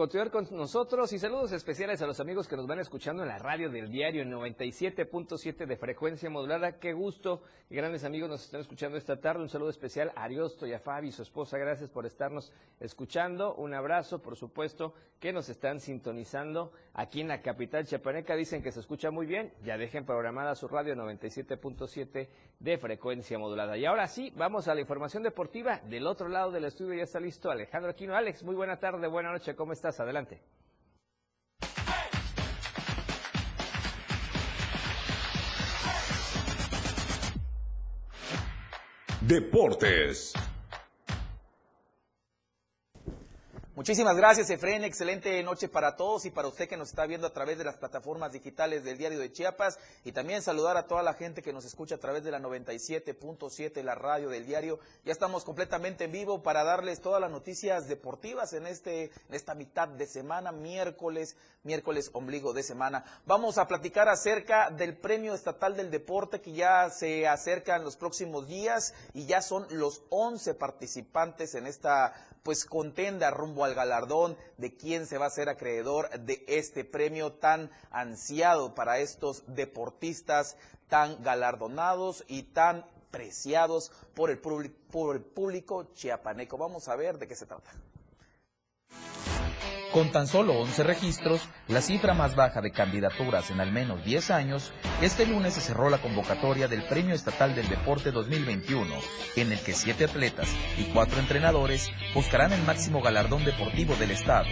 Continuar 0.00 0.30
con 0.30 0.48
nosotros 0.52 1.12
y 1.12 1.18
saludos 1.18 1.52
especiales 1.52 2.00
a 2.00 2.06
los 2.06 2.20
amigos 2.20 2.48
que 2.48 2.56
nos 2.56 2.66
van 2.66 2.78
escuchando 2.78 3.22
en 3.22 3.28
la 3.28 3.36
radio 3.36 3.68
del 3.68 3.90
diario 3.90 4.24
97.7 4.24 5.66
de 5.66 5.76
frecuencia 5.76 6.30
modulada. 6.30 6.78
Qué 6.78 6.94
gusto 6.94 7.42
grandes 7.68 8.02
amigos 8.04 8.30
nos 8.30 8.42
están 8.42 8.62
escuchando 8.62 8.96
esta 8.96 9.20
tarde. 9.20 9.42
Un 9.42 9.50
saludo 9.50 9.68
especial 9.68 10.10
a 10.16 10.22
Ariosto 10.22 10.66
y 10.66 10.72
a 10.72 10.78
Fabi, 10.78 11.12
su 11.12 11.20
esposa. 11.20 11.58
Gracias 11.58 11.90
por 11.90 12.06
estarnos 12.06 12.50
escuchando. 12.80 13.54
Un 13.56 13.74
abrazo, 13.74 14.22
por 14.22 14.36
supuesto, 14.36 14.94
que 15.20 15.34
nos 15.34 15.50
están 15.50 15.80
sintonizando 15.80 16.72
aquí 16.94 17.20
en 17.20 17.28
la 17.28 17.42
capital 17.42 17.84
chiapaneca. 17.84 18.34
Dicen 18.36 18.62
que 18.62 18.72
se 18.72 18.80
escucha 18.80 19.10
muy 19.10 19.26
bien. 19.26 19.52
Ya 19.62 19.76
dejen 19.76 20.06
programada 20.06 20.54
su 20.54 20.66
radio 20.66 20.94
97.7 20.94 22.28
de 22.58 22.78
frecuencia 22.78 23.38
modulada. 23.38 23.76
Y 23.76 23.84
ahora 23.84 24.06
sí, 24.06 24.32
vamos 24.34 24.66
a 24.66 24.74
la 24.74 24.80
información 24.80 25.22
deportiva. 25.22 25.80
Del 25.90 26.06
otro 26.06 26.28
lado 26.28 26.50
del 26.50 26.64
estudio 26.64 26.94
ya 26.94 27.02
está 27.02 27.20
listo 27.20 27.50
Alejandro 27.50 27.90
Aquino. 27.90 28.16
Alex, 28.16 28.42
muy 28.42 28.54
buena 28.54 28.78
tarde, 28.78 29.06
buena 29.06 29.30
noche. 29.30 29.54
¿Cómo 29.54 29.72
estás? 29.74 29.89
Adelante. 29.98 30.40
Deportes. 39.20 40.32
Muchísimas 43.76 44.16
gracias, 44.16 44.50
Efren. 44.50 44.82
Excelente 44.82 45.40
noche 45.44 45.68
para 45.68 45.94
todos 45.94 46.24
y 46.24 46.30
para 46.30 46.48
usted 46.48 46.68
que 46.68 46.76
nos 46.76 46.88
está 46.88 47.06
viendo 47.06 47.28
a 47.28 47.32
través 47.32 47.56
de 47.56 47.62
las 47.62 47.76
plataformas 47.76 48.32
digitales 48.32 48.82
del 48.82 48.98
Diario 48.98 49.20
de 49.20 49.30
Chiapas. 49.30 49.78
Y 50.04 50.10
también 50.10 50.42
saludar 50.42 50.76
a 50.76 50.88
toda 50.88 51.04
la 51.04 51.14
gente 51.14 51.40
que 51.40 51.52
nos 51.52 51.64
escucha 51.64 51.94
a 51.94 51.98
través 51.98 52.24
de 52.24 52.32
la 52.32 52.40
97.7, 52.40 53.80
la 53.84 53.94
radio 53.94 54.28
del 54.28 54.44
diario. 54.44 54.80
Ya 55.04 55.12
estamos 55.12 55.44
completamente 55.44 56.04
en 56.04 56.12
vivo 56.12 56.42
para 56.42 56.64
darles 56.64 57.00
todas 57.00 57.20
las 57.20 57.30
noticias 57.30 57.86
deportivas 57.86 58.52
en, 58.54 58.66
este, 58.66 59.04
en 59.04 59.34
esta 59.34 59.54
mitad 59.54 59.86
de 59.86 60.08
semana, 60.08 60.50
miércoles, 60.50 61.36
miércoles 61.62 62.10
ombligo 62.12 62.52
de 62.52 62.64
semana. 62.64 63.04
Vamos 63.24 63.56
a 63.56 63.68
platicar 63.68 64.08
acerca 64.08 64.70
del 64.70 64.96
Premio 64.96 65.32
Estatal 65.32 65.76
del 65.76 65.92
Deporte 65.92 66.40
que 66.40 66.52
ya 66.52 66.90
se 66.90 67.28
acerca 67.28 67.76
en 67.76 67.84
los 67.84 67.96
próximos 67.96 68.48
días 68.48 68.94
y 69.14 69.26
ya 69.26 69.40
son 69.40 69.68
los 69.70 70.02
11 70.10 70.54
participantes 70.54 71.54
en 71.54 71.68
esta 71.68 72.12
pues 72.42 72.64
contenda 72.64 73.30
rumbo 73.30 73.64
al 73.64 73.74
galardón 73.74 74.36
de 74.56 74.76
quién 74.76 75.06
se 75.06 75.18
va 75.18 75.26
a 75.26 75.30
ser 75.30 75.48
acreedor 75.48 76.10
de 76.20 76.44
este 76.48 76.84
premio 76.84 77.32
tan 77.32 77.70
ansiado 77.90 78.74
para 78.74 78.98
estos 78.98 79.44
deportistas 79.46 80.56
tan 80.88 81.22
galardonados 81.22 82.24
y 82.26 82.44
tan 82.44 82.84
preciados 83.10 83.90
por 84.14 84.30
el, 84.30 84.38
por 84.38 85.16
el 85.16 85.22
público 85.22 85.92
chiapaneco. 85.94 86.58
Vamos 86.58 86.88
a 86.88 86.96
ver 86.96 87.18
de 87.18 87.26
qué 87.26 87.34
se 87.34 87.46
trata. 87.46 87.70
Con 89.92 90.12
tan 90.12 90.28
solo 90.28 90.52
11 90.52 90.84
registros, 90.84 91.40
la 91.66 91.80
cifra 91.80 92.14
más 92.14 92.36
baja 92.36 92.60
de 92.60 92.70
candidaturas 92.70 93.50
en 93.50 93.60
al 93.60 93.72
menos 93.72 94.04
10 94.04 94.30
años, 94.30 94.72
este 95.02 95.26
lunes 95.26 95.54
se 95.54 95.60
cerró 95.60 95.90
la 95.90 95.98
convocatoria 95.98 96.68
del 96.68 96.84
Premio 96.84 97.12
Estatal 97.12 97.56
del 97.56 97.68
Deporte 97.68 98.12
2021, 98.12 98.86
en 99.34 99.50
el 99.50 99.58
que 99.58 99.72
7 99.72 100.04
atletas 100.04 100.48
y 100.78 100.84
4 100.84 101.18
entrenadores 101.18 101.90
buscarán 102.14 102.52
el 102.52 102.62
máximo 102.62 103.02
galardón 103.02 103.44
deportivo 103.44 103.96
del 103.96 104.12
Estado. 104.12 104.46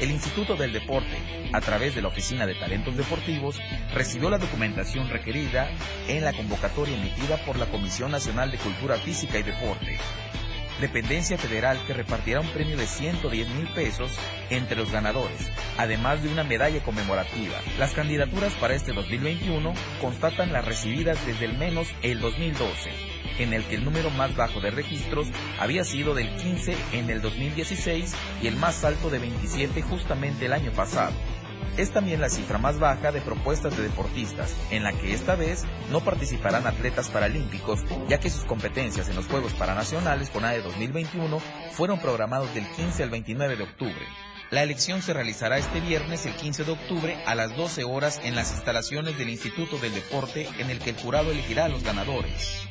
El 0.00 0.10
Instituto 0.10 0.56
del 0.56 0.72
Deporte, 0.72 1.16
a 1.52 1.60
través 1.60 1.94
de 1.94 2.02
la 2.02 2.08
Oficina 2.08 2.44
de 2.44 2.56
Talentos 2.56 2.96
Deportivos, 2.96 3.60
recibió 3.94 4.30
la 4.30 4.38
documentación 4.38 5.08
requerida 5.10 5.70
en 6.08 6.24
la 6.24 6.32
convocatoria 6.32 6.96
emitida 6.96 7.36
por 7.46 7.56
la 7.56 7.66
Comisión 7.66 8.10
Nacional 8.10 8.50
de 8.50 8.58
Cultura 8.58 8.96
Física 8.96 9.38
y 9.38 9.44
Deporte 9.44 10.00
dependencia 10.80 11.38
federal 11.38 11.78
que 11.86 11.94
repartirá 11.94 12.40
un 12.40 12.48
premio 12.48 12.76
de 12.76 12.86
110 12.86 13.48
mil 13.50 13.68
pesos 13.68 14.12
entre 14.50 14.76
los 14.76 14.90
ganadores, 14.90 15.50
además 15.78 16.22
de 16.22 16.28
una 16.28 16.44
medalla 16.44 16.82
conmemorativa. 16.82 17.58
Las 17.78 17.92
candidaturas 17.92 18.52
para 18.54 18.74
este 18.74 18.92
2021 18.92 19.72
constatan 20.00 20.52
las 20.52 20.64
recibidas 20.64 21.24
desde 21.26 21.46
el 21.46 21.58
menos 21.58 21.88
el 22.02 22.20
2012 22.20 22.90
en 23.38 23.52
el 23.54 23.64
que 23.64 23.76
el 23.76 23.84
número 23.84 24.10
más 24.10 24.36
bajo 24.36 24.60
de 24.60 24.70
registros 24.70 25.28
había 25.58 25.84
sido 25.84 26.14
del 26.14 26.34
15 26.36 26.76
en 26.92 27.10
el 27.10 27.22
2016 27.22 28.14
y 28.42 28.46
el 28.46 28.56
más 28.56 28.84
alto 28.84 29.10
de 29.10 29.18
27 29.18 29.82
justamente 29.82 30.46
el 30.46 30.52
año 30.52 30.72
pasado. 30.72 31.12
Es 31.76 31.90
también 31.90 32.20
la 32.20 32.28
cifra 32.28 32.58
más 32.58 32.78
baja 32.78 33.12
de 33.12 33.22
propuestas 33.22 33.76
de 33.76 33.84
deportistas, 33.84 34.54
en 34.70 34.82
la 34.82 34.92
que 34.92 35.14
esta 35.14 35.36
vez 35.36 35.64
no 35.90 36.00
participarán 36.00 36.66
atletas 36.66 37.08
paralímpicos, 37.08 37.80
ya 38.08 38.20
que 38.20 38.28
sus 38.28 38.44
competencias 38.44 39.08
en 39.08 39.16
los 39.16 39.26
Juegos 39.26 39.54
Paranacionales 39.54 40.28
CONADE 40.28 40.60
2021 40.60 41.40
fueron 41.72 41.98
programados 41.98 42.52
del 42.54 42.66
15 42.68 43.04
al 43.04 43.10
29 43.10 43.56
de 43.56 43.62
octubre. 43.62 44.06
La 44.50 44.62
elección 44.62 45.00
se 45.00 45.14
realizará 45.14 45.56
este 45.56 45.80
viernes 45.80 46.26
el 46.26 46.34
15 46.34 46.64
de 46.64 46.72
octubre 46.72 47.16
a 47.24 47.34
las 47.34 47.56
12 47.56 47.84
horas 47.84 48.20
en 48.22 48.34
las 48.34 48.52
instalaciones 48.52 49.16
del 49.16 49.30
Instituto 49.30 49.78
del 49.78 49.94
Deporte 49.94 50.46
en 50.58 50.68
el 50.68 50.78
que 50.78 50.90
el 50.90 50.96
jurado 50.96 51.30
elegirá 51.30 51.64
a 51.64 51.68
los 51.70 51.82
ganadores. 51.82 52.68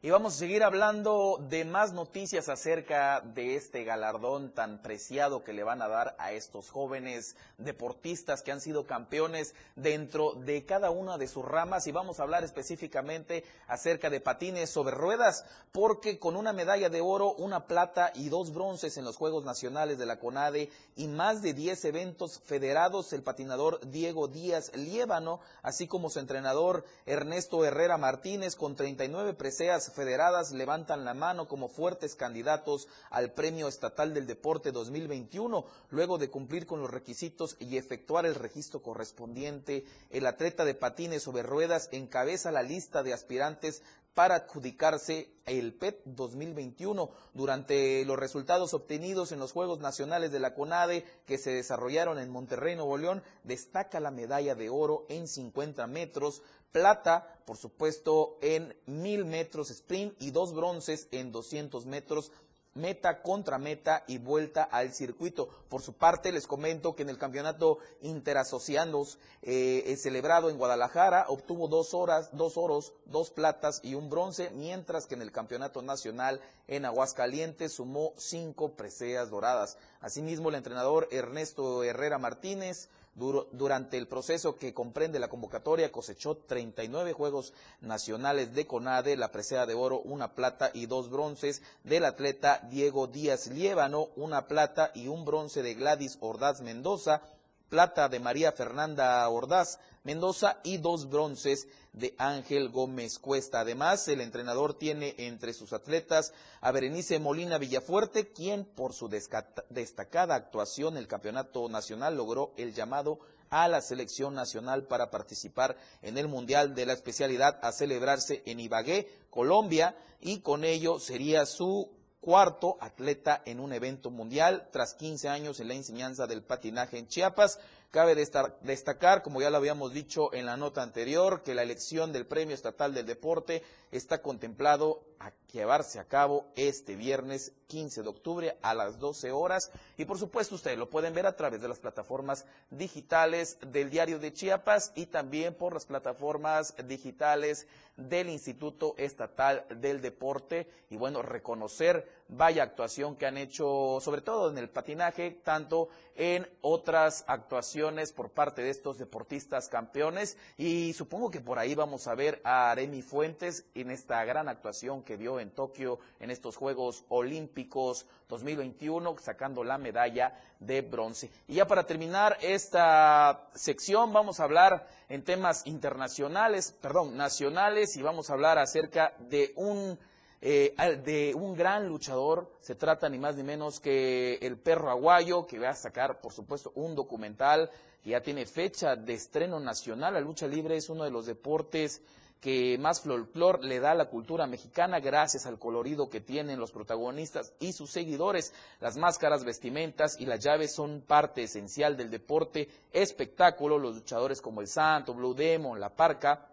Y 0.00 0.10
vamos 0.10 0.36
a 0.36 0.38
seguir 0.38 0.62
hablando 0.62 1.44
de 1.50 1.64
más 1.64 1.92
noticias 1.92 2.48
acerca 2.48 3.20
de 3.20 3.56
este 3.56 3.82
galardón 3.82 4.52
tan 4.54 4.80
preciado 4.80 5.42
que 5.42 5.52
le 5.52 5.64
van 5.64 5.82
a 5.82 5.88
dar 5.88 6.14
a 6.20 6.30
estos 6.30 6.70
jóvenes 6.70 7.34
deportistas 7.56 8.42
que 8.42 8.52
han 8.52 8.60
sido 8.60 8.86
campeones 8.86 9.56
dentro 9.74 10.34
de 10.34 10.64
cada 10.64 10.90
una 10.90 11.18
de 11.18 11.26
sus 11.26 11.44
ramas. 11.44 11.88
Y 11.88 11.90
vamos 11.90 12.20
a 12.20 12.22
hablar 12.22 12.44
específicamente 12.44 13.42
acerca 13.66 14.08
de 14.08 14.20
patines 14.20 14.70
sobre 14.70 14.94
ruedas, 14.94 15.44
porque 15.72 16.20
con 16.20 16.36
una 16.36 16.52
medalla 16.52 16.90
de 16.90 17.00
oro, 17.00 17.32
una 17.32 17.66
plata 17.66 18.12
y 18.14 18.28
dos 18.28 18.54
bronces 18.54 18.98
en 18.98 19.04
los 19.04 19.16
Juegos 19.16 19.44
Nacionales 19.44 19.98
de 19.98 20.06
la 20.06 20.20
CONADE 20.20 20.70
y 20.94 21.08
más 21.08 21.42
de 21.42 21.54
10 21.54 21.86
eventos 21.86 22.38
federados, 22.44 23.12
el 23.12 23.24
patinador 23.24 23.80
Diego 23.90 24.28
Díaz 24.28 24.70
Liébano, 24.76 25.40
así 25.62 25.88
como 25.88 26.08
su 26.08 26.20
entrenador 26.20 26.84
Ernesto 27.04 27.64
Herrera 27.64 27.98
Martínez, 27.98 28.54
con 28.54 28.76
39 28.76 29.34
preseas 29.34 29.87
federadas 29.90 30.52
levantan 30.52 31.04
la 31.04 31.14
mano 31.14 31.48
como 31.48 31.68
fuertes 31.68 32.14
candidatos 32.14 32.88
al 33.10 33.32
Premio 33.32 33.68
Estatal 33.68 34.14
del 34.14 34.26
Deporte 34.26 34.72
2021, 34.72 35.64
luego 35.90 36.18
de 36.18 36.30
cumplir 36.30 36.66
con 36.66 36.80
los 36.80 36.90
requisitos 36.90 37.56
y 37.58 37.76
efectuar 37.76 38.26
el 38.26 38.34
registro 38.34 38.82
correspondiente. 38.82 39.84
El 40.10 40.26
atleta 40.26 40.64
de 40.64 40.74
patines 40.74 41.22
sobre 41.22 41.42
ruedas 41.42 41.88
encabeza 41.92 42.50
la 42.50 42.62
lista 42.62 43.02
de 43.02 43.12
aspirantes 43.12 43.82
para 44.18 44.34
adjudicarse 44.34 45.30
el 45.46 45.74
PET 45.74 46.02
2021. 46.06 47.08
Durante 47.34 48.04
los 48.04 48.18
resultados 48.18 48.74
obtenidos 48.74 49.30
en 49.30 49.38
los 49.38 49.52
Juegos 49.52 49.78
Nacionales 49.78 50.32
de 50.32 50.40
la 50.40 50.54
CONADE 50.54 51.04
que 51.24 51.38
se 51.38 51.52
desarrollaron 51.52 52.18
en 52.18 52.28
Monterrey, 52.28 52.74
Nuevo 52.74 52.98
León, 52.98 53.22
destaca 53.44 54.00
la 54.00 54.10
medalla 54.10 54.56
de 54.56 54.70
oro 54.70 55.06
en 55.08 55.28
50 55.28 55.86
metros, 55.86 56.42
plata, 56.72 57.38
por 57.44 57.58
supuesto, 57.58 58.38
en 58.42 58.74
1000 58.86 59.24
metros 59.24 59.70
sprint 59.70 60.20
y 60.20 60.32
dos 60.32 60.52
bronces 60.52 61.06
en 61.12 61.30
200 61.30 61.86
metros 61.86 62.32
meta 62.78 63.20
contra 63.22 63.58
meta 63.58 64.04
y 64.06 64.18
vuelta 64.18 64.62
al 64.62 64.94
circuito. 64.94 65.48
Por 65.68 65.82
su 65.82 65.92
parte, 65.92 66.32
les 66.32 66.46
comento 66.46 66.94
que 66.94 67.02
en 67.02 67.10
el 67.10 67.18
campeonato 67.18 67.78
interasociandos 68.00 69.18
eh, 69.42 69.94
celebrado 69.98 70.48
en 70.48 70.56
Guadalajara 70.56 71.26
obtuvo 71.28 71.68
dos 71.68 71.92
horas, 71.92 72.30
dos 72.32 72.56
oros, 72.56 72.92
dos 73.04 73.30
platas 73.30 73.80
y 73.82 73.94
un 73.94 74.08
bronce, 74.08 74.50
mientras 74.50 75.06
que 75.06 75.14
en 75.14 75.22
el 75.22 75.32
campeonato 75.32 75.82
nacional 75.82 76.40
en 76.66 76.84
Aguascalientes 76.84 77.74
sumó 77.74 78.14
cinco 78.16 78.72
preseas 78.72 79.30
doradas. 79.30 79.76
Asimismo, 80.00 80.48
el 80.48 80.54
entrenador 80.54 81.08
Ernesto 81.10 81.82
Herrera 81.82 82.18
Martínez 82.18 82.88
durante 83.18 83.98
el 83.98 84.06
proceso 84.06 84.56
que 84.56 84.72
comprende 84.72 85.18
la 85.18 85.28
convocatoria 85.28 85.90
cosechó 85.90 86.36
39 86.36 87.12
Juegos 87.12 87.52
Nacionales 87.80 88.54
de 88.54 88.66
CONADE, 88.66 89.16
la 89.16 89.32
presea 89.32 89.66
de 89.66 89.74
oro, 89.74 90.00
una 90.00 90.34
plata 90.34 90.70
y 90.72 90.86
dos 90.86 91.10
bronces 91.10 91.62
del 91.84 92.04
atleta 92.04 92.60
Diego 92.70 93.06
Díaz 93.08 93.48
Liébano, 93.48 94.08
una 94.16 94.46
plata 94.46 94.92
y 94.94 95.08
un 95.08 95.24
bronce 95.24 95.62
de 95.62 95.74
Gladys 95.74 96.18
Ordaz 96.20 96.60
Mendoza, 96.60 97.22
plata 97.68 98.08
de 98.08 98.20
María 98.20 98.52
Fernanda 98.52 99.28
Ordaz 99.28 99.78
Mendoza 100.04 100.60
y 100.64 100.78
dos 100.78 101.10
bronces 101.10 101.68
de 101.92 102.14
Ángel 102.16 102.70
Gómez 102.70 103.18
Cuesta. 103.18 103.60
Además, 103.60 104.08
el 104.08 104.20
entrenador 104.20 104.72
tiene 104.72 105.14
entre 105.18 105.52
sus 105.52 105.72
atletas 105.72 106.32
a 106.60 106.72
Berenice 106.72 107.18
Molina 107.18 107.58
Villafuerte, 107.58 108.32
quien 108.32 108.64
por 108.64 108.94
su 108.94 109.08
destacada 109.08 110.34
actuación 110.34 110.94
en 110.94 111.00
el 111.00 111.08
Campeonato 111.08 111.68
Nacional 111.68 112.16
logró 112.16 112.52
el 112.56 112.72
llamado 112.72 113.18
a 113.50 113.68
la 113.68 113.80
selección 113.80 114.34
nacional 114.34 114.84
para 114.84 115.10
participar 115.10 115.76
en 116.02 116.16
el 116.16 116.28
Mundial 116.28 116.74
de 116.74 116.86
la 116.86 116.92
especialidad 116.92 117.58
a 117.62 117.72
celebrarse 117.72 118.42
en 118.46 118.60
Ibagué, 118.60 119.08
Colombia, 119.30 119.96
y 120.20 120.40
con 120.40 120.64
ello 120.64 120.98
sería 120.98 121.44
su 121.44 121.90
cuarto 122.20 122.76
atleta 122.80 123.42
en 123.46 123.60
un 123.60 123.72
evento 123.72 124.10
mundial 124.10 124.68
tras 124.72 124.94
15 124.94 125.28
años 125.28 125.60
en 125.60 125.68
la 125.68 125.74
enseñanza 125.74 126.26
del 126.26 126.42
patinaje 126.42 126.98
en 126.98 127.08
Chiapas. 127.08 127.58
Cabe 127.90 128.14
destacar, 128.14 129.22
como 129.22 129.40
ya 129.40 129.48
lo 129.48 129.56
habíamos 129.56 129.94
dicho 129.94 130.34
en 130.34 130.44
la 130.44 130.58
nota 130.58 130.82
anterior, 130.82 131.42
que 131.42 131.54
la 131.54 131.62
elección 131.62 132.12
del 132.12 132.26
Premio 132.26 132.54
Estatal 132.54 132.92
del 132.92 133.06
Deporte 133.06 133.62
está 133.90 134.20
contemplado 134.20 135.06
a 135.18 135.32
llevarse 135.50 135.98
a 135.98 136.04
cabo 136.04 136.52
este 136.54 136.96
viernes 136.96 137.54
15 137.66 138.02
de 138.02 138.08
octubre 138.10 138.58
a 138.60 138.74
las 138.74 138.98
12 138.98 139.32
horas. 139.32 139.70
Y 139.96 140.04
por 140.04 140.18
supuesto 140.18 140.56
ustedes 140.56 140.76
lo 140.76 140.90
pueden 140.90 141.14
ver 141.14 141.24
a 141.24 141.34
través 141.34 141.62
de 141.62 141.68
las 141.68 141.78
plataformas 141.78 142.44
digitales 142.68 143.56
del 143.66 143.88
Diario 143.88 144.18
de 144.18 144.34
Chiapas 144.34 144.92
y 144.94 145.06
también 145.06 145.54
por 145.54 145.72
las 145.72 145.86
plataformas 145.86 146.74
digitales 146.86 147.66
del 147.96 148.28
Instituto 148.28 148.96
Estatal 148.98 149.64
del 149.70 150.02
Deporte. 150.02 150.68
Y 150.90 150.98
bueno, 150.98 151.22
reconocer 151.22 152.06
vaya 152.28 152.62
actuación 152.62 153.16
que 153.16 153.26
han 153.26 153.38
hecho, 153.38 153.98
sobre 154.00 154.20
todo 154.20 154.50
en 154.50 154.58
el 154.58 154.68
patinaje, 154.68 155.30
tanto 155.42 155.88
en 156.14 156.48
otras 156.62 157.24
actuaciones 157.28 158.12
por 158.12 158.30
parte 158.30 158.62
de 158.62 158.70
estos 158.70 158.98
deportistas 158.98 159.68
campeones 159.68 160.36
y 160.56 160.92
supongo 160.92 161.30
que 161.30 161.40
por 161.40 161.58
ahí 161.58 161.74
vamos 161.74 162.08
a 162.08 162.14
ver 162.14 162.40
a 162.44 162.70
Aremi 162.70 163.02
Fuentes 163.02 163.64
en 163.74 163.90
esta 163.90 164.24
gran 164.24 164.48
actuación 164.48 165.04
que 165.04 165.16
dio 165.16 165.38
en 165.38 165.50
Tokio 165.50 166.00
en 166.18 166.30
estos 166.30 166.56
Juegos 166.56 167.04
Olímpicos 167.08 168.06
2021 168.28 169.16
sacando 169.18 169.62
la 169.62 169.78
medalla 169.78 170.38
de 170.58 170.82
bronce. 170.82 171.30
Y 171.46 171.54
ya 171.54 171.66
para 171.66 171.86
terminar 171.86 172.36
esta 172.42 173.48
sección 173.54 174.12
vamos 174.12 174.40
a 174.40 174.44
hablar 174.44 174.86
en 175.08 175.22
temas 175.22 175.66
internacionales, 175.66 176.76
perdón, 176.82 177.16
nacionales 177.16 177.96
y 177.96 178.02
vamos 178.02 178.28
a 178.28 178.34
hablar 178.34 178.58
acerca 178.58 179.14
de 179.20 179.52
un 179.54 179.98
eh, 180.40 180.74
de 181.04 181.34
un 181.34 181.54
gran 181.54 181.88
luchador. 181.88 182.50
Se 182.60 182.74
trata 182.74 183.08
ni 183.08 183.18
más 183.18 183.36
ni 183.36 183.42
menos 183.42 183.80
que 183.80 184.34
el 184.36 184.56
perro 184.56 184.90
aguayo, 184.90 185.46
que 185.46 185.58
va 185.58 185.70
a 185.70 185.74
sacar, 185.74 186.20
por 186.20 186.32
supuesto, 186.32 186.72
un 186.76 186.94
documental 186.94 187.70
que 188.02 188.10
ya 188.10 188.20
tiene 188.20 188.46
fecha 188.46 188.94
de 188.94 189.14
estreno 189.14 189.58
nacional. 189.58 190.14
La 190.14 190.20
lucha 190.20 190.46
libre 190.46 190.76
es 190.76 190.88
uno 190.88 191.04
de 191.04 191.10
los 191.10 191.26
deportes 191.26 192.02
que 192.40 192.78
más 192.78 193.00
folclor 193.00 193.64
le 193.64 193.80
da 193.80 193.92
a 193.92 193.96
la 193.96 194.08
cultura 194.08 194.46
mexicana 194.46 195.00
gracias 195.00 195.46
al 195.46 195.58
colorido 195.58 196.08
que 196.08 196.20
tienen 196.20 196.60
los 196.60 196.70
protagonistas 196.70 197.52
y 197.58 197.72
sus 197.72 197.90
seguidores. 197.90 198.52
Las 198.80 198.96
máscaras, 198.96 199.44
vestimentas 199.44 200.20
y 200.20 200.26
las 200.26 200.40
llaves 200.40 200.72
son 200.72 201.00
parte 201.00 201.42
esencial 201.42 201.96
del 201.96 202.10
deporte 202.10 202.68
espectáculo. 202.92 203.78
Los 203.78 203.96
luchadores 203.96 204.40
como 204.40 204.60
el 204.60 204.68
Santo, 204.68 205.14
Blue 205.14 205.34
Demon, 205.34 205.80
La 205.80 205.90
Parca 205.90 206.46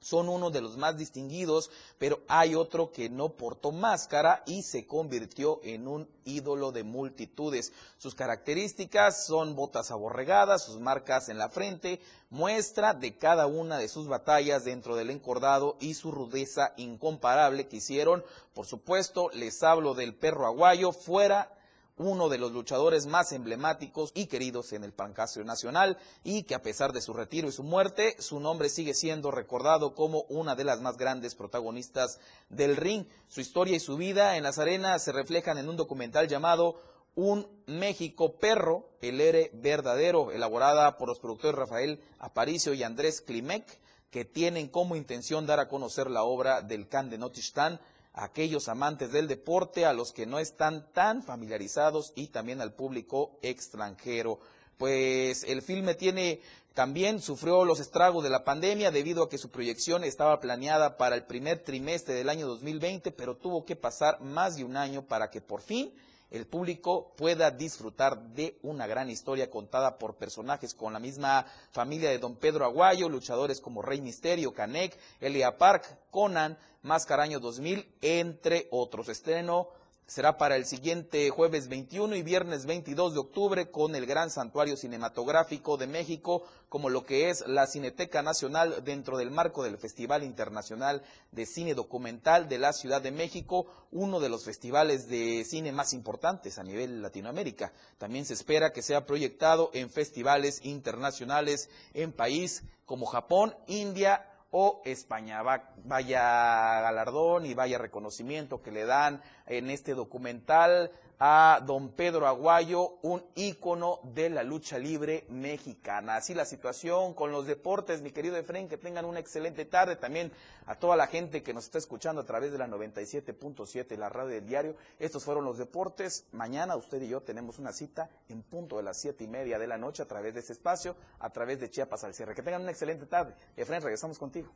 son 0.00 0.28
uno 0.28 0.50
de 0.50 0.60
los 0.60 0.76
más 0.76 0.96
distinguidos, 0.96 1.70
pero 1.98 2.20
hay 2.28 2.54
otro 2.54 2.92
que 2.92 3.08
no 3.08 3.30
portó 3.30 3.72
máscara 3.72 4.42
y 4.46 4.62
se 4.62 4.86
convirtió 4.86 5.60
en 5.64 5.88
un 5.88 6.08
ídolo 6.24 6.72
de 6.72 6.84
multitudes. 6.84 7.72
Sus 7.98 8.14
características 8.14 9.26
son 9.26 9.56
botas 9.56 9.90
aborregadas, 9.90 10.64
sus 10.64 10.80
marcas 10.80 11.28
en 11.28 11.38
la 11.38 11.48
frente, 11.48 12.00
muestra 12.30 12.94
de 12.94 13.16
cada 13.16 13.46
una 13.46 13.78
de 13.78 13.88
sus 13.88 14.06
batallas 14.06 14.64
dentro 14.64 14.96
del 14.96 15.10
encordado 15.10 15.76
y 15.80 15.94
su 15.94 16.12
rudeza 16.12 16.72
incomparable 16.76 17.66
que 17.66 17.76
hicieron, 17.76 18.24
por 18.54 18.66
supuesto, 18.66 19.30
les 19.32 19.62
hablo 19.62 19.94
del 19.94 20.14
perro 20.14 20.46
aguayo, 20.46 20.92
fuera 20.92 21.55
uno 21.98 22.28
de 22.28 22.38
los 22.38 22.52
luchadores 22.52 23.06
más 23.06 23.32
emblemáticos 23.32 24.10
y 24.14 24.26
queridos 24.26 24.72
en 24.72 24.84
el 24.84 24.92
Pancasio 24.92 25.44
Nacional 25.44 25.96
y 26.24 26.42
que 26.42 26.54
a 26.54 26.62
pesar 26.62 26.92
de 26.92 27.00
su 27.00 27.14
retiro 27.14 27.48
y 27.48 27.52
su 27.52 27.62
muerte, 27.62 28.16
su 28.18 28.38
nombre 28.38 28.68
sigue 28.68 28.94
siendo 28.94 29.30
recordado 29.30 29.94
como 29.94 30.22
una 30.28 30.54
de 30.54 30.64
las 30.64 30.80
más 30.80 30.96
grandes 30.98 31.34
protagonistas 31.34 32.18
del 32.50 32.76
ring. 32.76 33.06
Su 33.28 33.40
historia 33.40 33.76
y 33.76 33.80
su 33.80 33.96
vida 33.96 34.36
en 34.36 34.42
las 34.42 34.58
arenas 34.58 35.02
se 35.02 35.12
reflejan 35.12 35.56
en 35.58 35.68
un 35.68 35.76
documental 35.76 36.28
llamado 36.28 36.80
Un 37.14 37.46
México 37.66 38.36
Perro, 38.36 38.90
el 39.00 39.20
ere 39.20 39.50
verdadero, 39.54 40.32
elaborada 40.32 40.98
por 40.98 41.08
los 41.08 41.18
productores 41.18 41.56
Rafael 41.56 42.00
Aparicio 42.18 42.74
y 42.74 42.82
Andrés 42.82 43.22
Klimec, 43.22 43.80
que 44.10 44.26
tienen 44.26 44.68
como 44.68 44.96
intención 44.96 45.46
dar 45.46 45.60
a 45.60 45.68
conocer 45.68 46.10
la 46.10 46.24
obra 46.24 46.60
del 46.60 46.88
Can 46.88 47.08
de 47.08 47.18
Notistán, 47.18 47.80
aquellos 48.16 48.68
amantes 48.68 49.12
del 49.12 49.28
deporte, 49.28 49.86
a 49.86 49.92
los 49.92 50.12
que 50.12 50.26
no 50.26 50.40
están 50.40 50.90
tan 50.92 51.22
familiarizados 51.22 52.12
y 52.16 52.28
también 52.28 52.60
al 52.60 52.72
público 52.72 53.38
extranjero. 53.42 54.40
Pues 54.78 55.44
el 55.44 55.62
filme 55.62 55.94
tiene 55.94 56.40
también 56.74 57.22
sufrió 57.22 57.64
los 57.64 57.80
estragos 57.80 58.22
de 58.22 58.28
la 58.28 58.44
pandemia 58.44 58.90
debido 58.90 59.22
a 59.22 59.28
que 59.30 59.38
su 59.38 59.50
proyección 59.50 60.04
estaba 60.04 60.40
planeada 60.40 60.98
para 60.98 61.14
el 61.14 61.24
primer 61.24 61.60
trimestre 61.60 62.14
del 62.14 62.28
año 62.28 62.46
2020, 62.46 63.12
pero 63.12 63.36
tuvo 63.36 63.64
que 63.64 63.76
pasar 63.76 64.20
más 64.20 64.56
de 64.56 64.64
un 64.64 64.76
año 64.76 65.00
para 65.06 65.30
que 65.30 65.40
por 65.40 65.62
fin 65.62 65.94
el 66.30 66.46
público 66.46 67.14
pueda 67.16 67.50
disfrutar 67.50 68.20
de 68.34 68.58
una 68.62 68.86
gran 68.86 69.08
historia 69.08 69.48
contada 69.48 69.96
por 69.96 70.16
personajes 70.16 70.74
con 70.74 70.92
la 70.92 70.98
misma 70.98 71.46
familia 71.70 72.10
de 72.10 72.18
don 72.18 72.36
Pedro 72.36 72.64
Aguayo, 72.64 73.08
luchadores 73.08 73.60
como 73.60 73.80
Rey 73.80 74.00
Misterio, 74.00 74.52
Canek, 74.52 74.98
Elia 75.20 75.56
Park, 75.56 75.98
Conan, 76.10 76.58
Mascaraño 76.86 77.40
2000, 77.40 77.84
entre 78.00 78.68
otros. 78.70 79.08
Estreno 79.08 79.70
será 80.06 80.38
para 80.38 80.54
el 80.54 80.66
siguiente 80.66 81.28
jueves 81.30 81.66
21 81.66 82.14
y 82.14 82.22
viernes 82.22 82.64
22 82.64 83.14
de 83.14 83.18
octubre 83.18 83.70
con 83.72 83.96
el 83.96 84.06
Gran 84.06 84.30
Santuario 84.30 84.76
Cinematográfico 84.76 85.78
de 85.78 85.88
México 85.88 86.44
como 86.68 86.88
lo 86.88 87.04
que 87.04 87.28
es 87.28 87.44
la 87.48 87.66
Cineteca 87.66 88.22
Nacional 88.22 88.84
dentro 88.84 89.18
del 89.18 89.32
marco 89.32 89.64
del 89.64 89.78
Festival 89.78 90.22
Internacional 90.22 91.02
de 91.32 91.44
Cine 91.44 91.74
Documental 91.74 92.48
de 92.48 92.58
la 92.58 92.72
Ciudad 92.72 93.02
de 93.02 93.10
México, 93.10 93.66
uno 93.90 94.20
de 94.20 94.28
los 94.28 94.44
festivales 94.44 95.08
de 95.08 95.44
cine 95.44 95.72
más 95.72 95.92
importantes 95.92 96.56
a 96.56 96.62
nivel 96.62 97.02
Latinoamérica. 97.02 97.72
También 97.98 98.26
se 98.26 98.34
espera 98.34 98.70
que 98.72 98.82
sea 98.82 99.06
proyectado 99.06 99.70
en 99.74 99.90
festivales 99.90 100.60
internacionales 100.62 101.68
en 101.94 102.12
país 102.12 102.62
como 102.84 103.06
Japón, 103.06 103.56
India, 103.66 104.24
o 104.50 104.82
España. 104.84 105.42
vaya 105.42 106.80
galardón 106.80 107.46
y 107.46 107.54
vaya 107.54 107.78
reconocimiento 107.78 108.62
que 108.62 108.70
le 108.70 108.84
dan 108.84 109.22
en 109.46 109.70
este 109.70 109.94
documental 109.94 110.90
a 111.18 111.62
don 111.64 111.92
Pedro 111.92 112.26
Aguayo, 112.26 112.98
un 113.02 113.24
ícono 113.34 114.00
de 114.02 114.28
la 114.28 114.42
lucha 114.42 114.78
libre 114.78 115.24
mexicana. 115.30 116.16
Así 116.16 116.34
la 116.34 116.44
situación 116.44 117.14
con 117.14 117.32
los 117.32 117.46
deportes, 117.46 118.02
mi 118.02 118.10
querido 118.10 118.36
Efren, 118.36 118.68
que 118.68 118.76
tengan 118.76 119.06
una 119.06 119.20
excelente 119.20 119.64
tarde. 119.64 119.96
También 119.96 120.30
a 120.66 120.74
toda 120.74 120.96
la 120.96 121.06
gente 121.06 121.42
que 121.42 121.54
nos 121.54 121.64
está 121.64 121.78
escuchando 121.78 122.20
a 122.20 122.26
través 122.26 122.52
de 122.52 122.58
la 122.58 122.68
97.7, 122.68 123.96
la 123.96 124.10
radio 124.10 124.34
del 124.34 124.46
diario. 124.46 124.76
Estos 124.98 125.24
fueron 125.24 125.44
los 125.44 125.56
deportes. 125.56 126.26
Mañana 126.32 126.76
usted 126.76 127.00
y 127.00 127.08
yo 127.08 127.22
tenemos 127.22 127.58
una 127.58 127.72
cita 127.72 128.10
en 128.28 128.42
punto 128.42 128.76
de 128.76 128.82
las 128.82 129.00
siete 129.00 129.24
y 129.24 129.28
media 129.28 129.58
de 129.58 129.66
la 129.66 129.78
noche 129.78 130.02
a 130.02 130.06
través 130.06 130.34
de 130.34 130.40
este 130.40 130.52
espacio, 130.52 130.96
a 131.18 131.30
través 131.30 131.60
de 131.60 131.70
Chiapas 131.70 132.04
al 132.04 132.14
cierre. 132.14 132.34
Que 132.34 132.42
tengan 132.42 132.62
una 132.62 132.72
excelente 132.72 133.06
tarde. 133.06 133.34
Efren, 133.56 133.80
regresamos 133.80 134.18
contigo. 134.18 134.52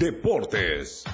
Deportes. 0.00 1.04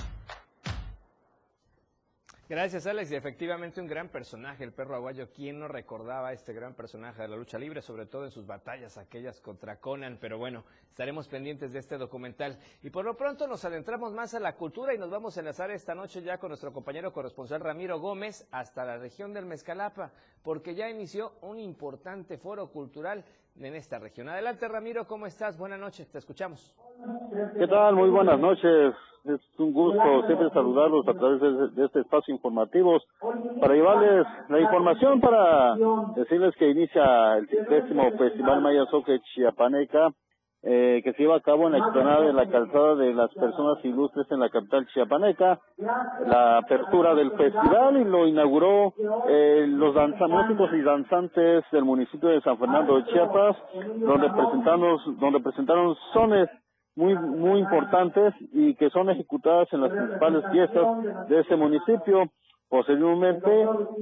Gracias, 2.48 2.86
Alex. 2.86 3.10
Y 3.10 3.16
efectivamente 3.16 3.80
un 3.80 3.88
gran 3.88 4.08
personaje, 4.08 4.62
el 4.62 4.72
perro 4.72 4.94
aguayo. 4.94 5.28
¿Quién 5.34 5.58
no 5.58 5.66
recordaba 5.66 6.28
a 6.28 6.32
este 6.32 6.52
gran 6.52 6.74
personaje 6.74 7.22
de 7.22 7.26
la 7.26 7.34
lucha 7.34 7.58
libre, 7.58 7.82
sobre 7.82 8.06
todo 8.06 8.26
en 8.26 8.30
sus 8.30 8.46
batallas, 8.46 8.96
aquellas 8.96 9.40
contra 9.40 9.80
Conan? 9.80 10.18
Pero 10.20 10.38
bueno, 10.38 10.64
estaremos 10.88 11.26
pendientes 11.26 11.72
de 11.72 11.80
este 11.80 11.98
documental. 11.98 12.60
Y 12.84 12.90
por 12.90 13.04
lo 13.04 13.16
pronto 13.16 13.48
nos 13.48 13.64
adentramos 13.64 14.12
más 14.12 14.34
a 14.34 14.38
la 14.38 14.54
cultura 14.54 14.94
y 14.94 14.98
nos 14.98 15.10
vamos 15.10 15.36
a 15.36 15.40
enlazar 15.40 15.72
esta 15.72 15.96
noche 15.96 16.22
ya 16.22 16.38
con 16.38 16.50
nuestro 16.50 16.72
compañero 16.72 17.12
corresponsal 17.12 17.62
Ramiro 17.62 17.98
Gómez 17.98 18.46
hasta 18.52 18.84
la 18.84 18.98
región 18.98 19.32
del 19.32 19.46
Mezcalapa, 19.46 20.12
porque 20.44 20.76
ya 20.76 20.88
inició 20.88 21.32
un 21.40 21.58
importante 21.58 22.38
foro 22.38 22.70
cultural 22.70 23.24
en 23.60 23.74
esta 23.74 23.98
región. 23.98 24.28
Adelante, 24.28 24.68
Ramiro, 24.68 25.06
¿cómo 25.06 25.26
estás? 25.26 25.56
Buenas 25.58 25.78
noches, 25.78 26.10
te 26.10 26.18
escuchamos. 26.18 26.74
¿Qué 27.58 27.66
tal? 27.66 27.94
Muy 27.94 28.10
buenas 28.10 28.38
noches. 28.38 28.94
Es 29.24 29.40
un 29.58 29.72
gusto 29.72 30.24
siempre 30.26 30.48
saludarlos 30.50 31.06
a 31.08 31.14
través 31.14 31.40
de, 31.74 31.84
este 31.84 32.00
espacio 32.00 32.32
informativo 32.32 32.96
para 33.60 33.74
llevarles 33.74 34.24
la 34.48 34.60
información 34.60 35.20
para 35.20 35.74
decirles 36.14 36.54
que 36.56 36.70
inicia 36.70 37.38
el 37.38 37.46
décimo 37.68 38.08
Festival 38.16 38.60
Maya 38.60 38.84
Soque 38.86 39.18
Chiapaneca 39.34 40.12
eh, 40.68 41.00
que 41.04 41.12
se 41.12 41.22
lleva 41.22 41.36
a 41.36 41.40
cabo 41.40 41.66
en 41.66 41.72
la 41.72 41.78
explanada 41.78 42.22
de 42.22 42.32
la 42.32 42.46
calzada 42.48 42.96
de 42.96 43.14
las 43.14 43.32
personas 43.34 43.78
ilustres 43.84 44.26
en 44.32 44.40
la 44.40 44.50
capital 44.50 44.84
chiapaneca, 44.88 45.60
la 46.26 46.58
apertura 46.58 47.14
del 47.14 47.30
festival 47.32 47.98
y 47.98 48.04
lo 48.04 48.26
inauguró 48.26 48.92
eh, 49.28 49.64
los 49.68 49.94
músicos 49.94 50.70
y 50.72 50.82
danzantes 50.82 51.64
del 51.70 51.84
municipio 51.84 52.30
de 52.30 52.40
San 52.40 52.58
Fernando 52.58 52.96
de 52.96 53.04
Chiapas, 53.04 53.56
donde 53.98 54.28
presentamos, 54.28 55.02
donde 55.20 55.40
presentaron 55.40 55.94
sones 56.12 56.48
muy 56.96 57.14
muy 57.14 57.60
importantes 57.60 58.34
y 58.52 58.74
que 58.74 58.90
son 58.90 59.08
ejecutadas 59.10 59.68
en 59.72 59.82
las 59.82 59.92
principales 59.92 60.44
fiestas 60.50 61.28
de 61.28 61.40
ese 61.40 61.54
municipio. 61.54 62.24
Posteriormente 62.68 63.50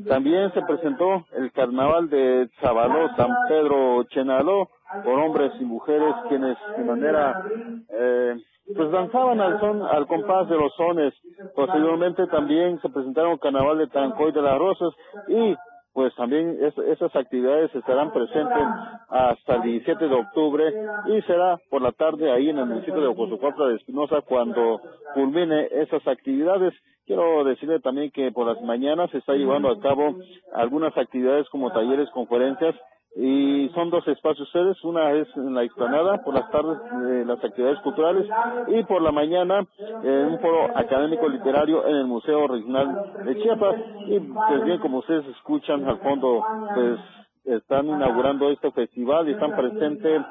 también 0.09 0.53
se 0.53 0.63
presentó 0.63 1.25
el 1.37 1.53
carnaval 1.53 2.09
de 2.09 2.49
Zabaló 2.61 3.15
San 3.17 3.31
Pedro 3.49 4.05
Chenaló 4.05 4.71
por 5.05 5.19
hombres 5.19 5.53
y 5.61 5.65
mujeres 5.65 6.15
quienes 6.29 6.57
de 6.77 6.85
manera 6.85 7.45
eh, 7.91 8.37
pues 8.75 8.91
danzaban 8.91 9.41
al 9.41 9.61
son 9.61 9.83
al 9.83 10.07
compás 10.07 10.49
de 10.49 10.57
los 10.57 10.75
sones. 10.77 11.13
Posteriormente 11.55 12.27
también 12.29 12.81
se 12.81 12.89
presentaron 12.89 13.33
el 13.33 13.41
carnaval 13.41 13.79
de 13.79 13.89
Tancoy 13.89 14.33
de 14.33 14.43
las 14.43 14.59
Rosas 14.59 14.95
y 15.29 15.55
pues 15.95 16.13
también 16.17 16.59
esas 16.61 17.15
actividades 17.15 17.73
estarán 17.73 18.13
presentes 18.13 18.67
hasta 19.09 19.55
el 19.57 19.63
17 19.63 20.09
de 20.09 20.15
octubre 20.15 20.65
y 21.07 21.23
será 21.23 21.57
por 21.71 21.83
la 21.83 21.93
tarde 21.93 22.33
ahí 22.33 22.51
en 22.51 22.59
el 22.59 22.67
municipio 22.67 23.01
de 23.01 23.07
Ocosocuautla 23.07 23.69
de 23.69 23.77
Espinosa 23.77 24.21
cuando 24.23 24.81
culmine 25.15 25.69
esas 25.71 26.05
actividades. 26.09 26.75
Quiero 27.07 27.45
decirle 27.45 27.81
también 27.81 28.11
que 28.11 28.33
por 28.33 28.47
las 28.47 28.63
mañanas 28.63 29.11
se 29.11 29.19
está 29.19 29.35
llevando 29.35 29.71
a 29.71 29.79
cabo 29.79 30.17
algunas 30.55 30.97
actividades 30.97 31.49
como 31.51 31.71
talleres, 31.71 32.09
conferencias 32.11 32.75
y 33.17 33.69
son 33.75 33.91
dos 33.91 34.07
espacios 34.09 34.51
sedes, 34.51 34.83
una 34.83 35.13
es 35.13 35.29
en 35.37 35.55
la 35.55 35.63
explanada, 35.63 36.25
por 36.25 36.35
las 36.35 36.51
tardes 36.51 36.79
eh, 36.81 37.25
las 37.25 37.45
actividades 37.45 37.79
culturales 37.81 38.27
y 38.69 38.83
por 38.85 39.03
la 39.03 39.13
mañana 39.13 39.67
en 40.03 40.27
un 40.27 40.41
foro 40.41 40.77
académico 40.77 41.29
literario 41.29 41.87
en 41.87 41.95
el 41.95 42.07
Museo 42.07 42.49
Regional 42.49 43.13
de 43.25 43.41
Chiapas. 43.41 43.77
Y 44.09 44.19
pues 44.19 44.65
bien 44.65 44.79
como 44.81 44.99
ustedes 44.99 45.27
escuchan 45.29 45.89
al 45.89 45.99
fondo 45.99 46.43
pues 46.75 46.99
están 47.45 47.87
inaugurando 47.87 48.51
este 48.51 48.73
festival 48.73 49.29
y 49.29 49.33
están 49.33 49.55
presentes 49.55 50.23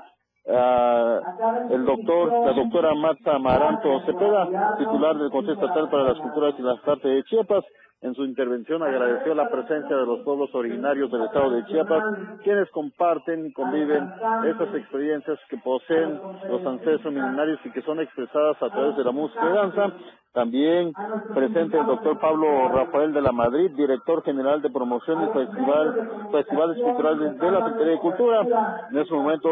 uh, 0.46 1.74
el 1.74 1.86
doctor, 1.86 2.46
la 2.46 2.54
doctora 2.54 2.94
Marta 2.96 3.36
Amaranto 3.36 4.02
Cepeda, 4.06 4.76
titular 4.78 5.18
del 5.18 5.32
Consejo 5.32 5.62
Estatal 5.62 5.90
para 5.90 6.04
las 6.04 6.20
Culturas 6.20 6.56
y 6.58 6.62
las 6.62 6.88
Artes 6.88 7.12
de 7.12 7.24
Chiapas, 7.24 7.64
en 8.04 8.14
su 8.16 8.26
intervención 8.26 8.84
agradeció 8.84 9.34
la 9.34 9.50
presencia 9.50 9.96
de 9.96 10.06
los 10.06 10.20
pueblos 10.26 10.54
originarios 10.54 11.10
del 11.10 11.24
estado 11.24 11.52
de 11.52 11.66
Chiapas, 11.68 12.04
quienes 12.44 12.70
comparten 12.72 13.46
y 13.46 13.54
conviven 13.54 14.12
estas 14.46 14.76
experiencias 14.76 15.40
que 15.50 15.58
poseen 15.58 16.20
los 16.50 16.66
ancestros 16.66 17.14
milenarios 17.14 17.60
y 17.64 17.72
que 17.72 17.82
son 17.82 18.02
expresadas 18.02 18.62
a 18.62 18.70
través 18.70 18.98
de 18.98 19.06
la 19.06 19.12
música 19.12 19.50
y 19.50 19.54
danza. 19.54 19.94
También 20.34 20.94
presente 21.34 21.78
el 21.78 21.86
doctor 21.86 22.20
Pablo 22.20 22.68
Rafael 22.70 23.14
de 23.14 23.22
la 23.22 23.32
Madrid, 23.32 23.70
director 23.76 24.24
general 24.24 24.64
de 24.64 24.72
promoción 24.72 25.24
y 25.24 25.32
festival, 25.32 26.10
festivales 26.32 26.82
culturales 26.82 27.40
de 27.40 27.52
la 27.52 27.64
Secretaría 27.66 27.94
de 27.94 28.00
Cultura. 28.00 28.42
En 28.92 28.98
ese 28.98 29.14
momento, 29.14 29.50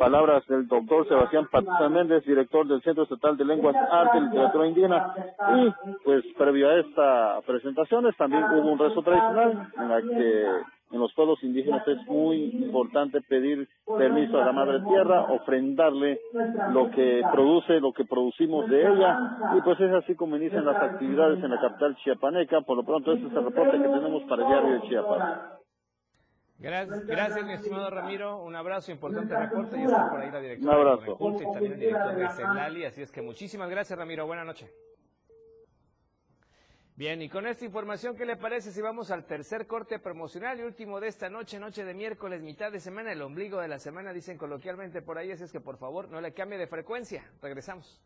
palabras 0.00 0.44
del 0.48 0.66
doctor 0.66 1.06
Sebastián 1.06 1.46
Patizán 1.50 1.92
Méndez, 1.92 2.24
director 2.24 2.66
del 2.66 2.82
Centro 2.82 3.04
Estatal 3.04 3.36
de 3.36 3.44
Lenguas, 3.44 3.76
Arte 3.76 4.18
y 4.18 4.20
Literatura 4.22 4.66
Indígena. 4.66 5.14
Y 5.56 5.72
pues 6.04 6.24
previo 6.36 6.68
a 6.68 6.80
esta 6.80 7.40
presentación, 7.46 8.12
también 8.18 8.42
hubo 8.42 8.72
un 8.72 8.78
rezo 8.78 9.00
tradicional 9.02 9.68
en 9.78 9.88
la 9.88 10.02
que 10.02 10.46
en 10.90 11.00
los 11.00 11.12
pueblos 11.14 11.42
indígenas 11.42 11.86
es 11.86 12.06
muy 12.06 12.44
importante 12.44 13.20
pedir 13.20 13.68
permiso 13.86 14.40
a 14.40 14.46
la 14.46 14.52
madre 14.52 14.80
tierra, 14.80 15.22
ofrendarle 15.24 16.20
lo 16.72 16.90
que 16.90 17.22
produce, 17.32 17.80
lo 17.80 17.92
que 17.92 18.04
producimos 18.04 18.68
de 18.68 18.80
ella, 18.80 19.38
y 19.56 19.60
pues 19.62 19.78
es 19.80 19.92
así 19.92 20.14
como 20.14 20.36
inician 20.36 20.64
las 20.64 20.82
actividades 20.82 21.42
en 21.42 21.50
la 21.50 21.60
capital 21.60 21.96
chiapaneca. 21.96 22.62
Por 22.62 22.76
lo 22.76 22.84
pronto, 22.84 23.12
este 23.12 23.26
es 23.26 23.32
el 23.32 23.44
reporte 23.44 23.76
que 23.78 23.88
tenemos 23.88 24.22
para 24.24 24.42
el 24.42 24.48
diario 24.48 24.72
de 24.74 24.88
Chiapas. 24.88 25.58
Gracias, 26.60 27.06
gracias, 27.06 27.46
mi 27.46 27.52
estimado 27.52 27.88
Ramiro. 27.88 28.42
Un 28.42 28.56
abrazo, 28.56 28.90
importante 28.90 29.36
reporte. 29.36 29.78
Y 29.78 29.84
está 29.84 30.10
por 30.10 30.20
ahí 30.20 30.30
la 30.30 30.40
directora 30.40 30.72
Un 30.72 30.80
abrazo. 30.80 31.04
de 31.04 31.44
y 31.44 31.52
también 31.52 31.72
el 31.72 31.78
director 31.78 32.16
de 32.16 32.28
Celali. 32.30 32.84
Así 32.84 33.02
es 33.02 33.12
que 33.12 33.22
muchísimas 33.22 33.70
gracias, 33.70 33.96
Ramiro. 33.96 34.26
Buenas 34.26 34.46
noches. 34.46 34.87
Bien, 36.98 37.22
y 37.22 37.28
con 37.28 37.46
esta 37.46 37.64
información, 37.64 38.16
¿qué 38.16 38.26
le 38.26 38.36
parece 38.36 38.72
si 38.72 38.80
vamos 38.80 39.12
al 39.12 39.24
tercer 39.24 39.68
corte 39.68 40.00
promocional 40.00 40.58
y 40.58 40.64
último 40.64 40.98
de 40.98 41.06
esta 41.06 41.30
noche, 41.30 41.60
noche 41.60 41.84
de 41.84 41.94
miércoles, 41.94 42.42
mitad 42.42 42.72
de 42.72 42.80
semana, 42.80 43.12
el 43.12 43.22
ombligo 43.22 43.60
de 43.60 43.68
la 43.68 43.78
semana, 43.78 44.12
dicen 44.12 44.36
coloquialmente 44.36 45.00
por 45.00 45.16
ahí, 45.16 45.30
así 45.30 45.44
es 45.44 45.52
que 45.52 45.60
por 45.60 45.78
favor 45.78 46.08
no 46.08 46.20
le 46.20 46.34
cambie 46.34 46.58
de 46.58 46.66
frecuencia. 46.66 47.24
Regresamos. 47.40 48.00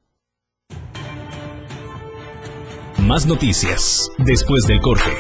Más 2.99 3.27
noticias 3.27 4.11
después 4.19 4.67
del 4.67 4.83
corte. 4.83 5.11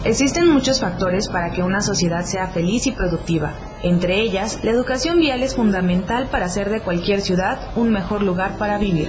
Existen 0.04 0.48
muchos 0.48 0.80
factores 0.80 1.28
para 1.28 1.52
que 1.52 1.62
una 1.62 1.80
sociedad 1.80 2.24
sea 2.24 2.48
feliz 2.48 2.88
y 2.88 2.92
productiva. 2.92 3.54
Entre 3.84 4.20
ellas, 4.20 4.58
la 4.64 4.72
educación 4.72 5.20
vial 5.20 5.44
es 5.44 5.54
fundamental 5.54 6.28
para 6.28 6.46
hacer 6.46 6.70
de 6.70 6.80
cualquier 6.80 7.20
ciudad 7.20 7.70
un 7.76 7.92
mejor 7.92 8.24
lugar 8.24 8.58
para 8.58 8.78
vivir. 8.78 9.08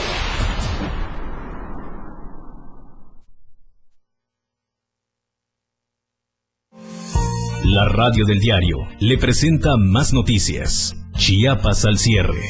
La 7.81 7.87
radio 7.87 8.25
del 8.25 8.39
diario 8.39 8.77
le 8.99 9.17
presenta 9.17 9.75
más 9.75 10.13
noticias. 10.13 10.95
Chiapas 11.17 11.83
al 11.85 11.97
cierre. 11.97 12.43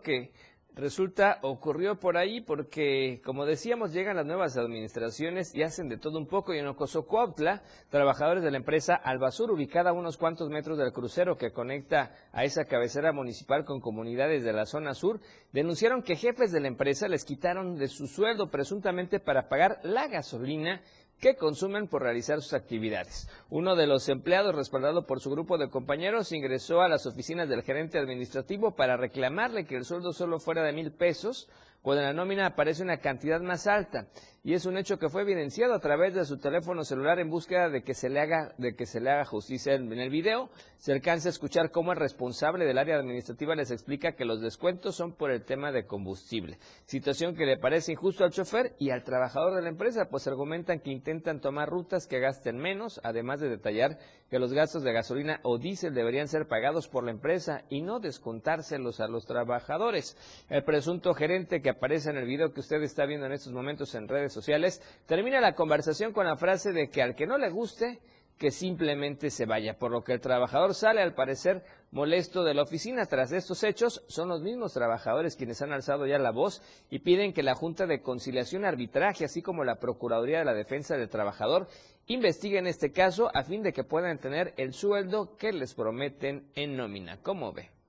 Que 0.00 0.32
resulta 0.74 1.38
ocurrió 1.42 1.98
por 1.98 2.16
ahí 2.16 2.40
porque, 2.40 3.20
como 3.24 3.44
decíamos, 3.44 3.92
llegan 3.92 4.16
las 4.16 4.26
nuevas 4.26 4.56
administraciones 4.56 5.54
y 5.54 5.62
hacen 5.62 5.88
de 5.88 5.98
todo 5.98 6.18
un 6.18 6.26
poco. 6.26 6.54
Y 6.54 6.58
en 6.58 6.66
Ocosocuautla, 6.66 7.62
trabajadores 7.90 8.42
de 8.42 8.50
la 8.50 8.56
empresa 8.56 8.94
Albasur, 8.94 9.50
ubicada 9.50 9.90
a 9.90 9.94
unos 9.94 10.16
cuantos 10.16 10.48
metros 10.48 10.78
del 10.78 10.92
crucero 10.92 11.36
que 11.36 11.52
conecta 11.52 12.14
a 12.32 12.44
esa 12.44 12.64
cabecera 12.64 13.12
municipal 13.12 13.64
con 13.64 13.80
comunidades 13.80 14.44
de 14.44 14.52
la 14.52 14.66
zona 14.66 14.94
sur, 14.94 15.20
denunciaron 15.52 16.02
que 16.02 16.16
jefes 16.16 16.52
de 16.52 16.60
la 16.60 16.68
empresa 16.68 17.08
les 17.08 17.24
quitaron 17.24 17.76
de 17.76 17.88
su 17.88 18.06
sueldo 18.06 18.50
presuntamente 18.50 19.20
para 19.20 19.48
pagar 19.48 19.80
la 19.82 20.08
gasolina 20.08 20.80
que 21.20 21.36
consumen 21.36 21.86
por 21.86 22.02
realizar 22.02 22.40
sus 22.40 22.54
actividades. 22.54 23.28
Uno 23.50 23.76
de 23.76 23.86
los 23.86 24.08
empleados, 24.08 24.54
respaldado 24.54 25.06
por 25.06 25.20
su 25.20 25.30
grupo 25.30 25.58
de 25.58 25.68
compañeros, 25.68 26.32
ingresó 26.32 26.80
a 26.80 26.88
las 26.88 27.06
oficinas 27.06 27.48
del 27.48 27.62
gerente 27.62 27.98
administrativo 27.98 28.74
para 28.74 28.96
reclamarle 28.96 29.66
que 29.66 29.76
el 29.76 29.84
sueldo 29.84 30.12
solo 30.12 30.40
fuera 30.40 30.62
de 30.62 30.72
mil 30.72 30.92
pesos, 30.92 31.48
cuando 31.82 32.02
en 32.02 32.08
la 32.08 32.12
nómina 32.12 32.46
aparece 32.46 32.82
una 32.82 32.98
cantidad 32.98 33.40
más 33.40 33.66
alta. 33.66 34.06
Y 34.42 34.54
es 34.54 34.64
un 34.64 34.78
hecho 34.78 34.98
que 34.98 35.10
fue 35.10 35.20
evidenciado 35.20 35.74
a 35.74 35.80
través 35.80 36.14
de 36.14 36.24
su 36.24 36.38
teléfono 36.38 36.82
celular 36.82 37.18
en 37.18 37.28
búsqueda 37.28 37.68
de 37.68 37.82
que 37.82 37.92
se 37.92 38.08
le 38.08 38.20
haga 38.20 38.54
de 38.56 38.74
que 38.74 38.86
se 38.86 38.98
le 38.98 39.10
haga 39.10 39.26
justicia 39.26 39.74
en 39.74 39.92
el 39.92 40.08
video. 40.08 40.48
Se 40.78 40.92
alcanza 40.92 41.28
a 41.28 41.30
escuchar 41.30 41.70
cómo 41.70 41.92
el 41.92 41.98
responsable 41.98 42.64
del 42.64 42.78
área 42.78 42.96
administrativa 42.96 43.54
les 43.54 43.70
explica 43.70 44.12
que 44.12 44.24
los 44.24 44.40
descuentos 44.40 44.96
son 44.96 45.12
por 45.12 45.30
el 45.30 45.44
tema 45.44 45.72
de 45.72 45.84
combustible. 45.84 46.58
Situación 46.86 47.36
que 47.36 47.44
le 47.44 47.58
parece 47.58 47.92
injusto 47.92 48.24
al 48.24 48.30
chofer 48.30 48.74
y 48.78 48.88
al 48.88 49.04
trabajador 49.04 49.54
de 49.54 49.62
la 49.62 49.68
empresa 49.68 50.08
pues 50.10 50.26
argumentan 50.26 50.80
que 50.80 50.90
intentan 50.90 51.42
tomar 51.42 51.68
rutas 51.68 52.06
que 52.06 52.18
gasten 52.18 52.56
menos 52.56 52.98
además 53.04 53.40
de 53.40 53.50
detallar 53.50 53.98
que 54.30 54.38
los 54.38 54.54
gastos 54.54 54.82
de 54.84 54.92
gasolina 54.92 55.40
o 55.42 55.58
diésel 55.58 55.92
deberían 55.92 56.28
ser 56.28 56.46
pagados 56.46 56.88
por 56.88 57.04
la 57.04 57.10
empresa 57.10 57.64
y 57.68 57.82
no 57.82 58.00
descontárselos 58.00 59.00
a 59.00 59.08
los 59.08 59.26
trabajadores. 59.26 60.16
El 60.48 60.64
presunto 60.64 61.12
gerente 61.12 61.60
que 61.60 61.69
aparece 61.70 62.10
en 62.10 62.18
el 62.18 62.26
video 62.26 62.52
que 62.52 62.60
usted 62.60 62.82
está 62.82 63.06
viendo 63.06 63.26
en 63.26 63.32
estos 63.32 63.52
momentos 63.52 63.94
en 63.94 64.08
redes 64.08 64.32
sociales, 64.32 64.82
termina 65.06 65.40
la 65.40 65.54
conversación 65.54 66.12
con 66.12 66.26
la 66.26 66.36
frase 66.36 66.72
de 66.72 66.90
que 66.90 67.02
al 67.02 67.14
que 67.14 67.26
no 67.26 67.38
le 67.38 67.50
guste, 67.50 68.00
que 68.40 68.50
simplemente 68.50 69.28
se 69.28 69.44
vaya, 69.44 69.78
por 69.78 69.90
lo 69.90 70.02
que 70.02 70.14
el 70.14 70.20
trabajador 70.20 70.74
sale 70.74 71.02
al 71.02 71.12
parecer 71.12 71.62
molesto 71.90 72.42
de 72.42 72.54
la 72.54 72.62
oficina. 72.62 73.04
Tras 73.04 73.32
estos 73.32 73.62
hechos, 73.62 74.02
son 74.08 74.30
los 74.30 74.40
mismos 74.40 74.72
trabajadores 74.72 75.36
quienes 75.36 75.60
han 75.60 75.72
alzado 75.72 76.06
ya 76.06 76.18
la 76.18 76.30
voz 76.30 76.62
y 76.88 77.00
piden 77.00 77.34
que 77.34 77.42
la 77.42 77.54
Junta 77.54 77.86
de 77.86 78.00
Conciliación 78.00 78.64
Arbitraje, 78.64 79.26
así 79.26 79.42
como 79.42 79.62
la 79.62 79.78
Procuraduría 79.78 80.38
de 80.38 80.46
la 80.46 80.54
Defensa 80.54 80.96
del 80.96 81.10
Trabajador, 81.10 81.68
investiguen 82.06 82.66
este 82.66 82.92
caso 82.92 83.30
a 83.34 83.44
fin 83.44 83.62
de 83.62 83.74
que 83.74 83.84
puedan 83.84 84.18
tener 84.18 84.54
el 84.56 84.72
sueldo 84.72 85.36
que 85.36 85.52
les 85.52 85.74
prometen 85.74 86.50
en 86.54 86.78
nómina. 86.78 87.18
¿Cómo 87.22 87.52
ve? 87.52 87.79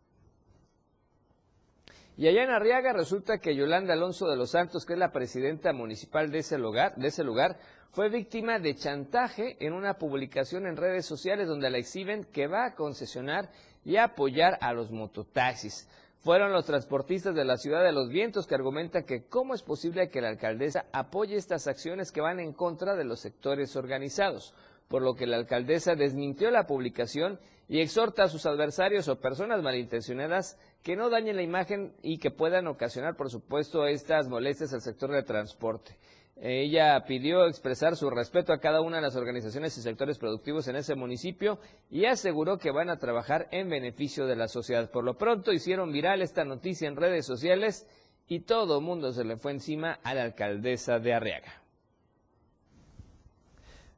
Y 2.21 2.27
allá 2.27 2.43
en 2.43 2.51
Arriaga 2.51 2.93
resulta 2.93 3.39
que 3.39 3.55
Yolanda 3.55 3.93
Alonso 3.93 4.27
de 4.27 4.35
los 4.35 4.51
Santos, 4.51 4.85
que 4.85 4.93
es 4.93 4.99
la 4.99 5.11
presidenta 5.11 5.73
municipal 5.73 6.29
de 6.29 6.37
ese 6.37 6.59
lugar, 6.59 6.93
de 6.95 7.07
ese 7.07 7.23
lugar 7.23 7.57
fue 7.89 8.09
víctima 8.09 8.59
de 8.59 8.75
chantaje 8.75 9.57
en 9.59 9.73
una 9.73 9.95
publicación 9.95 10.67
en 10.67 10.77
redes 10.77 11.07
sociales 11.07 11.47
donde 11.47 11.71
la 11.71 11.79
exhiben 11.79 12.25
que 12.25 12.45
va 12.45 12.65
a 12.65 12.75
concesionar 12.75 13.49
y 13.83 13.97
apoyar 13.97 14.59
a 14.61 14.71
los 14.71 14.91
mototaxis. 14.91 15.89
Fueron 16.19 16.53
los 16.53 16.65
transportistas 16.65 17.33
de 17.33 17.43
la 17.43 17.57
ciudad 17.57 17.83
de 17.83 17.91
los 17.91 18.09
vientos 18.09 18.45
que 18.45 18.53
argumentan 18.53 19.03
que 19.03 19.23
cómo 19.23 19.55
es 19.55 19.63
posible 19.63 20.11
que 20.11 20.21
la 20.21 20.29
alcaldesa 20.29 20.85
apoye 20.93 21.37
estas 21.37 21.65
acciones 21.65 22.11
que 22.11 22.21
van 22.21 22.39
en 22.39 22.53
contra 22.53 22.95
de 22.95 23.03
los 23.03 23.19
sectores 23.19 23.75
organizados, 23.75 24.53
por 24.89 25.01
lo 25.01 25.15
que 25.15 25.25
la 25.25 25.37
alcaldesa 25.37 25.95
desmintió 25.95 26.51
la 26.51 26.67
publicación 26.67 27.39
y 27.67 27.79
exhorta 27.79 28.23
a 28.23 28.27
sus 28.27 28.45
adversarios 28.45 29.07
o 29.07 29.19
personas 29.19 29.63
malintencionadas 29.63 30.59
que 30.83 30.95
no 30.95 31.09
dañen 31.09 31.35
la 31.35 31.43
imagen 31.43 31.93
y 32.01 32.17
que 32.17 32.31
puedan 32.31 32.67
ocasionar, 32.67 33.15
por 33.15 33.29
supuesto, 33.29 33.85
estas 33.85 34.27
molestias 34.27 34.73
al 34.73 34.81
sector 34.81 35.11
de 35.11 35.23
transporte. 35.23 35.97
Ella 36.43 37.03
pidió 37.05 37.45
expresar 37.45 37.95
su 37.95 38.09
respeto 38.09 38.51
a 38.51 38.59
cada 38.59 38.81
una 38.81 38.95
de 38.95 39.03
las 39.03 39.15
organizaciones 39.15 39.77
y 39.77 39.81
sectores 39.81 40.17
productivos 40.17 40.67
en 40.67 40.75
ese 40.75 40.95
municipio 40.95 41.59
y 41.91 42.05
aseguró 42.05 42.57
que 42.57 42.71
van 42.71 42.89
a 42.89 42.97
trabajar 42.97 43.47
en 43.51 43.69
beneficio 43.69 44.25
de 44.25 44.35
la 44.35 44.47
sociedad. 44.47 44.89
Por 44.89 45.03
lo 45.03 45.19
pronto 45.19 45.53
hicieron 45.53 45.91
viral 45.91 46.23
esta 46.23 46.43
noticia 46.43 46.87
en 46.87 46.95
redes 46.95 47.27
sociales 47.27 47.85
y 48.27 48.39
todo 48.39 48.79
el 48.79 48.83
mundo 48.83 49.11
se 49.11 49.23
le 49.23 49.37
fue 49.37 49.51
encima 49.51 49.99
a 50.03 50.15
la 50.15 50.23
alcaldesa 50.23 50.97
de 50.97 51.13
Arriaga. 51.13 51.61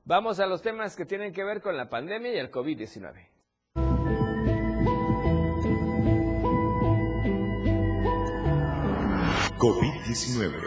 Vamos 0.03 0.41
a 0.41 0.45
los 0.45 0.61
temas 0.61 0.97
que 0.97 1.05
tienen 1.05 1.31
que 1.31 1.45
ver 1.45 1.61
con 1.61 1.77
la 1.77 1.88
pandemia 1.88 2.34
y 2.34 2.39
el 2.39 2.51
COVID-19. 2.51 3.32
COVID-19. 9.64 10.59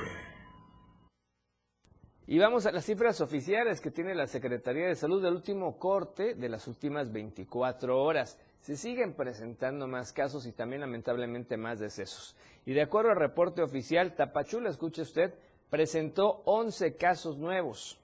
Y 2.29 2.39
vamos 2.39 2.65
a 2.65 2.73
las 2.73 2.87
cifras 2.87 3.21
oficiales 3.21 3.83
que 3.83 3.91
tiene 3.91 4.15
la 4.15 4.27
Secretaría 4.27 4.87
de 4.87 4.95
Salud 4.95 5.23
del 5.23 5.35
último 5.35 5.79
corte 5.79 6.35
de 6.35 6.49
las 6.49 6.67
últimas 6.67 7.13
24 7.13 8.03
horas. 8.03 8.39
Se 8.63 8.75
siguen 8.75 9.13
presentando 9.13 9.87
más 9.87 10.15
casos 10.15 10.47
y 10.47 10.53
también 10.53 10.81
lamentablemente 10.81 11.59
más 11.59 11.79
decesos. 11.79 12.37
Y 12.65 12.73
de 12.73 12.81
acuerdo 12.81 13.11
al 13.11 13.19
reporte 13.19 13.61
oficial, 13.61 14.15
Tapachula, 14.15 14.71
escuche 14.71 15.03
usted, 15.03 15.35
presentó 15.69 16.41
11 16.47 16.97
casos 16.97 17.37
nuevos. 17.37 18.01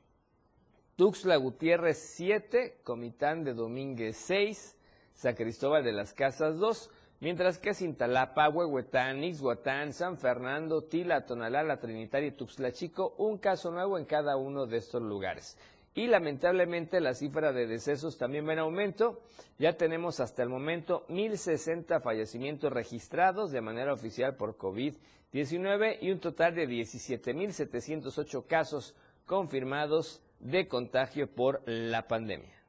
Tuxtla 0.97 1.37
Gutiérrez 1.37 1.97
7, 2.17 2.81
Comitán 2.85 3.45
de 3.45 3.55
Domínguez 3.55 4.19
6, 4.19 4.77
San 5.15 5.37
Cristóbal 5.37 5.85
de 5.85 5.93
las 5.93 6.13
Casas 6.13 6.59
2, 6.59 6.91
mientras 7.23 7.57
que 7.59 7.73
Cintalapa, 7.73 8.49
Huehuetán, 8.49 9.23
Ixhuatán, 9.23 9.93
San 9.93 10.19
Fernando, 10.19 10.83
Tila, 10.83 11.25
Tonalá, 11.25 11.63
La 11.63 11.79
Trinitaria 11.79 12.31
y 12.31 12.33
Tuxtla 12.33 12.73
Chico, 12.73 13.15
un 13.17 13.39
caso 13.39 13.71
nuevo 13.71 13.97
en 13.97 14.05
cada 14.05 14.37
uno 14.37 14.67
de 14.67 14.79
estos 14.79 15.01
lugares. 15.01 15.57
Y 15.95 16.09
lamentablemente 16.09 17.01
la 17.01 17.15
cifra 17.15 17.53
de 17.53 17.69
decesos 17.69 18.19
también 18.19 18.49
va 18.49 18.55
en 18.55 18.59
aumento. 18.59 19.21
Ya 19.59 19.77
tenemos 19.77 20.19
hasta 20.19 20.43
el 20.43 20.49
momento 20.49 21.07
1.060 21.09 22.03
fallecimientos 22.03 22.73
registrados 22.73 23.53
de 23.53 23.61
manera 23.61 23.93
oficial 23.93 24.35
por 24.35 24.57
COVID-19 24.57 25.99
y 26.01 26.11
un 26.11 26.19
total 26.19 26.57
de 26.57 26.67
17.708 26.69 28.47
casos 28.49 28.97
confirmados 29.27 30.21
de 30.41 30.67
contagio 30.67 31.33
por 31.33 31.63
la 31.67 32.09
pandemia. 32.09 32.62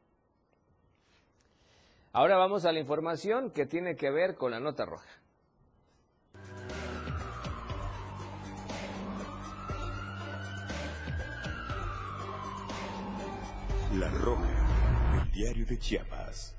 Ahora 2.15 2.37
vamos 2.37 2.63
a 2.65 2.71
la 2.71 2.79
información 2.79 3.49
que 3.49 3.65
tiene 3.65 3.95
que 3.95 4.11
ver 4.11 4.35
con 4.35 4.51
la 4.51 4.59
nota 4.59 4.85
roja. 4.85 5.09
La 13.95 14.09
Roja, 14.11 15.23
el 15.23 15.31
diario 15.31 15.65
de 15.65 15.79
Chiapas. 15.79 16.52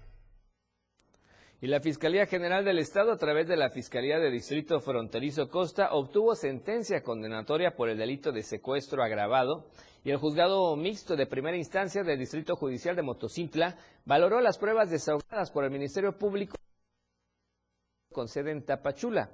Y 1.65 1.67
la 1.67 1.81
Fiscalía 1.81 2.27
General 2.27 2.62
del 2.62 2.79
Estado, 2.79 3.11
a 3.11 3.17
través 3.17 3.49
de 3.49 3.57
la 3.57 3.71
Fiscalía 3.71 4.19
de 4.19 4.31
Distrito 4.31 4.81
Fronterizo 4.81 5.49
Costa, 5.49 5.95
obtuvo 5.95 6.35
sentencia 6.35 7.03
condenatoria 7.03 7.75
por 7.75 7.89
el 7.89 7.97
delito 7.97 8.33
de 8.33 8.43
secuestro 8.43 9.03
agravado 9.03 9.71
y 10.05 10.11
el 10.11 10.19
juzgado 10.19 10.77
mixto 10.77 11.17
de 11.17 11.25
primera 11.25 11.57
instancia 11.57 12.05
del 12.05 12.19
Distrito 12.19 12.55
Judicial 12.55 12.97
de 12.97 13.01
Motocintla 13.01 13.79
valoró 14.05 14.43
las 14.43 14.59
pruebas 14.59 14.91
desahogadas 14.91 15.51
por 15.51 15.65
el 15.65 15.71
Ministerio 15.71 16.19
Público 16.19 16.55
con 18.12 18.29
sede 18.29 18.51
en 18.51 18.67
Tapachula. 18.67 19.31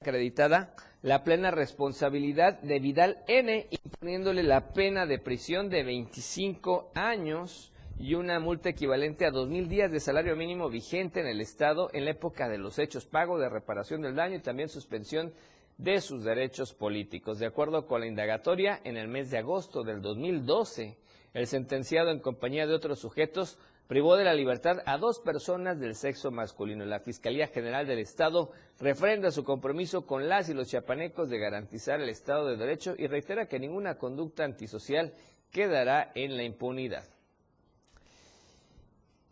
Acreditada 0.00 0.74
la 1.02 1.22
plena 1.22 1.50
responsabilidad 1.50 2.62
de 2.62 2.80
Vidal 2.80 3.22
N, 3.28 3.68
imponiéndole 3.84 4.42
la 4.42 4.72
pena 4.72 5.04
de 5.04 5.18
prisión 5.18 5.68
de 5.68 5.82
25 5.82 6.92
años 6.94 7.71
y 7.98 8.14
una 8.14 8.40
multa 8.40 8.70
equivalente 8.70 9.26
a 9.26 9.30
2.000 9.30 9.68
días 9.68 9.92
de 9.92 10.00
salario 10.00 10.36
mínimo 10.36 10.68
vigente 10.68 11.20
en 11.20 11.26
el 11.26 11.40
Estado 11.40 11.90
en 11.92 12.04
la 12.04 12.12
época 12.12 12.48
de 12.48 12.58
los 12.58 12.78
hechos, 12.78 13.06
pago 13.06 13.38
de 13.38 13.48
reparación 13.48 14.02
del 14.02 14.14
daño 14.14 14.36
y 14.36 14.42
también 14.42 14.68
suspensión 14.68 15.32
de 15.78 16.00
sus 16.00 16.24
derechos 16.24 16.74
políticos. 16.74 17.38
De 17.38 17.46
acuerdo 17.46 17.86
con 17.86 18.00
la 18.00 18.06
indagatoria, 18.06 18.80
en 18.84 18.96
el 18.96 19.08
mes 19.08 19.30
de 19.30 19.38
agosto 19.38 19.82
del 19.82 20.00
2012, 20.00 20.96
el 21.34 21.46
sentenciado 21.46 22.10
en 22.10 22.20
compañía 22.20 22.66
de 22.66 22.74
otros 22.74 22.98
sujetos 22.98 23.58
privó 23.86 24.16
de 24.16 24.24
la 24.24 24.34
libertad 24.34 24.78
a 24.86 24.96
dos 24.96 25.20
personas 25.20 25.78
del 25.78 25.94
sexo 25.94 26.30
masculino. 26.30 26.84
La 26.84 27.00
Fiscalía 27.00 27.48
General 27.48 27.86
del 27.86 27.98
Estado 27.98 28.50
refrenda 28.80 29.30
su 29.30 29.44
compromiso 29.44 30.06
con 30.06 30.28
las 30.28 30.48
y 30.48 30.54
los 30.54 30.68
chiapanecos 30.68 31.28
de 31.28 31.38
garantizar 31.38 32.00
el 32.00 32.08
Estado 32.08 32.48
de 32.48 32.56
Derecho 32.56 32.94
y 32.96 33.06
reitera 33.06 33.46
que 33.46 33.58
ninguna 33.58 33.98
conducta 33.98 34.44
antisocial 34.44 35.12
quedará 35.50 36.10
en 36.14 36.36
la 36.36 36.44
impunidad. 36.44 37.04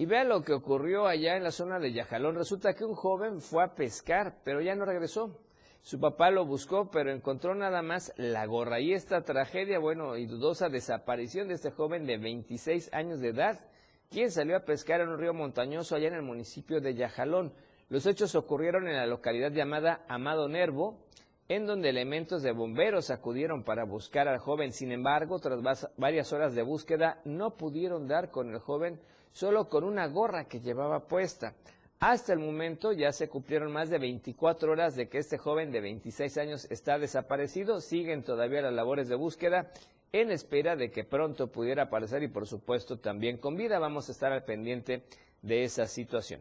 Y 0.00 0.06
vea 0.06 0.24
lo 0.24 0.40
que 0.40 0.54
ocurrió 0.54 1.06
allá 1.06 1.36
en 1.36 1.44
la 1.44 1.50
zona 1.50 1.78
de 1.78 1.92
Yajalón. 1.92 2.34
Resulta 2.34 2.72
que 2.72 2.86
un 2.86 2.94
joven 2.94 3.42
fue 3.42 3.62
a 3.62 3.74
pescar, 3.74 4.38
pero 4.42 4.62
ya 4.62 4.74
no 4.74 4.86
regresó. 4.86 5.38
Su 5.82 6.00
papá 6.00 6.30
lo 6.30 6.46
buscó, 6.46 6.90
pero 6.90 7.12
encontró 7.12 7.54
nada 7.54 7.82
más 7.82 8.10
la 8.16 8.46
gorra. 8.46 8.80
Y 8.80 8.94
esta 8.94 9.20
tragedia, 9.20 9.78
bueno, 9.78 10.16
y 10.16 10.24
dudosa 10.24 10.70
desaparición 10.70 11.48
de 11.48 11.54
este 11.56 11.70
joven 11.70 12.06
de 12.06 12.16
26 12.16 12.94
años 12.94 13.20
de 13.20 13.28
edad, 13.28 13.60
quien 14.08 14.30
salió 14.30 14.56
a 14.56 14.64
pescar 14.64 15.02
en 15.02 15.10
un 15.10 15.18
río 15.18 15.34
montañoso 15.34 15.94
allá 15.94 16.08
en 16.08 16.14
el 16.14 16.22
municipio 16.22 16.80
de 16.80 16.94
Yajalón. 16.94 17.52
Los 17.90 18.06
hechos 18.06 18.34
ocurrieron 18.34 18.88
en 18.88 18.96
la 18.96 19.04
localidad 19.04 19.52
llamada 19.52 20.06
Amado 20.08 20.48
Nervo, 20.48 21.04
en 21.46 21.66
donde 21.66 21.90
elementos 21.90 22.40
de 22.42 22.52
bomberos 22.52 23.10
acudieron 23.10 23.64
para 23.64 23.84
buscar 23.84 24.28
al 24.28 24.38
joven. 24.38 24.72
Sin 24.72 24.92
embargo, 24.92 25.40
tras 25.40 25.90
varias 25.98 26.32
horas 26.32 26.54
de 26.54 26.62
búsqueda, 26.62 27.20
no 27.26 27.58
pudieron 27.58 28.08
dar 28.08 28.30
con 28.30 28.48
el 28.48 28.60
joven 28.60 28.98
solo 29.32 29.68
con 29.68 29.84
una 29.84 30.06
gorra 30.06 30.44
que 30.44 30.60
llevaba 30.60 31.06
puesta. 31.06 31.54
Hasta 32.00 32.32
el 32.32 32.38
momento 32.38 32.92
ya 32.92 33.12
se 33.12 33.28
cumplieron 33.28 33.72
más 33.72 33.90
de 33.90 33.98
24 33.98 34.72
horas 34.72 34.96
de 34.96 35.08
que 35.08 35.18
este 35.18 35.36
joven 35.36 35.70
de 35.70 35.80
26 35.80 36.38
años 36.38 36.66
está 36.70 36.98
desaparecido. 36.98 37.80
Siguen 37.80 38.22
todavía 38.22 38.62
las 38.62 38.72
labores 38.72 39.08
de 39.08 39.16
búsqueda 39.16 39.70
en 40.12 40.30
espera 40.30 40.76
de 40.76 40.90
que 40.90 41.04
pronto 41.04 41.48
pudiera 41.48 41.84
aparecer 41.84 42.22
y 42.22 42.28
por 42.28 42.46
supuesto 42.46 42.98
también 42.98 43.36
con 43.36 43.56
vida. 43.56 43.78
Vamos 43.78 44.08
a 44.08 44.12
estar 44.12 44.32
al 44.32 44.44
pendiente 44.44 45.02
de 45.42 45.64
esa 45.64 45.86
situación. 45.86 46.40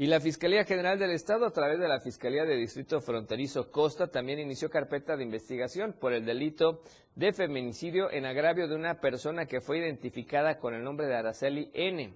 Y 0.00 0.06
la 0.06 0.20
Fiscalía 0.20 0.64
General 0.64 0.96
del 0.96 1.10
Estado, 1.10 1.44
a 1.44 1.50
través 1.50 1.80
de 1.80 1.88
la 1.88 1.98
Fiscalía 1.98 2.44
de 2.44 2.54
Distrito 2.54 3.00
Fronterizo 3.00 3.68
Costa, 3.72 4.06
también 4.06 4.38
inició 4.38 4.70
carpeta 4.70 5.16
de 5.16 5.24
investigación 5.24 5.92
por 5.92 6.12
el 6.12 6.24
delito 6.24 6.82
de 7.16 7.32
feminicidio 7.32 8.08
en 8.08 8.24
agravio 8.24 8.68
de 8.68 8.76
una 8.76 9.00
persona 9.00 9.46
que 9.46 9.60
fue 9.60 9.78
identificada 9.78 10.58
con 10.58 10.72
el 10.72 10.84
nombre 10.84 11.08
de 11.08 11.16
Araceli 11.16 11.72
N. 11.74 12.14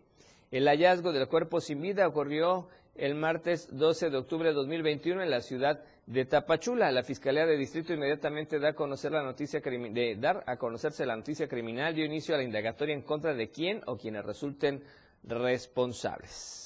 El 0.52 0.68
hallazgo 0.68 1.10
del 1.10 1.26
cuerpo 1.26 1.60
sin 1.60 1.82
vida 1.82 2.06
ocurrió 2.06 2.68
el 2.94 3.16
martes 3.16 3.68
12 3.76 4.10
de 4.10 4.16
octubre 4.16 4.50
de 4.50 4.54
2021 4.54 5.20
en 5.20 5.30
la 5.30 5.40
ciudad 5.40 5.82
de 6.06 6.24
Tapachula. 6.24 6.92
La 6.92 7.02
Fiscalía 7.02 7.46
de 7.46 7.56
Distrito 7.56 7.92
inmediatamente 7.92 8.60
da 8.60 8.68
a 8.68 8.74
conocer 8.74 9.10
la 9.10 9.24
noticia 9.24 9.58
de 9.60 10.16
dar 10.20 10.44
a 10.46 10.56
conocerse 10.56 11.04
la 11.04 11.16
noticia 11.16 11.48
criminal 11.48 11.96
dio 11.96 12.04
inicio 12.04 12.36
a 12.36 12.38
la 12.38 12.44
indagatoria 12.44 12.94
en 12.94 13.02
contra 13.02 13.34
de 13.34 13.50
quién 13.50 13.82
o 13.86 13.96
quienes 13.96 14.24
resulten 14.24 14.84
responsables. 15.24 16.61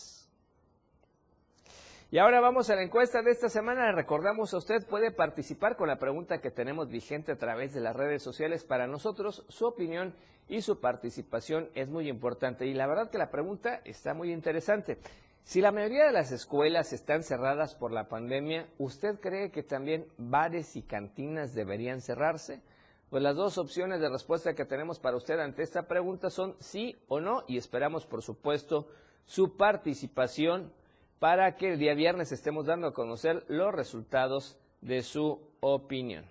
Y 2.09 2.19
ahora 2.19 2.41
vamos 2.41 2.71
a 2.71 2.77
la 2.77 2.85
encuesta 2.85 3.21
de 3.21 3.33
esta 3.33 3.49
semana. 3.49 3.91
recordamos 3.91 4.55
a 4.55 4.59
usted 4.59 4.87
puede 4.87 5.11
participar 5.11 5.77
con 5.77 5.89
la 5.89 5.99
pregunta 5.99 6.41
que 6.41 6.53
tenemos 6.53 6.89
vigente 6.89 7.33
a 7.33 7.37
través 7.37 7.75
de 7.75 7.81
las 7.81 7.97
redes 7.97 8.23
sociales. 8.23 8.63
Para 8.63 8.87
nosotros, 8.87 9.45
su 9.49 9.67
opinión 9.67 10.15
y 10.47 10.63
su 10.63 10.79
participación 10.79 11.69
es 11.75 11.89
muy 11.89 12.09
importante. 12.09 12.65
Y 12.65 12.75
la 12.75 12.87
verdad 12.87 13.11
que 13.11 13.19
la 13.19 13.33
pregunta 13.33 13.81
está 13.85 14.15
muy 14.15 14.33
interesante. 14.33 14.99
Si 15.43 15.61
la 15.61 15.73
mayoría 15.73 16.07
de 16.07 16.13
las 16.13 16.31
escuelas 16.31 16.93
están 16.93 17.25
cerradas 17.25 17.75
por 17.75 17.91
la 17.91 18.07
pandemia, 18.07 18.69
¿usted 18.79 19.19
cree 19.19 19.51
que 19.51 19.65
también 19.65 20.07
bares 20.17 20.77
y 20.77 20.83
cantinas 20.83 21.55
deberían 21.55 22.01
cerrarse? 22.01 22.63
Pues 23.11 23.21
las 23.21 23.35
dos 23.35 23.59
opciones 23.59 24.01
de 24.01 24.09
respuesta 24.09 24.55
que 24.55 24.65
tenemos 24.65 25.01
para 25.01 25.17
usted 25.17 25.41
ante 25.41 25.65
esta 25.65 25.89
pregunta 25.89 26.31
son 26.31 26.55
sí 26.61 26.97
o 27.09 27.19
no 27.19 27.43
y 27.49 27.57
esperamos, 27.57 28.07
por 28.07 28.23
supuesto, 28.23 28.87
su 29.25 29.57
participación 29.57 30.73
para 31.19 31.57
que 31.57 31.73
el 31.73 31.79
día 31.79 31.95
viernes 31.95 32.33
estemos 32.33 32.67
dando 32.67 32.89
a 32.89 32.95
conocer 32.95 33.45
los 33.49 33.75
resultados 33.75 34.59
de 34.81 35.03
su 35.03 35.41
opinión. 35.61 36.25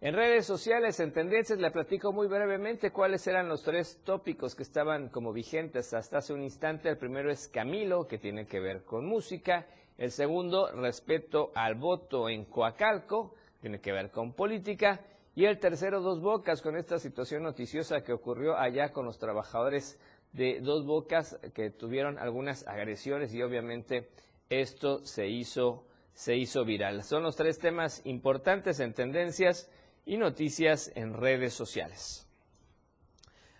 En 0.00 0.14
redes 0.14 0.46
sociales, 0.46 0.98
en 0.98 1.12
tendencias, 1.12 1.60
le 1.60 1.70
platico 1.70 2.12
muy 2.12 2.26
brevemente 2.26 2.90
cuáles 2.90 3.24
eran 3.28 3.48
los 3.48 3.62
tres 3.62 4.00
tópicos 4.02 4.56
que 4.56 4.64
estaban 4.64 5.08
como 5.10 5.32
vigentes 5.32 5.94
hasta 5.94 6.18
hace 6.18 6.32
un 6.32 6.42
instante. 6.42 6.88
El 6.88 6.98
primero 6.98 7.30
es 7.30 7.46
Camilo, 7.46 8.08
que 8.08 8.18
tiene 8.18 8.46
que 8.46 8.58
ver 8.58 8.82
con 8.82 9.06
música. 9.06 9.64
El 9.96 10.10
segundo, 10.10 10.72
respecto 10.72 11.52
al 11.54 11.76
voto 11.76 12.28
en 12.28 12.46
Coacalco, 12.46 13.36
tiene 13.60 13.80
que 13.80 13.92
ver 13.92 14.10
con 14.10 14.32
política. 14.32 15.00
Y 15.36 15.44
el 15.44 15.60
tercero, 15.60 16.00
Dos 16.00 16.20
Bocas, 16.20 16.62
con 16.62 16.76
esta 16.76 16.98
situación 16.98 17.44
noticiosa 17.44 18.02
que 18.02 18.12
ocurrió 18.12 18.56
allá 18.56 18.92
con 18.92 19.06
los 19.06 19.20
trabajadores 19.20 20.00
de 20.32 20.60
Dos 20.60 20.84
Bocas 20.86 21.38
que 21.54 21.70
tuvieron 21.70 22.18
algunas 22.18 22.66
agresiones 22.66 23.34
y 23.34 23.42
obviamente 23.42 24.08
esto 24.48 25.04
se 25.04 25.28
hizo, 25.28 25.86
se 26.12 26.36
hizo 26.36 26.64
viral. 26.64 27.02
Son 27.02 27.22
los 27.22 27.36
tres 27.36 27.58
temas 27.58 28.02
importantes 28.04 28.80
en 28.80 28.94
tendencias 28.94 29.70
y 30.04 30.16
noticias 30.16 30.90
en 30.94 31.14
redes 31.14 31.54
sociales. 31.54 32.26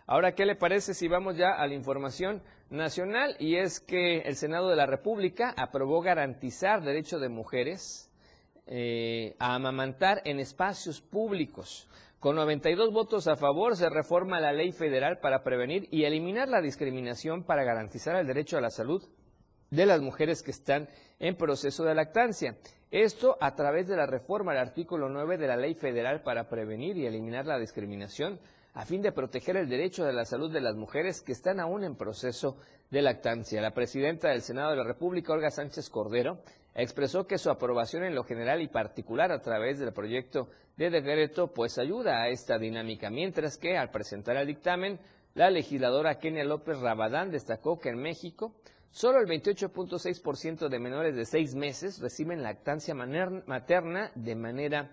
Ahora, 0.07 0.35
¿qué 0.35 0.45
le 0.45 0.57
parece 0.57 0.95
si 0.95 1.09
vamos 1.09 1.37
ya 1.37 1.53
a 1.53 1.67
la 1.67 1.75
información 1.75 2.43
nacional? 2.71 3.37
Y 3.39 3.57
es 3.57 3.81
que 3.81 4.19
el 4.21 4.37
Senado 4.37 4.69
de 4.69 4.77
la 4.77 4.87
República 4.87 5.55
aprobó 5.57 6.03
garantizar 6.03 6.83
derecho 6.83 7.19
de 7.19 7.29
mujeres 7.29 8.11
eh, 8.67 9.37
a 9.39 9.55
amamantar 9.55 10.21
en 10.25 10.41
espacios 10.41 11.01
públicos. 11.01 11.89
Con 12.23 12.37
92 12.37 12.93
votos 12.93 13.27
a 13.27 13.35
favor 13.35 13.77
se 13.77 13.91
reforma 13.91 14.39
la 14.39 14.53
ley 14.53 14.71
federal 14.71 15.19
para 15.19 15.43
prevenir 15.43 15.89
y 15.91 16.05
eliminar 16.05 16.49
la 16.49 16.61
discriminación 16.61 17.43
para 17.43 17.65
garantizar 17.65 18.15
el 18.15 18.29
derecho 18.29 18.57
a 18.57 18.61
la 18.61 18.71
salud 18.71 19.03
de 19.71 19.87
las 19.87 20.01
mujeres 20.01 20.45
que 20.45 20.53
están 20.53 20.89
en 21.19 21.35
proceso 21.35 21.83
de 21.83 21.97
lactancia. 21.97 22.57
Esto 22.93 23.37
a 23.41 23.57
través 23.57 23.89
de 23.89 23.97
la 23.97 24.07
reforma 24.07 24.53
al 24.53 24.59
artículo 24.59 25.09
9 25.09 25.37
de 25.37 25.49
la 25.49 25.57
Ley 25.57 25.75
Federal 25.75 26.23
para 26.23 26.49
prevenir 26.49 26.97
y 26.97 27.07
eliminar 27.07 27.45
la 27.45 27.59
discriminación 27.59 28.39
a 28.75 28.87
fin 28.87 29.03
de 29.03 29.11
proteger 29.11 29.57
el 29.57 29.69
derecho 29.69 30.05
de 30.05 30.13
la 30.13 30.25
salud 30.25 30.53
de 30.53 30.61
las 30.61 30.77
mujeres 30.77 31.23
que 31.23 31.33
están 31.33 31.59
aún 31.59 31.83
en 31.83 31.97
proceso 31.97 32.57
de 32.93 33.03
lactancia. 33.03 33.61
La 33.61 33.75
presidenta 33.75 34.29
del 34.29 34.43
Senado 34.43 34.71
de 34.71 34.77
la 34.77 34.85
República, 34.85 35.33
Olga 35.33 35.51
Sánchez 35.51 35.91
Cordero, 35.91 36.39
expresó 36.75 37.27
que 37.27 37.39
su 37.39 37.51
aprobación 37.51 38.05
en 38.05 38.15
lo 38.15 38.25
general 38.25 38.63
y 38.63 38.69
particular 38.69 39.33
a 39.33 39.41
través 39.41 39.79
del 39.79 39.93
proyecto 39.93 40.49
de 40.77 40.91
decreto 40.91 41.53
pues 41.53 41.79
ayuda 41.79 42.23
a 42.23 42.29
esta 42.29 42.59
dinámica, 42.59 43.11
mientras 43.11 43.59
que 43.59 43.77
al 43.77 43.91
presentar 43.91 44.37
el 44.37 44.47
dictamen, 44.47 44.99
la 45.35 45.51
legisladora 45.51 46.19
Kenia 46.19 46.45
López 46.45 46.79
Rabadán 46.81 47.31
destacó 47.31 47.79
que 47.79 47.91
en 47.91 47.99
México 47.99 48.55
solo 48.91 49.19
el 49.19 49.27
28.6% 49.27 50.69
de 50.69 50.79
menores 50.79 51.17
de 51.17 51.25
seis 51.25 51.55
meses 51.55 52.01
reciben 52.01 52.43
lactancia 52.43 52.95
materna 52.95 54.11
de 54.15 54.35
manera 54.35 54.91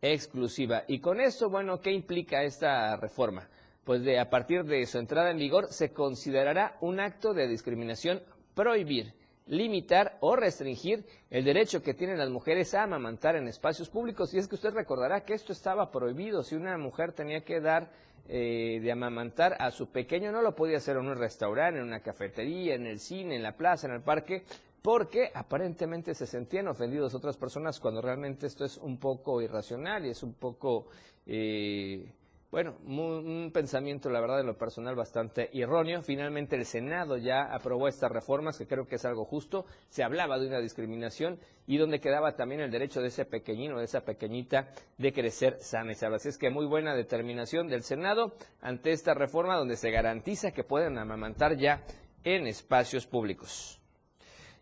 exclusiva. 0.00 0.84
Y 0.88 1.00
con 1.00 1.20
esto, 1.20 1.50
bueno, 1.50 1.80
¿qué 1.80 1.92
implica 1.92 2.42
esta 2.42 2.96
reforma? 2.96 3.48
Pues 3.84 4.02
de 4.02 4.18
a 4.18 4.30
partir 4.30 4.64
de 4.64 4.86
su 4.86 4.98
entrada 4.98 5.30
en 5.30 5.38
vigor 5.38 5.66
se 5.68 5.92
considerará 5.92 6.76
un 6.80 7.00
acto 7.00 7.34
de 7.34 7.48
discriminación 7.48 8.22
prohibir 8.54 9.12
limitar 9.46 10.18
o 10.20 10.36
restringir 10.36 11.04
el 11.30 11.44
derecho 11.44 11.82
que 11.82 11.94
tienen 11.94 12.18
las 12.18 12.30
mujeres 12.30 12.74
a 12.74 12.84
amamantar 12.84 13.36
en 13.36 13.48
espacios 13.48 13.88
públicos. 13.88 14.32
Y 14.32 14.38
es 14.38 14.48
que 14.48 14.54
usted 14.54 14.72
recordará 14.72 15.24
que 15.24 15.34
esto 15.34 15.52
estaba 15.52 15.90
prohibido. 15.90 16.42
Si 16.42 16.54
una 16.54 16.76
mujer 16.78 17.12
tenía 17.12 17.44
que 17.44 17.60
dar 17.60 17.90
eh, 18.28 18.78
de 18.80 18.92
amamantar 18.92 19.56
a 19.58 19.70
su 19.70 19.88
pequeño, 19.90 20.30
no 20.32 20.42
lo 20.42 20.54
podía 20.54 20.76
hacer 20.76 20.96
en 20.96 21.06
un 21.06 21.18
restaurante, 21.18 21.80
en 21.80 21.86
una 21.86 22.00
cafetería, 22.00 22.74
en 22.74 22.86
el 22.86 23.00
cine, 23.00 23.36
en 23.36 23.42
la 23.42 23.56
plaza, 23.56 23.88
en 23.88 23.94
el 23.94 24.02
parque, 24.02 24.44
porque 24.80 25.30
aparentemente 25.34 26.14
se 26.14 26.26
sentían 26.26 26.68
ofendidos 26.68 27.14
otras 27.14 27.36
personas 27.36 27.78
cuando 27.80 28.00
realmente 28.00 28.46
esto 28.46 28.64
es 28.64 28.78
un 28.78 28.98
poco 28.98 29.40
irracional 29.40 30.06
y 30.06 30.10
es 30.10 30.22
un 30.22 30.34
poco... 30.34 30.86
Eh, 31.26 32.12
bueno, 32.52 32.76
un 32.84 33.50
pensamiento, 33.50 34.10
la 34.10 34.20
verdad, 34.20 34.40
en 34.40 34.46
lo 34.46 34.58
personal 34.58 34.94
bastante 34.94 35.48
erróneo. 35.58 36.02
Finalmente 36.02 36.54
el 36.54 36.66
Senado 36.66 37.16
ya 37.16 37.44
aprobó 37.44 37.88
estas 37.88 38.12
reformas, 38.12 38.58
que 38.58 38.66
creo 38.66 38.86
que 38.86 38.96
es 38.96 39.04
algo 39.06 39.24
justo. 39.24 39.64
Se 39.88 40.04
hablaba 40.04 40.38
de 40.38 40.48
una 40.48 40.60
discriminación 40.60 41.40
y 41.66 41.78
donde 41.78 41.98
quedaba 41.98 42.36
también 42.36 42.60
el 42.60 42.70
derecho 42.70 43.00
de 43.00 43.08
ese 43.08 43.24
pequeñino, 43.24 43.78
de 43.78 43.86
esa 43.86 44.02
pequeñita, 44.02 44.68
de 44.98 45.14
crecer 45.14 45.60
sana 45.60 45.92
y 45.92 45.94
salva. 45.94 46.16
Así 46.16 46.28
es 46.28 46.36
que 46.36 46.50
muy 46.50 46.66
buena 46.66 46.94
determinación 46.94 47.68
del 47.68 47.84
Senado 47.84 48.34
ante 48.60 48.92
esta 48.92 49.14
reforma 49.14 49.56
donde 49.56 49.76
se 49.76 49.90
garantiza 49.90 50.52
que 50.52 50.62
pueden 50.62 50.98
amamantar 50.98 51.56
ya 51.56 51.82
en 52.22 52.46
espacios 52.46 53.06
públicos. 53.06 53.80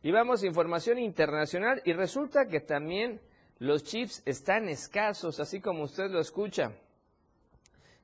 Y 0.01 0.13
vamos 0.13 0.45
a 0.45 0.47
información 0.47 1.01
internacional 1.01 1.83
y 1.85 1.93
resulta 1.93 2.47
que 2.47 2.61
también 2.61 3.21
los 3.59 3.83
chips 3.83 4.23
están 4.27 4.69
escasos, 4.69 5.41
así 5.41 5.61
como 5.61 5.83
usted 5.83 6.09
lo 6.09 6.21
escucha 6.21 6.71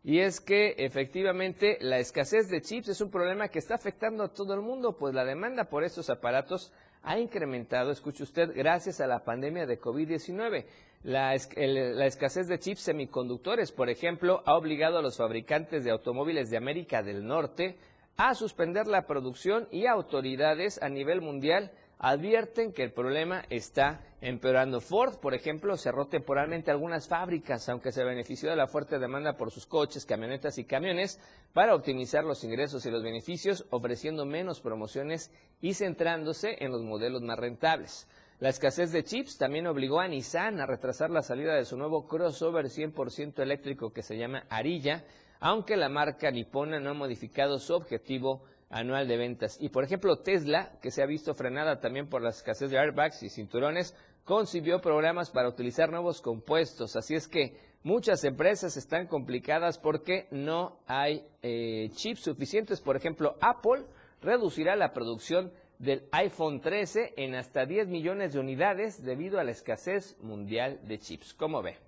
y 0.07 0.21
es 0.21 0.41
que 0.41 0.77
efectivamente 0.79 1.79
la 1.81 1.99
escasez 1.99 2.49
de 2.49 2.61
chips 2.61 2.91
es 2.91 3.01
un 3.01 3.11
problema 3.11 3.49
que 3.49 3.59
está 3.59 3.75
afectando 3.75 4.23
a 4.23 4.33
todo 4.33 4.55
el 4.55 4.61
mundo, 4.61 4.97
pues 4.97 5.13
la 5.13 5.25
demanda 5.25 5.65
por 5.65 5.83
estos 5.83 6.11
aparatos 6.11 6.73
ha 7.03 7.19
incrementado, 7.19 7.91
escuche 7.91 8.23
usted, 8.23 8.53
gracias 8.55 9.01
a 9.01 9.09
la 9.09 9.25
pandemia 9.25 9.67
de 9.67 9.81
COVID-19. 9.81 10.65
La, 11.03 11.35
la, 11.57 12.07
escasez 12.07 12.47
de 12.47 12.61
chips 12.61 12.83
semiconductores, 12.83 13.73
por 13.73 13.91
ejemplo, 13.91 14.45
ha 14.47 14.57
obligado 14.57 14.97
a 14.97 15.03
los 15.03 15.17
fabricantes 15.17 15.83
de 15.83 15.91
automóviles 15.91 16.51
de 16.51 16.57
América 16.57 17.03
del 17.03 17.27
Norte 17.27 17.77
a 18.17 18.37
suspender 18.37 18.87
la 18.87 19.09
producción 19.09 19.67
y 19.73 19.87
autoridades 19.87 20.81
a 20.81 20.89
nivel 20.89 21.21
mundial 21.21 21.73
advierten 21.99 22.73
que 22.73 22.83
el 22.83 22.93
problema 22.93 23.45
está 23.49 24.01
empeorando. 24.21 24.81
Ford, 24.81 25.19
por 25.19 25.35
ejemplo, 25.35 25.77
cerró 25.77 26.07
temporalmente 26.07 26.71
algunas 26.71 27.09
fábricas, 27.09 27.69
aunque 27.69 27.93
se 27.93 28.05
benefició 28.05 28.51
de 28.51 28.57
la 28.57 28.67
fuerte 28.67 28.99
demanda 28.99 29.37
por 29.37 29.51
sus 29.51 29.67
coches, 29.67 30.05
camionetas 30.05 30.59
y 30.59 30.65
camiones, 30.65 31.21
para 31.53 31.75
optimizar 31.75 32.25
los 32.25 32.43
ingresos 32.45 32.85
y 32.87 32.91
los 32.91 33.03
beneficios, 33.03 33.67
ofreciendo 33.71 34.27
menos 34.27 34.61
promociones 34.61 35.31
y 35.61 35.75
centrándose 35.75 36.57
en 36.65 36.73
los 36.73 36.83
modelos 36.83 37.23
más 37.23 37.39
rentables. 37.39 38.07
La 38.39 38.51
escasez 38.51 38.93
de 38.93 39.03
chips 39.03 39.39
también 39.39 39.67
obligó 39.67 39.99
a 39.99 40.09
Nissan 40.09 40.61
a 40.61 40.67
retrasar 40.67 41.09
la 41.09 41.23
salida 41.23 41.55
de 41.55 41.65
su 41.65 41.79
nuevo 41.79 42.07
crossover 42.07 42.67
100% 42.67 43.41
eléctrico 43.41 43.95
que 43.95 44.03
se 44.03 44.19
llama 44.19 44.45
Arilla, 44.51 45.05
aunque 45.41 45.77
la 45.77 45.89
marca 45.89 46.31
nipona 46.31 46.79
no 46.79 46.91
ha 46.91 46.95
modificado 46.95 47.59
su 47.59 47.75
objetivo 47.75 48.43
anual 48.71 49.09
de 49.09 49.17
ventas. 49.17 49.57
Y 49.61 49.69
por 49.69 49.85
ejemplo, 49.85 50.19
Tesla, 50.19 50.73
que 50.81 50.91
se 50.91 51.03
ha 51.03 51.07
visto 51.07 51.35
frenada 51.35 51.81
también 51.81 52.09
por 52.09 52.23
la 52.23 52.31
escasez 52.31 52.71
de 52.71 52.79
airbags 52.79 53.23
y 53.23 53.29
cinturones, 53.29 53.95
concibió 54.25 54.81
programas 54.81 55.31
para 55.31 55.49
utilizar 55.49 55.91
nuevos 55.91 56.21
compuestos. 56.21 56.97
Así 56.97 57.15
es 57.15 57.29
que 57.29 57.57
muchas 57.83 58.25
empresas 58.25 58.77
están 58.77 59.07
complicadas 59.07 59.79
porque 59.79 60.27
no 60.31 60.81
hay 60.87 61.25
eh, 61.43 61.91
chips 61.95 62.23
suficientes. 62.23 62.81
Por 62.81 62.97
ejemplo, 62.97 63.37
Apple 63.41 63.85
reducirá 64.21 64.75
la 64.75 64.93
producción 64.93 65.53
del 65.79 66.09
iPhone 66.11 66.61
13 66.61 67.15
en 67.17 67.35
hasta 67.35 67.67
10 67.67 67.89
millones 67.89 68.33
de 68.33 68.41
unidades 68.41 69.05
debido 69.05 69.39
a 69.39 69.45
la 69.45 69.53
escasez 69.53 70.17
mundial 70.21 70.81
de 70.89 70.99
chips. 70.99 71.35
¿Cómo 71.35 71.63
ve? 71.63 71.86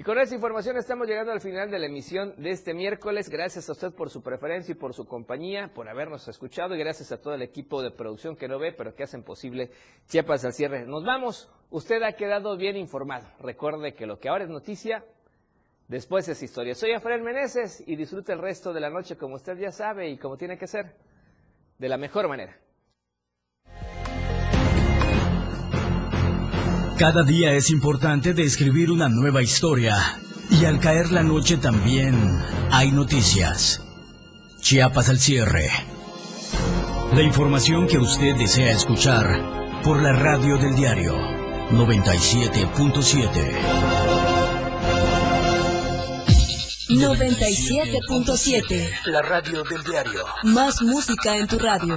Y 0.00 0.02
con 0.02 0.18
esta 0.18 0.34
información 0.34 0.78
estamos 0.78 1.06
llegando 1.06 1.30
al 1.30 1.42
final 1.42 1.70
de 1.70 1.78
la 1.78 1.84
emisión 1.84 2.32
de 2.38 2.52
este 2.52 2.72
miércoles. 2.72 3.28
Gracias 3.28 3.68
a 3.68 3.72
usted 3.72 3.92
por 3.92 4.08
su 4.08 4.22
preferencia 4.22 4.72
y 4.72 4.74
por 4.74 4.94
su 4.94 5.04
compañía, 5.04 5.74
por 5.74 5.90
habernos 5.90 6.26
escuchado 6.26 6.74
y 6.74 6.78
gracias 6.78 7.12
a 7.12 7.20
todo 7.20 7.34
el 7.34 7.42
equipo 7.42 7.82
de 7.82 7.90
producción 7.90 8.34
que 8.34 8.48
no 8.48 8.58
ve, 8.58 8.72
pero 8.72 8.94
que 8.94 9.02
hacen 9.02 9.22
posible 9.22 9.70
Chiapas 10.06 10.46
al 10.46 10.54
cierre. 10.54 10.86
Nos 10.86 11.04
vamos. 11.04 11.52
Usted 11.68 12.02
ha 12.02 12.14
quedado 12.14 12.56
bien 12.56 12.78
informado. 12.78 13.28
Recuerde 13.40 13.92
que 13.92 14.06
lo 14.06 14.18
que 14.18 14.30
ahora 14.30 14.44
es 14.44 14.50
noticia, 14.50 15.04
después 15.86 16.26
es 16.30 16.42
historia. 16.42 16.74
Soy 16.74 16.92
Efraín 16.92 17.22
Meneses 17.22 17.84
y 17.86 17.94
disfrute 17.94 18.32
el 18.32 18.38
resto 18.38 18.72
de 18.72 18.80
la 18.80 18.88
noche 18.88 19.18
como 19.18 19.34
usted 19.34 19.58
ya 19.58 19.70
sabe 19.70 20.08
y 20.08 20.16
como 20.16 20.38
tiene 20.38 20.56
que 20.56 20.66
ser, 20.66 20.96
de 21.76 21.88
la 21.90 21.98
mejor 21.98 22.26
manera. 22.26 22.58
Cada 27.00 27.22
día 27.22 27.52
es 27.52 27.70
importante 27.70 28.34
de 28.34 28.42
escribir 28.42 28.90
una 28.90 29.08
nueva 29.08 29.42
historia. 29.42 30.20
Y 30.50 30.66
al 30.66 30.80
caer 30.80 31.10
la 31.10 31.22
noche 31.22 31.56
también 31.56 32.14
hay 32.70 32.92
noticias. 32.92 33.80
Chiapas 34.60 35.08
al 35.08 35.18
cierre. 35.18 35.70
La 37.14 37.22
información 37.22 37.86
que 37.86 37.96
usted 37.96 38.36
desea 38.36 38.72
escuchar 38.72 39.80
por 39.82 40.02
la 40.02 40.12
radio 40.12 40.58
del 40.58 40.74
diario 40.74 41.14
97.7. 41.70 43.30
97.7. 46.90 48.90
La 49.06 49.22
radio 49.22 49.64
del 49.64 49.82
diario. 49.84 50.26
Más 50.42 50.82
música 50.82 51.38
en 51.38 51.46
tu 51.46 51.58
radio. 51.58 51.96